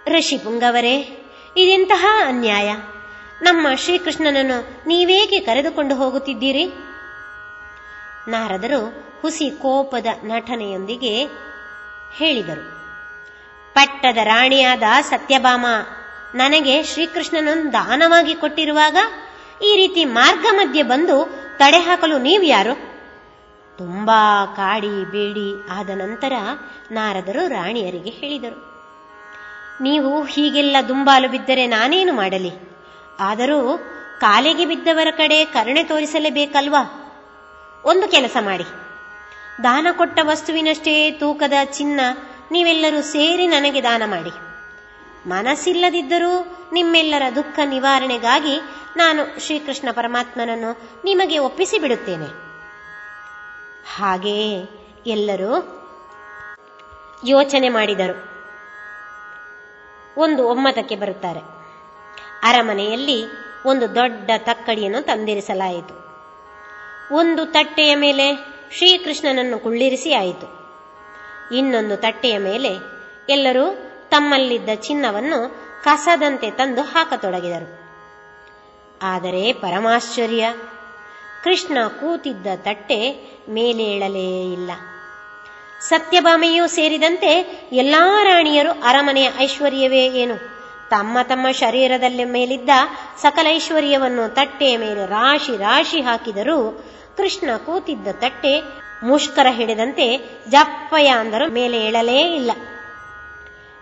ಋಷಿಪುಂಗವರೇ 0.08 1.24
ಇದೆಂತಹ 1.58 2.06
ಅನ್ಯಾಯ? 2.26 2.76
ನಮ್ಮ 3.42 3.68
ಶ್ರೀಕೃಷ್ಣನನ್ನು 3.76 4.88
ನೀವೇಕೆ 4.88 5.40
ಕರೆದುಕೊಂಡು 5.40 5.96
ಹೋಗುತ್ತಿದ್ದೀರಿ? 5.96 6.66
ನಾರದರು 8.28 9.08
ಹುಸಿ 9.22 9.50
ಕೋಪದ 9.50 10.06
ನಟನೆಯೊಂದಿಗೆ 10.24 11.26
ಹೇಳಿದರು. 12.14 12.78
ಪಟ್ಟದ 13.74 14.18
ರಾಣಿಯಾದ 14.24 14.84
ಸತ್ಯಭಾಮ, 15.02 15.66
ನನಗೆ 16.36 16.84
ಶ್ರೀಕೃಷ್ಣನನ್ನು 16.84 17.74
ದಾನವಾಗಿ 17.74 18.36
ಕೊಟ್ಟಿರುವಾಗ 18.36 18.98
ಈ 19.64 19.76
ರೀತಿ 19.76 20.06
ಮಾರ್ಗ 20.06 20.46
ಮಧ್ಯೆ 20.52 20.84
ಬಂದು 20.84 21.26
ತಡೆ 21.58 21.78
ಹಾಕಲು 21.78 22.18
ನೀವು 22.18 22.44
ಯಾರು? 22.44 22.97
ತುಂಬಾ 23.78 24.20
ಕಾಡಿ, 24.56 24.94
ಬೇಡಿ 25.12 25.48
ಆದ 25.70 25.90
ನಂತರ 25.96 26.34
ನಾರದರು 26.92 27.48
ರಾಣಿಯರಿಗೆ 27.48 28.10
ಹೇಳಿದರು, 28.10 28.60
ನೀವು 29.82 30.24
ಹೀಗೆಲ್ಲ 30.24 30.78
ದುಂಬಾಲು 30.88 31.28
ಬಿದ್ದರೆ 31.30 31.68
ನಾನೇನು 31.68 32.14
ಮಾಡಲಿ? 32.14 32.52
ಆದರೂ 33.20 33.60
ಕಾಲಿಗೆ 34.20 34.66
ಬಿದ್ದವರ 34.66 35.10
ಕಡೆ 35.18 35.46
ಕರುಣೆ 35.46 35.84
ತೋರಿಸಲೇಬೇಕಲ್ವಾ? 35.84 36.84
ಒಂದು 37.86 38.08
ಕೆಲಸ 38.08 38.38
ಮಾಡಿ. 38.42 38.68
ದಾನ 39.64 39.88
ಕೊಟ್ಟ 39.92 40.20
ವಸ್ತುವಿನಷ್ಟೇ 40.24 41.12
ತೂಕದ 41.12 41.58
ಚಿನ್ನ 41.74 42.02
ನೀವೆಲ್ಲರೂ 42.52 43.02
ಸೇರಿ 43.02 43.48
ನನಗೆ 43.48 43.84
ದಾನ 43.84 44.04
ಮಾಡಿ. 44.06 44.34
ಮನಸ್ಸಿಲ್ಲದಿದ್ದರೂ 45.30 46.34
ನಿಮ್ಮೆಲ್ಲರ 46.74 47.24
ದುಃಖ 47.36 47.60
ನಿವಾರಣೆಗಾಗಿ 47.66 48.58
ನಾನು 48.98 49.40
ಶ್ರೀಕೃಷ್ಣ 49.40 49.88
ಪರಮಾತ್ಮನನ್ನು 49.92 50.72
ನಿಮಗೆ 51.06 51.38
ಒಪ್ಪಿಸಿ 51.40 51.80
ಬಿಡುತ್ತೇನೆ 51.80 52.47
ಹಾಗೆಯೇ 53.86 54.70
ಎಲ್ಲರೂ 55.06 55.74
ಯೋಚನೆ 57.26 57.70
ಮಾಡಿದರು. 57.70 58.38
ಒಂದು 60.22 60.48
ಒಮ್ಮತಕ್ಕೆ 60.48 60.96
ಬರುತ್ತಾರೆ. 60.96 61.40
ಅರಮನೆಯಲ್ಲಿ 62.44 63.24
ಒಂದು 63.66 63.96
ದೊಡ್ಡ 63.96 64.32
ತಕ್ಕಡಿಯನ್ನು 64.38 65.02
ತಂದಿರಿಸಲಾಯಿತು. 65.02 66.08
ಒಂದು 67.16 67.46
ತಟ್ಟೆಯ 67.46 67.96
ಮೇಲೆ 67.96 68.36
ಶ್ರೀಕೃಷ್ಣನನ್ನು 68.72 69.60
ಕುಳ್ಳಿರಿಸಿ 69.60 70.14
ಆಯಿತು. 70.14 70.58
ಇನ್ನೊಂದು 71.56 71.98
ತಟ್ಟೆಯ 71.98 72.38
ಮೇಲೆ 72.38 72.70
ಎಲ್ಲರೂ 73.30 73.76
ತಮ್ಮಲ್ಲಿದ್ದ 74.10 74.70
ಚಿನ್ನವನ್ನು 74.76 75.68
ಕಸದಂತೆ 75.84 76.52
ತಂದು 76.52 76.82
ಹಾಕತೊಡಗಿದರು. 76.82 77.88
ಆದರೆ 79.02 79.54
ಪರಮಾಶ್ಚರ್ಯ 79.54 80.54
ಕೃಷ್ಣ 81.48 81.78
ಕೂತಿದ್ದ 81.88 82.48
ತಟ್ಟೆ 82.56 83.14
ಮೇಲೇಳಲೇ 83.50 84.54
ಇಲ್ಲ. 84.54 84.72
ಸತ್ಯಭಾಮೆಯೂ 85.82 86.68
ಸೇರಿದಂತೆ 86.68 87.62
ಎಲ್ಲಾ 87.72 88.24
ರಾಣಿಯರು 88.24 88.72
ಅರಮನೆಯ 88.72 89.30
ಐಶ್ವರ್ಯವೇ 89.40 90.06
ಏನು? 90.06 90.36
ತಮ್ಮ 90.90 91.18
ತಮ್ಮ 91.24 91.52
ಶರೀರದಲ್ಲಿ 91.52 92.24
ಮೇಲಿದ್ದ 92.24 92.70
ಸಕಲ 93.22 93.48
ಐಶ್ವರ್ಯವನ್ನು 93.50 94.36
ತಟ್ಟೆಯ 94.36 94.78
ಮೇಲೆ 94.78 95.06
ರಾಶಿ 95.06 95.58
ರಾಶಿ 95.58 96.02
ಹಾಕಿದರೂ 96.02 96.86
ಕೃಷ್ಣ 97.18 97.50
ಕೂತಿದ್ದ 97.66 98.08
ತಟ್ಟೆ 98.12 98.62
ಮುಷ್ಕರ 99.04 99.48
ಹಿಡಿದಂತೆ 99.50 100.18
ಜಪ್ಪಯ 100.50 101.08
ಅಂದರು 101.08 101.52
ಮೇಲೆ 101.52 101.86
ಏಳಲೇ 101.86 102.36
ಇಲ್ಲ. 102.36 102.52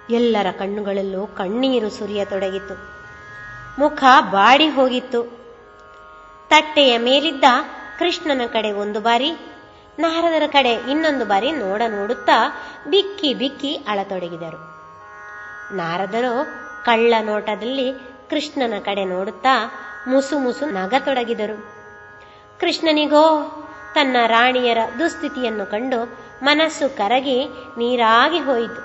ಎಲ್ಲರ 0.09 0.47
ಕಣ್ಣುಗಳಲ್ಲೂ 0.51 1.27
ಕಣ್ಣೀರು 1.27 1.89
ಸುರಿಯತೊಡಗಿತು 1.89 2.75
ಮುಖ 3.79 4.03
ಬಾಡಿ 4.31 4.67
ಹೋಗಿತ್ತು. 4.67 5.44
ತಟ್ಟೆಯ 6.49 6.97
ಮೇಲಿದ್ದ 6.97 7.43
ಕೃಷ್ಣನ 7.99 8.41
ಕಡೆ 8.45 8.71
ಒಂದು 8.71 8.99
ಬಾರಿ, 8.99 9.31
ನಾರದರ 9.99 10.43
ಕಡೆ 10.47 10.71
ಇನ್ನೊಂದು 10.71 11.25
ಬಾರಿ 11.25 11.51
ನೋಡ 11.51 11.81
ನೋಡುತ್ತಾ 11.87 12.49
ಬಿಕ್ಕಿ 12.89 13.33
ಬಿಕ್ಕಿ 13.33 13.75
ಅಳತೊಡಗಿದರು. 13.75 14.75
ನಾರದರು 15.75 16.45
ಕಳ್ಳ 16.85 17.13
ನೋಟದಲ್ಲಿ 17.21 17.93
ಕೃಷ್ಣನ 18.29 18.73
ಕಡೆ 18.79 19.05
ನೋಡುತ್ತಾ 19.05 19.73
ಮುಸು 20.07 20.39
ಮುಸು 20.39 20.65
ನಗತೊಡಗಿದರು. 20.65 21.57
ಕೃಷ್ಣನಿಗೋ, 22.59 23.51
ತನ್ನ 23.95 24.15
ರಾಣಿಯರ 24.25 24.77
ದುಸ್ಥಿತಿಯನ್ನು 24.99 25.65
ಕಂಡು 25.65 26.25
ಮನಸ್ಸು 26.43 26.97
ಕರಗಿ 26.97 27.45
ನೀರಾಗಿ 27.77 28.39
ಹೋಯಿತು. 28.39 28.81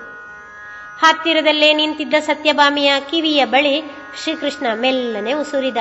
ಹತ್ತಿರದಲ್ಲೇ 0.99 1.73
ನಿಂತಿದ್ದ 1.73 2.13
ಸತ್ಯಭಾಮಿಯ 2.19 2.93
ಕಿವಿಯ 3.11 3.45
ಬಳಿ 3.45 3.81
ಶ್ರೀಕೃಷ್ಣ 4.23 4.65
ಮೆಲ್ಲನೆ 4.73 5.33
ಉಸುರಿದ. 5.33 5.77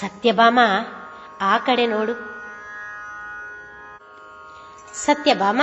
ಸತ್ಯಭಾಮ 0.00 0.58
ಆ 1.40 1.58
ಕಡೆ 1.58 1.86
ನೋಡು. 1.86 2.14
ಸತ್ಯಭಾಮ 4.94 5.62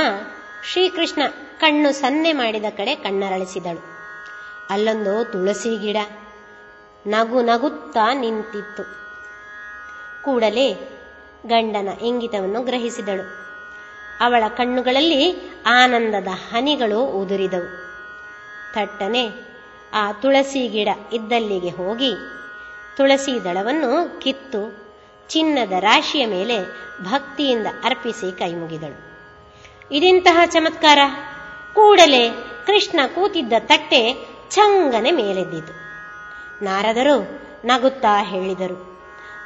ಶ್ರೀಕೃಷ್ಣ 0.63 1.21
ಕಣ್ಣು 1.59 1.91
ಸನ್ನೆ 1.91 2.33
ಮಾಡಿದ 2.33 2.65
ಕಡೆ 2.77 2.95
ಕಣ್ಣರಳಿಸಿದಳು. 2.95 3.81
ಅಲ್ಲೊಂದು 4.69 5.31
ತುಳಸಿ 5.31 5.77
ಗಿಡ 5.77 5.97
ನಗು 7.07 7.41
ನಗುತ್ತಾ 7.41 8.13
ನಿಂತಿತ್ತು. 8.13 8.83
ಕೂಡಲೇ 10.23 10.73
ಗಂಡನ 11.47 11.89
ಇಂಗಿತವನ್ನು 12.01 12.61
ಗ್ರಹಿಸಿದಳು. 12.61 13.41
ಅವಳ 14.19 14.43
ಕಣ್ಣುಗಳಲ್ಲಿ 14.47 15.51
ಆನಂದದ 15.65 16.27
ಹನಿಗಳು 16.27 17.05
ಉದುರಿದವು. 17.05 17.69
ಥಟ್ಟನೆ 18.73 19.31
ಆ 19.93 20.11
ತುಳಸಿ 20.11 20.67
ಗಿಡ 20.67 20.87
ಇದ್ದಲ್ಲಿಗೆ 21.13 21.69
ಹೋಗಿ 21.69 22.40
ತುಳಸಿ 23.02 23.44
ದಳವನ್ನು 23.44 24.19
ಕಿತ್ತು 24.19 24.61
ಚಿನ್ನದ 25.30 25.72
ರಾಶಿಯ 25.80 26.26
ಮೇಲೆ 26.26 26.57
ಭಕ್ತಿಯಿಂದ 27.03 27.68
ಅರ್ಪಿಸಿ 27.84 28.38
ಕೈಮುಗಿದಳು 28.38 28.98
ಇದೆಂತಹ 29.91 30.40
ಚಮತ್ಕಾರ. 30.45 30.99
ಕೂಡಲೇ 31.73 32.30
ಕೃಷ್ಣ 32.65 32.99
ಕೂತಿದ್ದ 33.15 33.53
ತಟ್ಟೆ 33.60 34.02
ಚಂಗನೆ 34.49 35.11
ಮೇಲೆದ್ದಿತು. 35.11 35.73
ನಾರದರು 36.65 37.18
ನಗುತ್ತಾ 37.65 38.23
ಹೇಳಿದರು, 38.23 38.78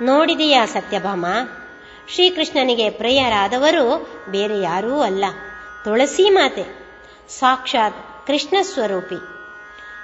ನೋಡಿದೆಯಾ 0.02 0.66
ಸತ್ಯಭಾಮ? 0.66 1.26
ಶ್ರೀಕೃಷ್ಣನಿಗೆ 2.14 2.90
ಪ್ರಿಯರಾದವರು 2.90 3.86
ಬೇರೆ 4.32 4.62
ಯಾರೂ 4.62 5.00
ಅಲ್ಲ, 5.00 5.26
ತುಳಸಿ 5.84 6.30
ಮಾತೆ, 6.30 6.66
ಸಾಕ್ಷಾತ್ 7.30 8.28
ಕೃಷ್ಣ 8.28 8.58
ಸ್ವರೂಪಿ. 8.62 9.35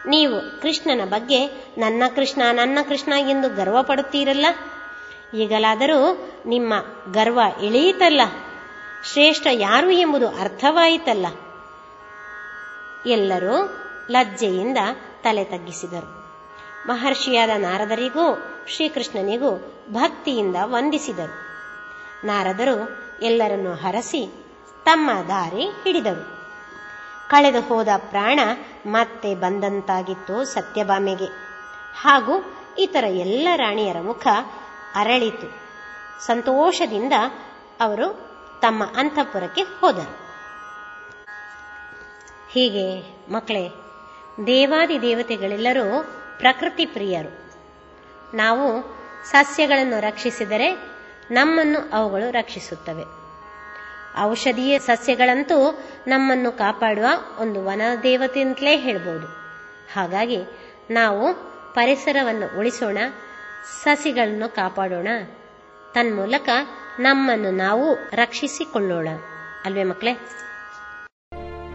ನೀವು 0.08 0.62
ಕೃಷ್ಣನ 0.62 1.06
ಬಗ್ಗೆ 1.06 1.48
ನನ್ನ 1.78 2.04
ಕೃಷ್ಣ 2.16 2.42
ನನ್ನ 2.52 2.80
ಕೃಷ್ಣ 2.88 3.14
ಎಂದು 3.14 3.56
ಗರ್ವ 3.56 3.84
ಪಡುತ್ತೀರಲ್ಲ? 3.84 4.46
ಈಗಲಾದರೂ 5.34 6.30
ನಿಮ್ಮ 6.46 6.74
ಗರ್ವ 7.12 7.40
ಇಳಿಯಿತಲ್ಲ 7.64 8.22
ಶ್ರೇಷ್ಠ 9.14 9.48
ಯಾರು 9.52 9.92
ಎಂಬುದು 9.92 10.28
ಅರ್ಥವಾಯಿತಲ್ಲ? 10.28 11.26
ಎಲ್ಲರೂ 13.06 13.78
ಲಜ್ಜೆಯಿಂದ 14.12 14.78
ತಲೆ 15.22 15.44
ತಗ್ಗಿಸಿದರು. 15.44 16.22
ಮಹರ್ಷಿಯಾದ 16.88 17.50
ನಾರದರಿಗೂ, 17.58 18.38
ಶ್ರೀಕೃಷ್ಣನಿಗೂ 18.68 19.82
ಭಕ್ತಿಯಿಂದ 19.92 20.56
ವಂದಿಸಿದರು. 20.64 21.52
ನಾರದರು 22.28 23.02
ಎಲ್ಲರನ್ನು 23.24 23.74
ಹರಸಿ 23.74 24.34
ತಮ್ಮ 24.86 25.12
ದಾರಿ 25.28 25.64
ಹಿಡಿದರು. 25.84 26.41
ಕಳೆದು 27.32 27.62
ಹೋದ 27.62 27.88
ಪ್ರಾಣ 27.98 28.40
ಮತ್ತೆ 28.86 29.36
ಬಂದಂತಾಗಿತ್ತು 29.36 30.46
ಸತ್ಯಭಾಮೆಗೆ. 30.46 31.26
ಹಾಗೂ 31.96 32.58
ಇತರ 32.80 33.04
ಎಲ್ಲ 33.04 33.48
ರಾಣಿಯರ 33.56 34.00
ಮುಖ 34.00 34.28
ಅರಳಿತು. 34.96 35.54
ಸಂತೋಷದಿಂದ 36.26 37.14
ಅವರು 37.82 38.14
ತಮ್ಮ 38.62 38.84
ಅಂತಃಪುರಕ್ಕೆ 38.96 39.62
ಹೋದರು. 39.62 40.22
ಹೀಗೆ 42.52 43.18
ಮಕ್ಕಳೇ, 43.32 43.70
ದೇವಾದಿ 44.48 45.02
ದೇವತೆಗಳೆಲ್ಲರೂ 45.02 46.04
ಪ್ರಕೃತಿ 46.38 46.86
ಪ್ರಿಯರು. 46.86 47.54
ನಾವು 48.38 48.84
ಸಸ್ಯಗಳನ್ನು 49.32 50.00
ರಕ್ಷಿಸಿದರೆ 50.00 50.76
ನಮ್ಮನ್ನು 51.32 51.90
ಅವುಗಳು 51.94 52.32
ರಕ್ಷಿಸುತ್ತವೆ. 52.32 53.21
ಔಷಧೀಯ 54.20 54.80
ಸಸ್ಯಗಳಂತೂ 54.80 55.80
ನಮ್ಮನ್ನು 56.08 56.52
ಕಾಪಾಡುವ 56.52 57.06
ಒಂದು 57.42 57.66
ವನ 57.66 57.82
ದೇವತೆ 58.04 58.42
ಅಂತಲೇ 58.42 58.78
ಹೇಳ್ಬೋದು. 58.78 59.28
ಹಾಗಾಗಿ 59.94 60.38
ನಾವು 60.92 61.34
ಪರಿಸರವನ್ನು 61.74 62.60
ಉಳಿಸೋಣ, 62.60 62.98
ಸಸಿಗಳನ್ನು 63.84 64.56
ಕಾಪಾಡೋಣ, 64.56 65.08
ತನ್ಮೂಲಕ 65.94 66.50
ನಮ್ಮನ್ನು 67.00 67.52
ನಾವು 67.52 67.94
ರಕ್ಷಿಸಿಕೊಳ್ಳೋಣ. 67.94 69.08
ಅಲ್ವೇ 69.66 69.84
ಮಕ್ಕಳೇ? 69.84 70.20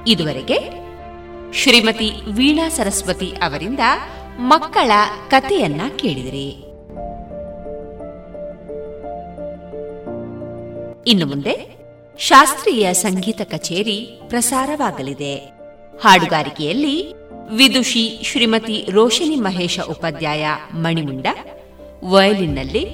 ಇದುವರೆಗೆ 0.06 0.86
ಶ್ರೀಮತಿ 1.52 2.10
ವೀಣಾ 2.36 2.68
ಸರಸ್ವತಿ 2.68 3.36
ಅವರಿಂದ 3.42 3.80
ಮಕ್ಕಳ 4.38 4.90
ಕಥೆಯನ್ನ 5.30 5.80
ಕೇಳಿದಿರಿ. 5.96 6.66
ಇನ್ನು 11.10 11.26
ಮುಂದೆ 11.26 11.76
ಶಾಸ್ತ್ರೀಯ 12.18 12.92
ಸಂಗೀತ 12.92 13.40
ಕಚೇರಿ 13.44 14.20
ಪ್ರಸಾರವಾಗಲಿದೆ. 14.28 15.36
ಹಾಡುಗಾರಿಕೆಯಲ್ಲಿ 16.00 17.14
ವಿದುಷಿ 17.56 18.20
ಶ್ರೀಮತಿ 18.24 18.88
ರೋಶನಿ 18.90 19.36
ಮಹೇಶ 19.36 19.80
ಉಪಾಧ್ಯಾಯ 19.90 20.46
ಮಣಿಮುಂಡ, 20.74 21.26
ವಯಲಿನ್ನಲ್ಲಿ 22.04 22.86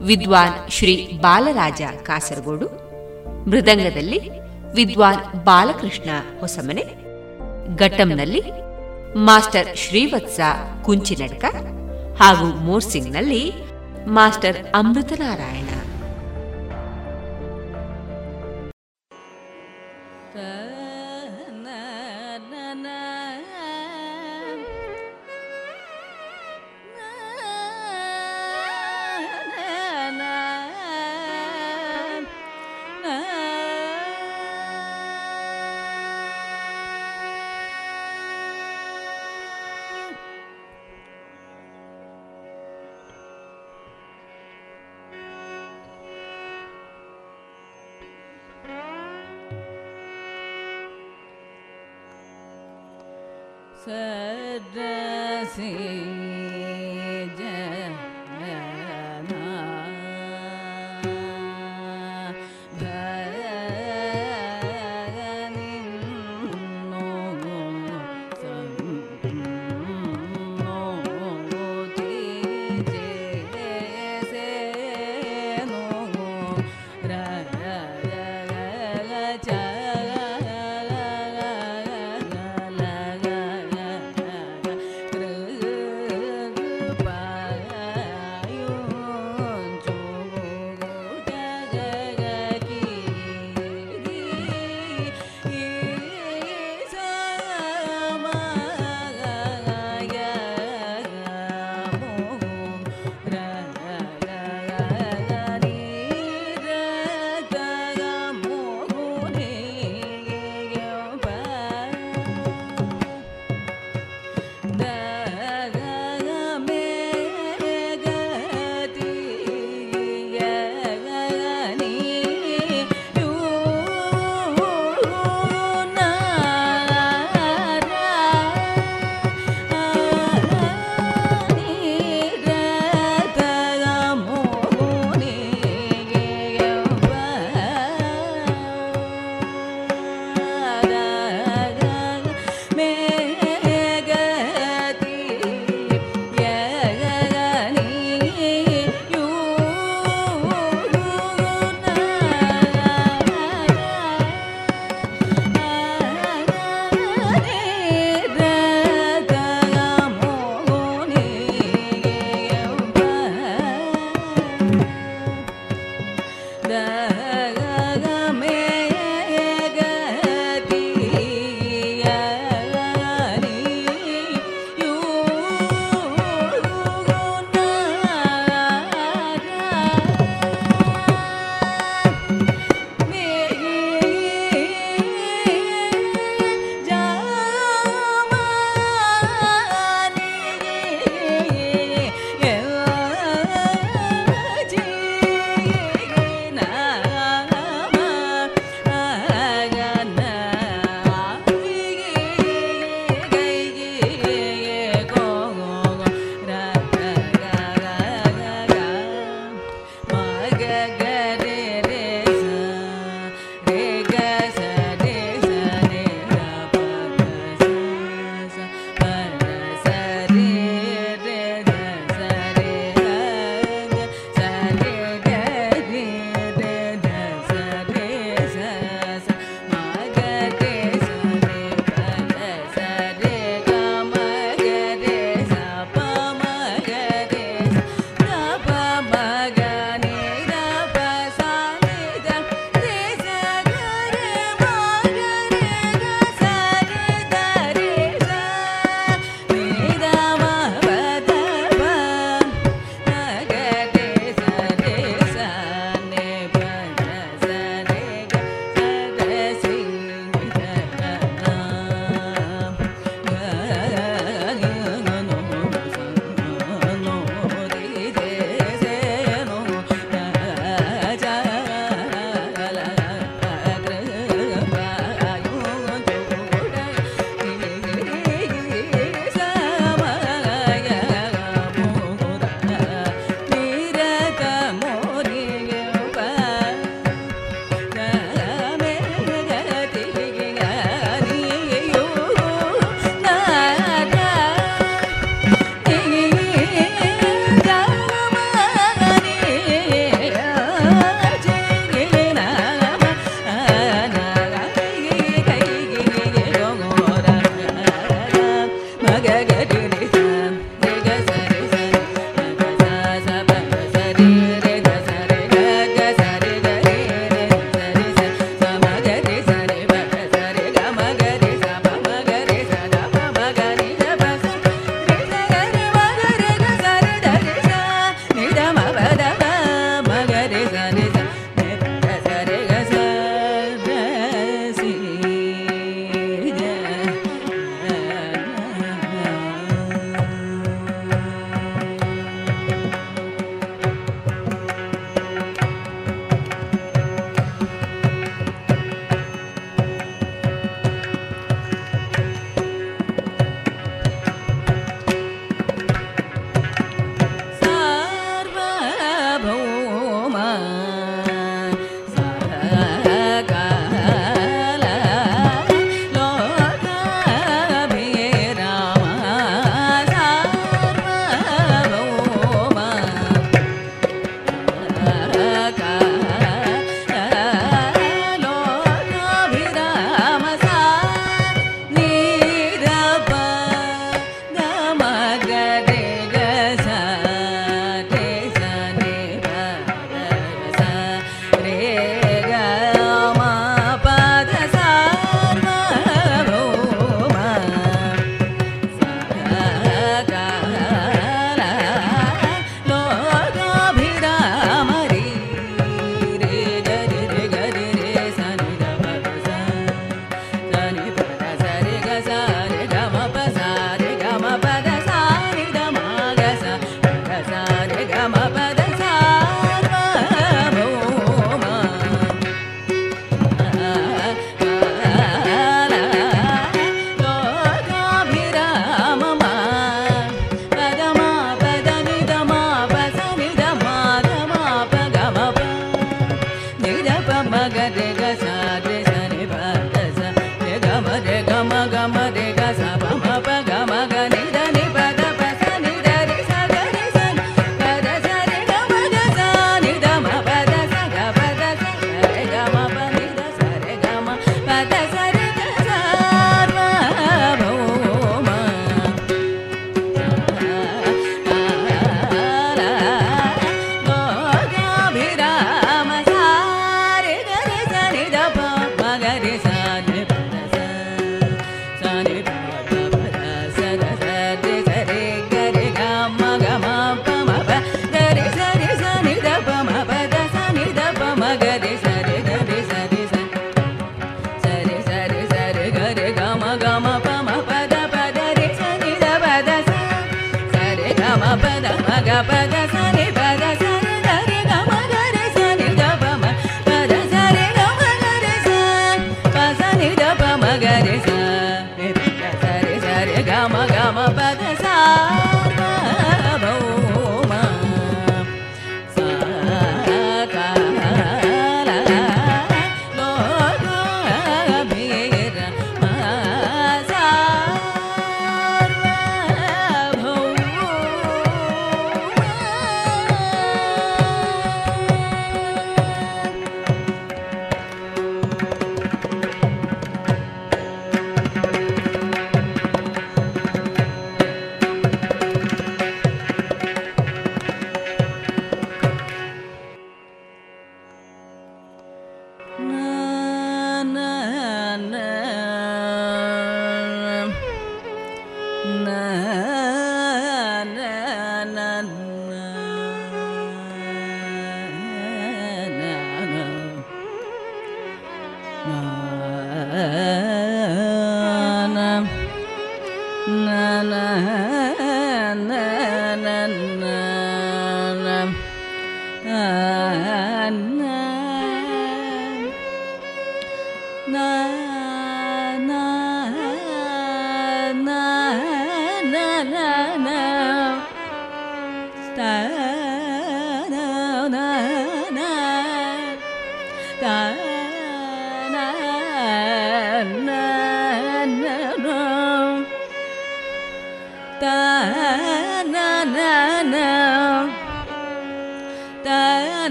ವಿದ್ವಾನ್ 0.00 0.70
ಶ್ರೀ 0.70 1.12
ಬಾಲರಾಜ 1.20 1.82
ಕಾಸರಗೋಡು, 2.02 2.66
ಮೃದಂಗದಲ್ಲಿ 3.50 4.20
ವಿದ್ವಾನ್ 4.74 5.44
ಬಾಲಕೃಷ್ಣ 5.44 6.10
ಹೊಸಮನೆ 6.40 6.84
ಘಟ್ಟಂನಲ್ಲಿ 7.76 8.42
ಮಾಸ್ಟರ್ 9.16 9.76
ಶ್ರೀವತ್ಸ 9.76 10.40
ಕುಂಚಿನಡ್ಕ 10.82 11.44
ಹಾಗೂ 12.22 12.46
ಮೋರ್ಸಿಂಗ್ನಲ್ಲಿ 12.46 13.52
ಮಾಸ್ಟರ್ 14.06 14.66
ಅಮೃತನಾರಾಯಣ. 14.74 15.68
the 20.32 20.79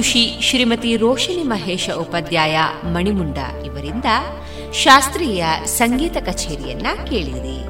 ವಿದುಷಿ 0.00 0.38
ಶ್ರೀಮತಿ 0.40 0.96
ರೋಶಿನಿ 0.96 1.42
ಮಹೇಶ 1.42 1.90
ಉಪಾಧ್ಯಾಯ 1.90 2.58
ಮಣಿಮುಂಡ 2.84 3.38
ಇವರಿಂದ 3.66 4.04
ಶಾಸ್ತ್ರೀಯ 4.72 5.44
ಸಂಗೀತ 5.64 6.16
ಕಚೇರಿಯನ್ನ 6.26 6.86
ಕೇಳಿರಿ. 7.06 7.69